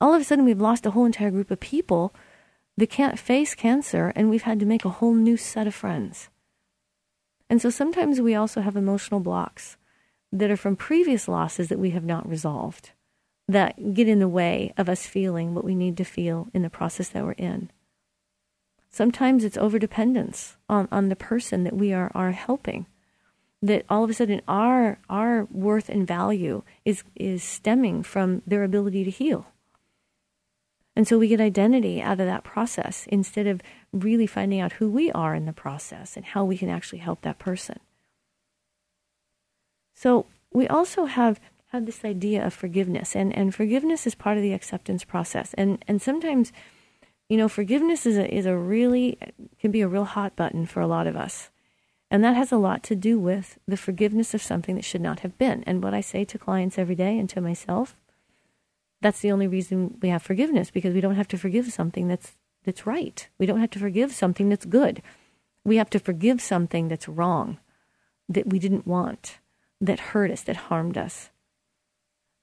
All 0.00 0.12
of 0.12 0.20
a 0.20 0.24
sudden, 0.24 0.44
we've 0.44 0.60
lost 0.60 0.84
a 0.84 0.90
whole 0.90 1.06
entire 1.06 1.30
group 1.30 1.50
of 1.50 1.60
people 1.60 2.14
that 2.76 2.90
can't 2.90 3.18
face 3.18 3.54
cancer, 3.54 4.12
and 4.14 4.28
we've 4.28 4.42
had 4.42 4.60
to 4.60 4.66
make 4.66 4.84
a 4.84 4.90
whole 4.90 5.14
new 5.14 5.36
set 5.36 5.66
of 5.66 5.74
friends. 5.74 6.28
And 7.48 7.62
so 7.62 7.70
sometimes 7.70 8.20
we 8.20 8.34
also 8.34 8.60
have 8.60 8.76
emotional 8.76 9.20
blocks 9.20 9.76
that 10.32 10.50
are 10.50 10.56
from 10.56 10.76
previous 10.76 11.28
losses 11.28 11.68
that 11.68 11.78
we 11.78 11.90
have 11.90 12.04
not 12.04 12.28
resolved 12.28 12.90
that 13.48 13.94
get 13.94 14.08
in 14.08 14.18
the 14.18 14.28
way 14.28 14.72
of 14.76 14.88
us 14.88 15.06
feeling 15.06 15.54
what 15.54 15.64
we 15.64 15.74
need 15.74 15.96
to 15.96 16.04
feel 16.04 16.48
in 16.52 16.62
the 16.62 16.70
process 16.70 17.08
that 17.10 17.24
we're 17.24 17.32
in. 17.32 17.70
Sometimes 18.90 19.44
it's 19.44 19.56
overdependence 19.56 20.56
on, 20.68 20.88
on 20.90 21.08
the 21.08 21.16
person 21.16 21.64
that 21.64 21.76
we 21.76 21.92
are, 21.92 22.10
are 22.14 22.32
helping. 22.32 22.86
That 23.62 23.84
all 23.88 24.04
of 24.04 24.10
a 24.10 24.14
sudden 24.14 24.42
our 24.46 24.98
our 25.08 25.44
worth 25.50 25.88
and 25.88 26.06
value 26.06 26.62
is 26.84 27.02
is 27.14 27.42
stemming 27.42 28.02
from 28.02 28.42
their 28.46 28.62
ability 28.62 29.02
to 29.04 29.10
heal. 29.10 29.46
And 30.96 31.06
so 31.06 31.18
we 31.18 31.28
get 31.28 31.42
identity 31.42 32.00
out 32.00 32.20
of 32.20 32.26
that 32.26 32.42
process 32.42 33.06
instead 33.12 33.46
of 33.46 33.60
really 33.92 34.26
finding 34.26 34.60
out 34.60 34.72
who 34.72 34.90
we 34.90 35.12
are 35.12 35.34
in 35.34 35.44
the 35.44 35.52
process 35.52 36.16
and 36.16 36.24
how 36.24 36.44
we 36.44 36.56
can 36.56 36.70
actually 36.70 37.00
help 37.00 37.20
that 37.20 37.38
person. 37.38 37.78
So 39.94 40.26
we 40.52 40.66
also 40.66 41.04
have 41.04 41.38
have 41.70 41.84
this 41.84 42.04
idea 42.04 42.46
of 42.46 42.54
forgiveness, 42.54 43.16
and, 43.16 43.36
and 43.36 43.54
forgiveness 43.54 44.06
is 44.06 44.14
part 44.14 44.36
of 44.36 44.42
the 44.42 44.52
acceptance 44.52 45.04
process. 45.04 45.52
And 45.54 45.84
and 45.86 46.00
sometimes, 46.00 46.52
you 47.28 47.36
know, 47.36 47.48
forgiveness 47.48 48.06
is 48.06 48.16
a 48.16 48.32
is 48.32 48.46
a 48.46 48.56
really 48.56 49.18
can 49.60 49.70
be 49.70 49.82
a 49.82 49.88
real 49.88 50.04
hot 50.04 50.34
button 50.36 50.64
for 50.64 50.80
a 50.80 50.86
lot 50.86 51.06
of 51.06 51.16
us, 51.16 51.50
and 52.10 52.24
that 52.24 52.36
has 52.36 52.52
a 52.52 52.56
lot 52.56 52.82
to 52.84 52.96
do 52.96 53.18
with 53.18 53.58
the 53.66 53.76
forgiveness 53.76 54.32
of 54.32 54.42
something 54.42 54.76
that 54.76 54.84
should 54.84 55.02
not 55.02 55.20
have 55.20 55.36
been. 55.36 55.62
And 55.66 55.82
what 55.82 55.92
I 55.92 56.00
say 56.00 56.24
to 56.24 56.38
clients 56.38 56.78
every 56.78 56.94
day 56.94 57.18
and 57.18 57.28
to 57.30 57.40
myself, 57.40 57.96
that's 59.06 59.20
the 59.20 59.30
only 59.30 59.46
reason 59.46 59.96
we 60.02 60.08
have 60.08 60.20
forgiveness 60.20 60.72
because 60.72 60.92
we 60.92 61.00
don't 61.00 61.14
have 61.14 61.28
to 61.28 61.38
forgive 61.38 61.72
something 61.72 62.08
that's 62.08 62.34
that's 62.64 62.88
right. 62.88 63.28
We 63.38 63.46
don't 63.46 63.60
have 63.60 63.70
to 63.70 63.78
forgive 63.78 64.10
something 64.10 64.48
that's 64.48 64.64
good. 64.64 65.00
We 65.64 65.76
have 65.76 65.88
to 65.90 66.00
forgive 66.00 66.40
something 66.40 66.88
that's 66.88 67.08
wrong, 67.08 67.58
that 68.28 68.48
we 68.48 68.58
didn't 68.58 68.84
want, 68.84 69.38
that 69.80 70.00
hurt 70.10 70.32
us, 70.32 70.42
that 70.42 70.56
harmed 70.56 70.98
us, 70.98 71.30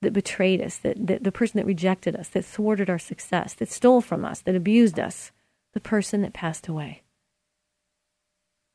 that 0.03 0.14
betrayed 0.14 0.61
us, 0.61 0.78
that, 0.78 1.05
that 1.05 1.26
the 1.26 1.34
person 1.34 1.57
that 1.57 1.66
rejected 1.66 2.16
us, 2.16 2.30
that 2.30 2.45
thwarted 2.45 2.89
our 2.89 2.99
success, 2.99 3.53
that 3.55 3.70
stole 3.70 3.99
from 3.99 4.24
us, 4.24 4.39
that 4.39 4.55
abused 4.55 4.97
us, 4.97 5.34
the 5.74 5.82
person 5.82 6.22
that 6.22 6.32
passed 6.32 6.70
away. 6.70 7.03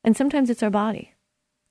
And 0.03 0.15
sometimes 0.15 0.51
it's 0.51 0.61
our 0.61 0.69
body. 0.69 1.15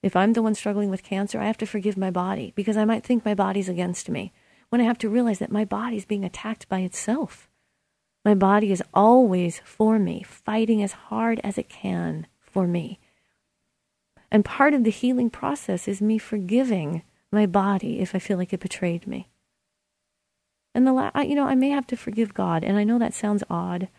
If 0.03 0.17
I'm 0.17 0.33
the 0.33 0.41
one 0.41 0.55
struggling 0.55 0.89
with 0.89 1.03
cancer, 1.03 1.39
I 1.39 1.47
have 1.47 1.57
to 1.59 1.65
forgive 1.65 1.95
my 1.95 2.11
body 2.11 2.51
because 2.57 2.75
I 2.75 2.83
might 2.83 3.05
think 3.05 3.23
my 3.23 3.35
body's 3.35 3.69
against 3.69 4.09
me 4.09 4.33
when 4.69 4.81
I 4.81 4.85
have 4.85 4.97
to 4.99 5.09
realize 5.09 5.39
that 5.39 5.51
my 5.51 5.65
body 5.65 5.97
is 5.97 6.05
being 6.05 6.23
attacked 6.23 6.69
by 6.69 6.79
itself. 6.79 7.49
My 8.25 8.35
body 8.35 8.71
is 8.71 8.83
always 8.93 9.61
for 9.63 9.97
me, 9.97 10.23
fighting 10.23 10.83
as 10.83 10.91
hard 10.91 11.39
as 11.43 11.57
it 11.57 11.69
can 11.69 12.27
for 12.39 12.67
me. 12.67 12.99
And 14.31 14.45
part 14.45 14.73
of 14.73 14.83
the 14.83 14.91
healing 14.91 15.29
process 15.29 15.87
is 15.87 16.01
me 16.01 16.17
forgiving 16.17 17.03
my 17.31 17.45
body 17.45 17.99
if 17.99 18.13
I 18.13 18.19
feel 18.19 18.37
like 18.37 18.53
it 18.53 18.59
betrayed 18.59 19.07
me. 19.07 19.29
And 20.75 20.85
the 20.85 20.93
la- 20.93 21.11
you 21.21 21.35
know, 21.35 21.47
I 21.47 21.55
may 21.55 21.69
have 21.69 21.87
to 21.87 21.97
forgive 21.97 22.33
God, 22.33 22.63
and 22.63 22.77
I 22.77 22.83
know 22.83 22.99
that 22.99 23.13
sounds 23.13 23.43
odd 23.49 23.89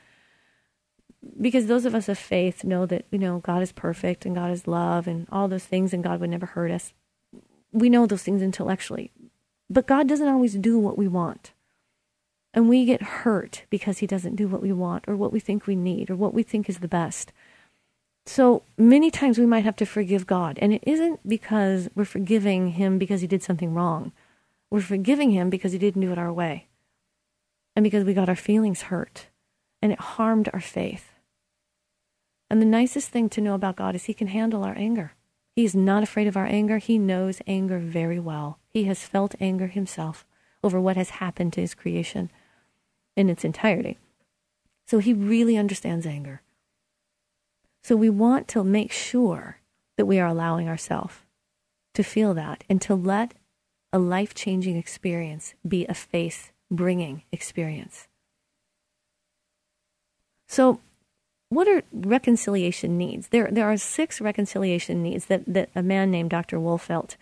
because 1.40 1.66
those 1.66 1.84
of 1.84 1.94
us 1.94 2.08
of 2.08 2.18
faith 2.18 2.64
know 2.64 2.86
that 2.86 3.04
you 3.10 3.18
know 3.18 3.40
God 3.40 3.62
is 3.62 3.72
perfect 3.72 4.24
and 4.24 4.34
God 4.34 4.50
is 4.50 4.66
love 4.66 5.06
and 5.06 5.26
all 5.30 5.48
those 5.48 5.64
things, 5.64 5.92
and 5.92 6.04
God 6.04 6.20
would 6.20 6.30
never 6.30 6.46
hurt 6.46 6.70
us. 6.70 6.92
We 7.72 7.90
know 7.90 8.06
those 8.06 8.22
things 8.22 8.42
intellectually, 8.42 9.12
but 9.70 9.86
God 9.86 10.08
doesn't 10.08 10.28
always 10.28 10.54
do 10.54 10.78
what 10.78 10.98
we 10.98 11.06
want. 11.06 11.52
And 12.52 12.68
we 12.68 12.84
get 12.84 13.02
hurt 13.02 13.62
because 13.70 13.98
he 13.98 14.06
doesn't 14.08 14.34
do 14.34 14.48
what 14.48 14.60
we 14.60 14.72
want 14.72 15.04
or 15.06 15.14
what 15.14 15.32
we 15.32 15.38
think 15.38 15.66
we 15.66 15.76
need 15.76 16.10
or 16.10 16.16
what 16.16 16.34
we 16.34 16.42
think 16.42 16.68
is 16.68 16.78
the 16.78 16.88
best. 16.88 17.32
So 18.26 18.62
many 18.76 19.10
times 19.10 19.38
we 19.38 19.46
might 19.46 19.64
have 19.64 19.76
to 19.76 19.86
forgive 19.86 20.26
God. 20.26 20.58
And 20.60 20.72
it 20.72 20.82
isn't 20.84 21.26
because 21.26 21.88
we're 21.94 22.04
forgiving 22.04 22.72
him 22.72 22.98
because 22.98 23.20
he 23.20 23.28
did 23.28 23.44
something 23.44 23.72
wrong. 23.72 24.10
We're 24.68 24.80
forgiving 24.80 25.30
him 25.30 25.48
because 25.48 25.72
he 25.72 25.78
didn't 25.78 26.02
do 26.02 26.12
it 26.12 26.18
our 26.18 26.32
way. 26.32 26.66
And 27.76 27.84
because 27.84 28.04
we 28.04 28.14
got 28.14 28.28
our 28.28 28.36
feelings 28.36 28.82
hurt 28.82 29.28
and 29.80 29.92
it 29.92 30.00
harmed 30.00 30.50
our 30.52 30.60
faith. 30.60 31.12
And 32.50 32.60
the 32.60 32.66
nicest 32.66 33.10
thing 33.10 33.28
to 33.30 33.40
know 33.40 33.54
about 33.54 33.76
God 33.76 33.94
is 33.94 34.04
he 34.04 34.14
can 34.14 34.26
handle 34.26 34.64
our 34.64 34.76
anger. 34.76 35.12
He 35.56 35.64
is 35.64 35.74
not 35.74 36.02
afraid 36.02 36.26
of 36.26 36.36
our 36.36 36.46
anger. 36.46 36.78
He 36.78 36.98
knows 36.98 37.42
anger 37.46 37.78
very 37.78 38.20
well. 38.20 38.58
He 38.68 38.84
has 38.84 39.06
felt 39.06 39.34
anger 39.40 39.66
himself 39.66 40.24
over 40.62 40.80
what 40.80 40.96
has 40.96 41.10
happened 41.10 41.52
to 41.54 41.60
his 41.60 41.74
creation 41.74 42.30
in 43.16 43.28
its 43.28 43.44
entirety. 43.44 43.98
So 44.86 44.98
he 44.98 45.12
really 45.12 45.56
understands 45.56 46.06
anger. 46.06 46.42
So 47.82 47.96
we 47.96 48.10
want 48.10 48.48
to 48.48 48.64
make 48.64 48.92
sure 48.92 49.58
that 49.96 50.06
we 50.06 50.18
are 50.18 50.26
allowing 50.26 50.68
ourselves 50.68 51.14
to 51.94 52.02
feel 52.02 52.34
that 52.34 52.64
and 52.68 52.80
to 52.82 52.94
let 52.94 53.34
a 53.92 53.98
life 53.98 54.34
changing 54.34 54.76
experience 54.76 55.54
be 55.66 55.86
a 55.86 55.94
faith 55.94 56.52
bringing 56.70 57.22
experience. 57.32 58.06
So, 60.46 60.80
what 61.50 61.68
are 61.68 61.82
reconciliation 61.92 62.96
needs? 62.96 63.28
There, 63.28 63.48
there 63.50 63.70
are 63.70 63.76
six 63.76 64.20
reconciliation 64.20 65.02
needs 65.02 65.26
that, 65.26 65.44
that 65.46 65.68
a 65.74 65.82
man 65.82 66.10
named 66.10 66.30
Dr. 66.30 66.58
Wolfelt 66.58 67.16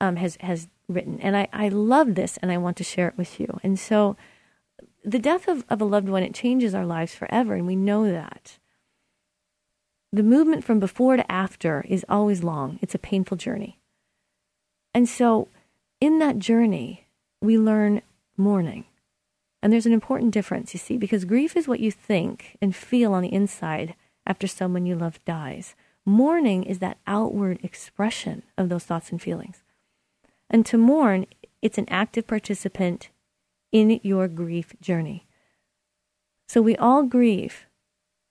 um, 0.00 0.16
has, 0.16 0.36
has 0.40 0.68
written. 0.88 1.20
And 1.20 1.36
I, 1.36 1.48
I 1.52 1.68
love 1.68 2.16
this 2.16 2.36
and 2.38 2.50
I 2.50 2.58
want 2.58 2.76
to 2.78 2.84
share 2.84 3.08
it 3.08 3.16
with 3.16 3.40
you. 3.40 3.58
And 3.62 3.78
so, 3.78 4.16
the 5.04 5.18
death 5.18 5.48
of, 5.48 5.64
of 5.70 5.80
a 5.80 5.84
loved 5.84 6.08
one, 6.08 6.22
it 6.22 6.34
changes 6.34 6.74
our 6.74 6.84
lives 6.84 7.14
forever, 7.14 7.54
and 7.54 7.66
we 7.66 7.76
know 7.76 8.10
that. 8.10 8.58
The 10.12 10.22
movement 10.22 10.64
from 10.64 10.78
before 10.78 11.16
to 11.16 11.32
after 11.32 11.86
is 11.88 12.04
always 12.08 12.42
long, 12.42 12.78
it's 12.82 12.94
a 12.94 12.98
painful 12.98 13.36
journey. 13.36 13.78
And 14.92 15.08
so, 15.08 15.48
in 16.00 16.18
that 16.18 16.38
journey, 16.38 17.06
we 17.40 17.56
learn 17.56 18.02
mourning. 18.36 18.84
And 19.62 19.72
there's 19.72 19.86
an 19.86 19.92
important 19.92 20.32
difference, 20.32 20.72
you 20.72 20.78
see, 20.78 20.96
because 20.96 21.24
grief 21.24 21.56
is 21.56 21.68
what 21.68 21.80
you 21.80 21.90
think 21.90 22.56
and 22.62 22.74
feel 22.74 23.12
on 23.12 23.22
the 23.22 23.32
inside 23.32 23.94
after 24.26 24.46
someone 24.46 24.86
you 24.86 24.96
love 24.96 25.22
dies. 25.24 25.74
Mourning 26.06 26.62
is 26.62 26.78
that 26.78 26.98
outward 27.06 27.60
expression 27.62 28.42
of 28.56 28.68
those 28.68 28.84
thoughts 28.84 29.10
and 29.10 29.20
feelings. 29.20 29.62
And 30.48 30.64
to 30.66 30.78
mourn, 30.78 31.26
it's 31.62 31.78
an 31.78 31.88
active 31.88 32.26
participant 32.26 33.10
in 33.70 34.00
your 34.02 34.28
grief 34.28 34.74
journey. 34.80 35.26
So 36.48 36.60
we 36.62 36.76
all 36.76 37.04
grieve 37.04 37.66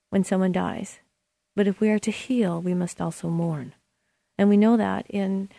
when 0.09 0.23
someone 0.23 0.51
dies, 0.51 0.99
but 1.55 1.67
if 1.67 1.79
we 1.79 1.89
are 1.89 1.99
to 1.99 2.11
heal, 2.11 2.59
we 2.59 2.73
must 2.73 2.99
also 2.99 3.29
mourn. 3.29 3.73
And 4.37 4.49
we 4.49 4.57
know 4.57 4.77
that 4.77 5.05
in 5.09 5.49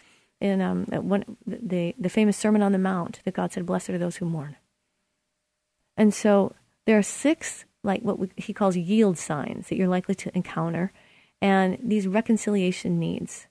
in 0.41 0.61
um, 0.63 0.87
one, 0.87 1.37
the 1.47 1.95
the 1.99 2.09
famous 2.09 2.37
Sermon 2.37 2.63
on 2.63 2.73
the 2.73 2.79
Mount 2.79 3.21
that 3.25 3.35
God 3.35 3.53
said, 3.53 3.67
"Blessed 3.67 3.91
are 3.91 3.99
those 3.99 4.17
who 4.17 4.27
mourn." 4.27 4.57
And 6.01 6.15
so 6.15 6.55
there 6.87 6.97
are 6.97 7.03
six, 7.03 7.67
like 7.83 8.01
what 8.01 8.19
we, 8.19 8.31
he 8.37 8.55
calls 8.55 8.75
yield 8.75 9.19
signs 9.19 9.69
that 9.69 9.77
you're 9.77 9.87
likely 9.87 10.15
to 10.15 10.35
encounter, 10.35 10.95
and 11.43 11.77
these 11.83 12.09
reconciliation 12.09 12.99
needs. 12.99 13.49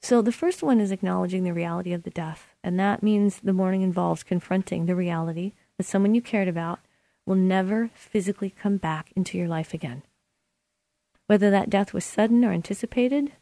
So 0.00 0.22
the 0.22 0.30
first 0.30 0.62
one 0.62 0.80
is 0.80 0.92
acknowledging 0.92 1.42
the 1.42 1.52
reality 1.52 1.92
of 1.92 2.04
the 2.04 2.10
death, 2.10 2.54
and 2.62 2.78
that 2.78 3.02
means 3.02 3.40
the 3.40 3.52
mourning 3.52 3.82
involves 3.82 4.22
confronting 4.22 4.86
the 4.86 4.94
reality 4.94 5.52
that 5.78 5.84
someone 5.84 6.14
you 6.14 6.22
cared 6.22 6.46
about 6.46 6.78
will 7.26 7.34
never 7.34 7.90
physically 7.92 8.50
come 8.50 8.76
back 8.76 9.10
into 9.16 9.36
your 9.36 9.48
life 9.48 9.74
again. 9.74 10.04
Whether 11.26 11.50
that 11.50 11.70
death 11.70 11.92
was 11.92 12.04
sudden 12.04 12.44
or 12.44 12.52
anticipated, 12.52 13.32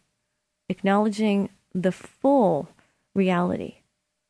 acknowledging 0.70 1.51
the 1.74 1.92
full 1.92 2.70
reality 3.14 3.82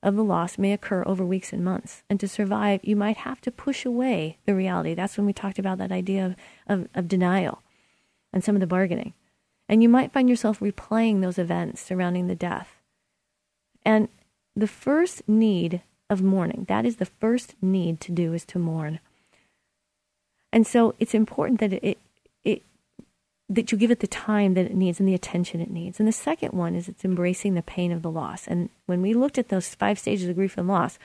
of 0.03 0.17
the 0.17 0.25
loss 0.25 0.59
may 0.59 0.73
occur 0.73 1.03
over 1.07 1.25
weeks 1.25 1.53
and 1.53 1.65
months. 1.65 2.03
And 2.09 2.21
to 2.21 2.29
survive, 2.29 2.81
you 2.83 2.97
might 2.97 3.19
have 3.19 3.41
to 3.43 3.51
push 3.51 3.85
away 3.85 4.39
the 4.47 4.55
reality. 4.55 4.95
That's 4.95 5.17
when 5.17 5.27
we 5.27 5.33
talked 5.33 5.59
about 5.59 5.79
that 5.79 5.93
idea 5.93 6.27
of, 6.27 6.37
of, 6.67 6.89
of 6.95 7.09
denial 7.09 7.63
and 8.33 8.45
some 8.45 8.55
of 8.55 8.61
the 8.61 8.67
bargaining. 8.67 9.15
And 9.69 9.83
you 9.83 9.89
might 9.89 10.13
find 10.13 10.29
yourself 10.29 10.61
replaying 10.61 11.21
those 11.21 11.39
events 11.39 11.83
surrounding 11.83 12.27
the 12.27 12.35
death. 12.35 12.77
And 13.85 14.09
the 14.55 14.67
first 14.67 15.29
need 15.29 15.83
of 16.11 16.23
mourning. 16.23 16.65
That 16.69 16.87
is 16.87 16.97
the 16.97 17.07
first 17.07 17.55
need 17.61 18.01
to 18.03 18.13
do 18.13 18.33
is 18.33 18.45
to 18.47 18.59
mourn. 18.59 19.01
And 20.53 20.67
so 20.67 20.95
it's 20.99 21.15
important 21.15 21.61
that 21.61 21.73
it, 21.73 21.99
that 23.49 23.73
you 23.73 23.79
give 23.79 23.91
it 23.91 24.01
the 24.01 24.07
time 24.07 24.55
that 24.55 24.67
it 24.67 24.75
needs 24.75 25.01
and 25.01 25.09
the 25.09 25.15
attention 25.15 25.61
it 25.61 25.71
needs. 25.71 25.99
And 25.99 26.07
the 26.07 26.13
second 26.13 26.53
one 26.53 26.75
is 26.75 26.89
it's 26.89 27.05
embracing 27.05 27.55
the 27.55 27.63
pain 27.63 27.93
of 27.93 28.03
the 28.03 28.11
loss. 28.11 28.47
And 28.47 28.69
when 28.87 29.01
we 29.01 29.15
looked 29.15 29.39
at 29.39 29.49
those 29.49 29.75
five 29.75 29.99
stages 29.99 30.29
of 30.29 30.37
grief 30.37 30.59
and 30.59 30.69
loss, 30.69 30.99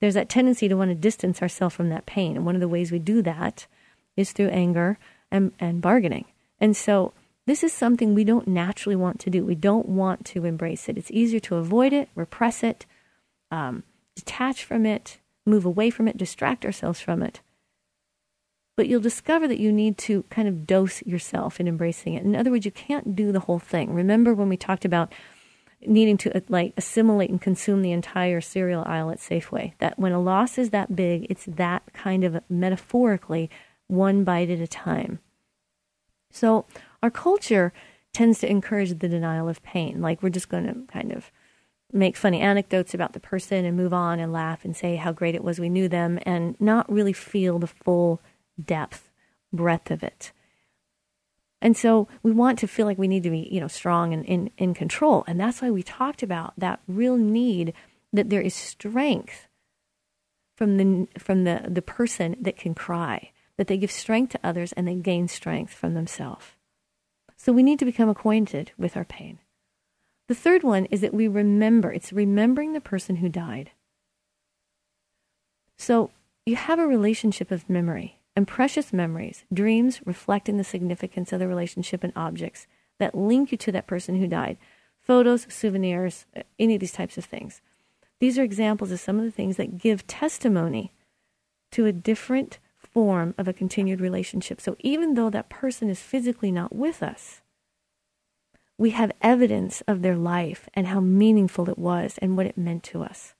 there's 0.00 0.14
that 0.14 0.28
tendency 0.28 0.68
to 0.68 0.76
want 0.76 0.90
to 0.90 0.94
distance 0.94 1.42
ourselves 1.42 1.74
from 1.74 1.90
that 1.90 2.06
pain. 2.06 2.36
And 2.36 2.46
one 2.46 2.54
of 2.54 2.60
the 2.60 2.68
ways 2.68 2.90
we 2.90 2.98
do 2.98 3.20
that 3.22 3.66
is 4.16 4.32
through 4.32 4.48
anger 4.48 4.98
and, 5.30 5.52
and 5.60 5.82
bargaining. 5.82 6.24
And 6.60 6.76
so 6.76 7.12
this 7.46 7.62
is 7.62 7.72
something 7.72 8.14
we 8.14 8.24
don't 8.24 8.48
naturally 8.48 8.96
want 8.96 9.20
to 9.20 9.30
do. 9.30 9.44
We 9.44 9.54
don't 9.54 9.88
want 9.88 10.24
to 10.26 10.44
embrace 10.44 10.88
it. 10.88 10.96
It's 10.96 11.10
easier 11.10 11.40
to 11.40 11.56
avoid 11.56 11.92
it, 11.92 12.08
repress 12.14 12.62
it, 12.62 12.86
um, 13.50 13.84
detach 14.14 14.64
from 14.64 14.86
it, 14.86 15.18
move 15.44 15.64
away 15.64 15.90
from 15.90 16.08
it, 16.08 16.16
distract 16.16 16.64
ourselves 16.64 17.00
from 17.00 17.22
it. 17.22 17.40
But 18.76 18.88
you'll 18.88 19.00
discover 19.00 19.48
that 19.48 19.58
you 19.58 19.72
need 19.72 19.96
to 19.98 20.24
kind 20.24 20.46
of 20.46 20.66
dose 20.66 21.02
yourself 21.02 21.58
in 21.58 21.66
embracing 21.66 22.14
it. 22.14 22.24
In 22.24 22.36
other 22.36 22.50
words, 22.50 22.66
you 22.66 22.70
can't 22.70 23.16
do 23.16 23.32
the 23.32 23.40
whole 23.40 23.58
thing. 23.58 23.92
Remember 23.94 24.34
when 24.34 24.50
we 24.50 24.56
talked 24.58 24.84
about 24.84 25.12
needing 25.86 26.18
to 26.18 26.36
uh, 26.36 26.40
like 26.48 26.74
assimilate 26.76 27.30
and 27.30 27.40
consume 27.40 27.80
the 27.80 27.92
entire 27.92 28.40
cereal 28.40 28.84
aisle 28.86 29.10
at 29.10 29.18
Safeway? 29.18 29.72
That 29.78 29.98
when 29.98 30.12
a 30.12 30.20
loss 30.20 30.58
is 30.58 30.70
that 30.70 30.94
big, 30.94 31.26
it's 31.30 31.46
that 31.46 31.84
kind 31.94 32.22
of 32.22 32.42
metaphorically 32.50 33.50
one 33.86 34.24
bite 34.24 34.50
at 34.50 34.60
a 34.60 34.66
time. 34.66 35.20
So 36.30 36.66
our 37.02 37.10
culture 37.10 37.72
tends 38.12 38.40
to 38.40 38.50
encourage 38.50 38.98
the 38.98 39.08
denial 39.08 39.48
of 39.48 39.62
pain. 39.62 40.02
Like 40.02 40.22
we're 40.22 40.28
just 40.28 40.50
going 40.50 40.66
to 40.66 40.92
kind 40.92 41.12
of 41.12 41.30
make 41.92 42.16
funny 42.16 42.40
anecdotes 42.40 42.94
about 42.94 43.12
the 43.12 43.20
person 43.20 43.64
and 43.64 43.76
move 43.76 43.94
on 43.94 44.18
and 44.18 44.32
laugh 44.32 44.64
and 44.64 44.76
say 44.76 44.96
how 44.96 45.12
great 45.12 45.34
it 45.34 45.44
was 45.44 45.58
we 45.58 45.68
knew 45.68 45.88
them 45.88 46.18
and 46.22 46.60
not 46.60 46.90
really 46.90 47.12
feel 47.12 47.58
the 47.58 47.66
full 47.66 48.20
depth, 48.62 49.10
breadth 49.52 49.90
of 49.90 50.02
it. 50.02 50.32
And 51.62 51.76
so 51.76 52.06
we 52.22 52.32
want 52.32 52.58
to 52.60 52.68
feel 52.68 52.86
like 52.86 52.98
we 52.98 53.08
need 53.08 53.22
to 53.22 53.30
be, 53.30 53.48
you 53.50 53.60
know, 53.60 53.68
strong 53.68 54.12
and 54.12 54.24
in, 54.24 54.50
in 54.58 54.74
control. 54.74 55.24
And 55.26 55.40
that's 55.40 55.62
why 55.62 55.70
we 55.70 55.82
talked 55.82 56.22
about 56.22 56.52
that 56.58 56.80
real 56.86 57.16
need 57.16 57.72
that 58.12 58.30
there 58.30 58.42
is 58.42 58.54
strength 58.54 59.48
from 60.56 60.76
the 60.76 61.06
from 61.18 61.44
the, 61.44 61.64
the 61.68 61.82
person 61.82 62.36
that 62.40 62.56
can 62.56 62.74
cry, 62.74 63.30
that 63.56 63.66
they 63.66 63.76
give 63.76 63.90
strength 63.90 64.32
to 64.32 64.40
others 64.42 64.72
and 64.72 64.86
they 64.86 64.94
gain 64.94 65.28
strength 65.28 65.72
from 65.72 65.94
themselves. 65.94 66.46
So 67.36 67.52
we 67.52 67.62
need 67.62 67.78
to 67.78 67.84
become 67.84 68.08
acquainted 68.08 68.72
with 68.78 68.96
our 68.96 69.04
pain. 69.04 69.38
The 70.28 70.34
third 70.34 70.62
one 70.62 70.86
is 70.86 71.02
that 71.02 71.14
we 71.14 71.28
remember. 71.28 71.92
It's 71.92 72.12
remembering 72.12 72.72
the 72.72 72.80
person 72.80 73.16
who 73.16 73.28
died. 73.28 73.70
So 75.76 76.10
you 76.46 76.56
have 76.56 76.78
a 76.78 76.86
relationship 76.86 77.50
of 77.50 77.68
memory. 77.68 78.18
And 78.36 78.46
precious 78.46 78.92
memories, 78.92 79.44
dreams 79.52 80.00
reflecting 80.04 80.58
the 80.58 80.64
significance 80.64 81.32
of 81.32 81.40
the 81.40 81.48
relationship 81.48 82.04
and 82.04 82.12
objects 82.14 82.66
that 82.98 83.14
link 83.14 83.50
you 83.50 83.58
to 83.58 83.72
that 83.72 83.86
person 83.86 84.16
who 84.16 84.26
died, 84.26 84.58
photos, 85.00 85.46
souvenirs, 85.48 86.26
uh, 86.36 86.42
any 86.58 86.74
of 86.74 86.80
these 86.80 86.92
types 86.92 87.16
of 87.16 87.24
things. 87.24 87.62
These 88.20 88.38
are 88.38 88.42
examples 88.42 88.92
of 88.92 89.00
some 89.00 89.18
of 89.18 89.24
the 89.24 89.30
things 89.30 89.56
that 89.56 89.78
give 89.78 90.06
testimony 90.06 90.92
to 91.72 91.86
a 91.86 91.92
different 91.92 92.58
form 92.76 93.34
of 93.36 93.48
a 93.48 93.52
continued 93.52 94.00
relationship. 94.00 94.60
So 94.60 94.76
even 94.80 95.14
though 95.14 95.30
that 95.30 95.48
person 95.48 95.90
is 95.90 96.00
physically 96.00 96.50
not 96.50 96.74
with 96.74 97.02
us, 97.02 97.42
we 98.78 98.90
have 98.90 99.12
evidence 99.22 99.82
of 99.88 100.02
their 100.02 100.16
life 100.16 100.68
and 100.74 100.86
how 100.86 101.00
meaningful 101.00 101.68
it 101.70 101.78
was 101.78 102.18
and 102.20 102.36
what 102.36 102.46
it 102.46 102.58
meant 102.58 102.82
to 102.84 103.02
us. 103.02 103.34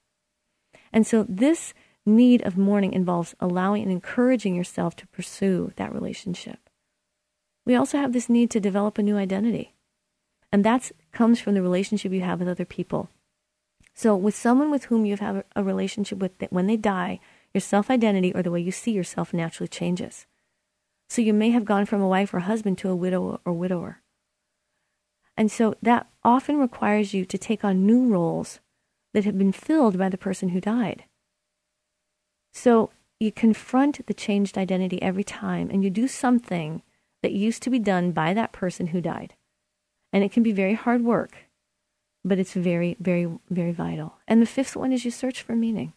And 0.92 1.06
so 1.06 1.26
this 1.28 1.74
need 2.06 2.42
of 2.42 2.56
mourning 2.56 2.92
involves 2.92 3.34
allowing 3.40 3.82
and 3.82 3.90
encouraging 3.90 4.54
yourself 4.54 4.94
to 4.96 5.06
pursue 5.08 5.72
that 5.76 5.92
relationship. 5.92 6.58
We 7.64 7.74
also 7.74 7.98
have 7.98 8.12
this 8.12 8.28
need 8.28 8.50
to 8.52 8.60
develop 8.60 8.96
a 8.96 9.02
new 9.02 9.16
identity. 9.16 9.74
And 10.52 10.64
that 10.64 10.92
comes 11.12 11.40
from 11.40 11.54
the 11.54 11.62
relationship 11.62 12.12
you 12.12 12.20
have 12.22 12.38
with 12.38 12.48
other 12.48 12.64
people. 12.64 13.10
So, 13.94 14.14
with 14.14 14.36
someone 14.36 14.70
with 14.70 14.84
whom 14.84 15.04
you 15.04 15.16
have 15.16 15.44
a 15.56 15.64
relationship 15.64 16.18
with, 16.18 16.32
when 16.50 16.66
they 16.66 16.76
die, 16.76 17.18
your 17.52 17.60
self 17.60 17.90
identity 17.90 18.32
or 18.34 18.42
the 18.42 18.50
way 18.50 18.60
you 18.60 18.70
see 18.70 18.92
yourself 18.92 19.32
naturally 19.34 19.68
changes. 19.68 20.26
So, 21.08 21.22
you 21.22 21.32
may 21.32 21.50
have 21.50 21.64
gone 21.64 21.86
from 21.86 22.02
a 22.02 22.08
wife 22.08 22.32
or 22.32 22.40
husband 22.40 22.78
to 22.78 22.90
a 22.90 22.96
widow 22.96 23.40
or 23.44 23.52
widower. 23.52 24.02
And 25.36 25.50
so, 25.50 25.74
that 25.82 26.06
often 26.22 26.58
requires 26.58 27.14
you 27.14 27.24
to 27.24 27.38
take 27.38 27.64
on 27.64 27.86
new 27.86 28.06
roles 28.06 28.60
that 29.14 29.24
have 29.24 29.38
been 29.38 29.52
filled 29.52 29.98
by 29.98 30.10
the 30.10 30.18
person 30.18 30.50
who 30.50 30.60
died. 30.60 31.04
So, 32.56 32.90
you 33.20 33.32
confront 33.32 34.06
the 34.06 34.14
changed 34.14 34.58
identity 34.58 35.00
every 35.00 35.24
time 35.24 35.70
and 35.70 35.82
you 35.84 35.90
do 35.90 36.06
something 36.08 36.82
that 37.22 37.32
used 37.32 37.62
to 37.62 37.70
be 37.70 37.78
done 37.78 38.12
by 38.12 38.34
that 38.34 38.52
person 38.52 38.88
who 38.88 39.00
died. 39.00 39.34
And 40.12 40.22
it 40.22 40.32
can 40.32 40.42
be 40.42 40.52
very 40.52 40.74
hard 40.74 41.02
work 41.02 41.46
but 42.26 42.40
it's 42.40 42.54
very, 42.54 42.96
very, 42.98 43.28
very 43.50 43.70
vital. 43.70 44.18
And 44.26 44.42
the 44.42 44.46
fifth 44.46 44.74
one 44.74 44.92
is 44.92 45.04
you 45.04 45.12
search 45.12 45.42
for 45.42 45.54
meaning. 45.54 45.92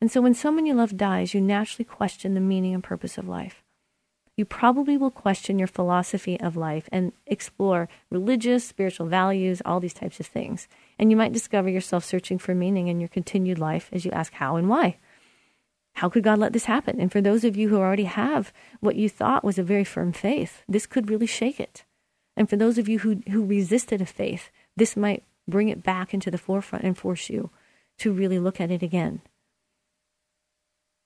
And 0.00 0.10
so 0.10 0.20
when 0.20 0.34
someone 0.34 0.64
you 0.64 0.74
love 0.74 0.96
dies, 0.96 1.34
you 1.34 1.40
naturally 1.40 1.84
question 1.84 2.34
the 2.34 2.40
meaning 2.40 2.72
and 2.72 2.84
purpose 2.84 3.18
of 3.18 3.26
life. 3.26 3.64
You 4.36 4.44
probably 4.44 4.96
will 4.96 5.10
question 5.10 5.58
your 5.58 5.68
philosophy 5.68 6.38
of 6.40 6.56
life 6.56 6.88
and 6.92 7.12
explore 7.26 7.88
religious, 8.10 8.64
spiritual 8.64 9.06
values, 9.06 9.60
all 9.64 9.80
these 9.80 9.94
types 9.94 10.20
of 10.20 10.26
things. 10.26 10.68
And 10.98 11.10
you 11.10 11.16
might 11.16 11.32
discover 11.32 11.68
yourself 11.68 12.04
searching 12.04 12.38
for 12.38 12.54
meaning 12.54 12.86
in 12.86 13.00
your 13.00 13.08
continued 13.08 13.58
life 13.58 13.88
as 13.92 14.04
you 14.04 14.12
ask 14.12 14.34
how 14.34 14.54
and 14.56 14.68
why. 14.68 14.98
How 15.94 16.08
could 16.08 16.24
God 16.24 16.38
let 16.38 16.52
this 16.52 16.64
happen? 16.64 17.00
And 17.00 17.10
for 17.10 17.20
those 17.20 17.44
of 17.44 17.56
you 17.56 17.68
who 17.68 17.76
already 17.76 18.04
have 18.04 18.52
what 18.80 18.96
you 18.96 19.08
thought 19.08 19.44
was 19.44 19.58
a 19.58 19.62
very 19.62 19.84
firm 19.84 20.12
faith, 20.12 20.62
this 20.68 20.86
could 20.86 21.08
really 21.08 21.26
shake 21.26 21.60
it. 21.60 21.84
And 22.36 22.50
for 22.50 22.56
those 22.56 22.78
of 22.78 22.88
you 22.88 22.98
who, 23.00 23.20
who 23.30 23.44
resisted 23.44 24.00
a 24.00 24.06
faith, 24.06 24.50
this 24.76 24.96
might 24.96 25.22
bring 25.46 25.68
it 25.68 25.82
back 25.82 26.12
into 26.12 26.30
the 26.30 26.38
forefront 26.38 26.84
and 26.84 26.98
force 26.98 27.30
you 27.30 27.50
to 27.98 28.12
really 28.12 28.38
look 28.38 28.60
at 28.60 28.72
it 28.72 28.82
again. 28.82 29.20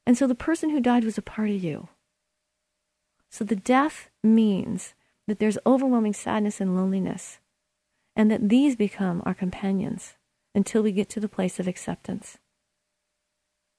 And 0.07 0.16
so 0.16 0.26
the 0.26 0.34
person 0.34 0.70
who 0.70 0.80
died 0.80 1.05
was 1.05 1.18
a 1.18 1.22
part 1.22 1.51
of 1.51 1.62
you. 1.62 1.89
So 3.28 3.45
the 3.45 3.57
death 3.57 4.09
means 4.24 4.95
that 5.26 5.39
there's 5.39 5.59
overwhelming 5.66 6.14
sadness 6.14 6.62
and 6.62 6.74
loneliness, 6.74 7.41
and 8.16 8.30
that 8.30 8.49
these 8.49 8.74
become 8.74 9.22
our 9.26 9.34
companions 9.34 10.14
until 10.55 10.82
we 10.82 10.93
get 10.93 11.11
to 11.11 11.20
the 11.20 11.28
place 11.28 11.61
of 11.61 11.68
acceptance. 11.68 12.39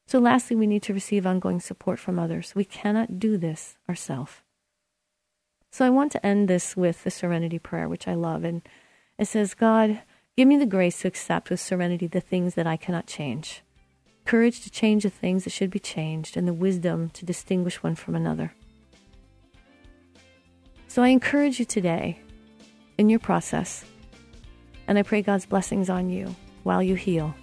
So, 0.09 0.17
lastly, 0.17 0.55
we 0.55 0.65
need 0.65 0.81
to 0.83 0.93
receive 0.95 1.27
ongoing 1.27 1.59
support 1.59 1.99
from 1.99 2.17
others. 2.17 2.55
We 2.55 2.65
cannot 2.65 3.19
do 3.19 3.37
this 3.37 3.77
ourselves. 3.87 4.41
So, 5.71 5.85
I 5.85 5.91
want 5.91 6.11
to 6.13 6.25
end 6.25 6.47
this 6.47 6.75
with 6.75 7.03
the 7.03 7.11
serenity 7.11 7.59
prayer, 7.59 7.87
which 7.87 8.07
I 8.07 8.15
love. 8.15 8.43
And 8.43 8.63
it 9.19 9.27
says, 9.27 9.53
God, 9.53 10.01
give 10.35 10.47
me 10.47 10.57
the 10.57 10.65
grace 10.65 11.01
to 11.01 11.07
accept 11.07 11.51
with 11.51 11.59
serenity 11.59 12.07
the 12.07 12.21
things 12.21 12.55
that 12.55 12.65
I 12.65 12.75
cannot 12.75 13.05
change, 13.05 13.61
courage 14.25 14.61
to 14.61 14.71
change 14.71 15.03
the 15.03 15.11
things 15.11 15.43
that 15.43 15.51
should 15.51 15.69
be 15.69 15.77
changed, 15.77 16.35
and 16.35 16.47
the 16.47 16.53
wisdom 16.55 17.11
to 17.11 17.23
distinguish 17.23 17.83
one 17.83 17.93
from 17.93 18.15
another. 18.15 18.55
So 20.87 21.03
I 21.03 21.09
encourage 21.09 21.59
you 21.59 21.65
today 21.65 22.19
in 22.97 23.11
your 23.11 23.19
process, 23.19 23.85
and 24.87 24.97
I 24.97 25.03
pray 25.03 25.21
God's 25.21 25.45
blessings 25.45 25.87
on 25.87 26.09
you 26.09 26.35
while 26.63 26.81
you 26.81 26.95
heal. 26.95 27.35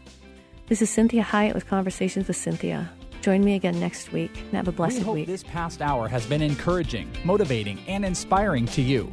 This 0.69 0.83
is 0.83 0.91
Cinthia 0.91 1.23
Hiett 1.23 1.55
with 1.55 1.69
Conversations 1.69 2.27
with 2.27 2.37
Cinthia. 2.37 2.89
Join 3.21 3.45
me 3.45 3.55
again 3.55 3.79
next 3.79 4.11
week 4.13 4.37
and 4.37 4.55
have 4.55 4.67
a 4.67 4.73
blessed 4.73 4.99
we 4.99 5.05
hope 5.05 5.15
week. 5.15 5.29
This 5.29 5.45
past 5.45 5.81
hour 5.81 6.09
has 6.09 6.27
been 6.27 6.43
encouraging, 6.43 7.09
motivating, 7.25 7.79
and 7.87 8.05
inspiring 8.05 8.67
to 8.67 8.83
you. 8.83 9.13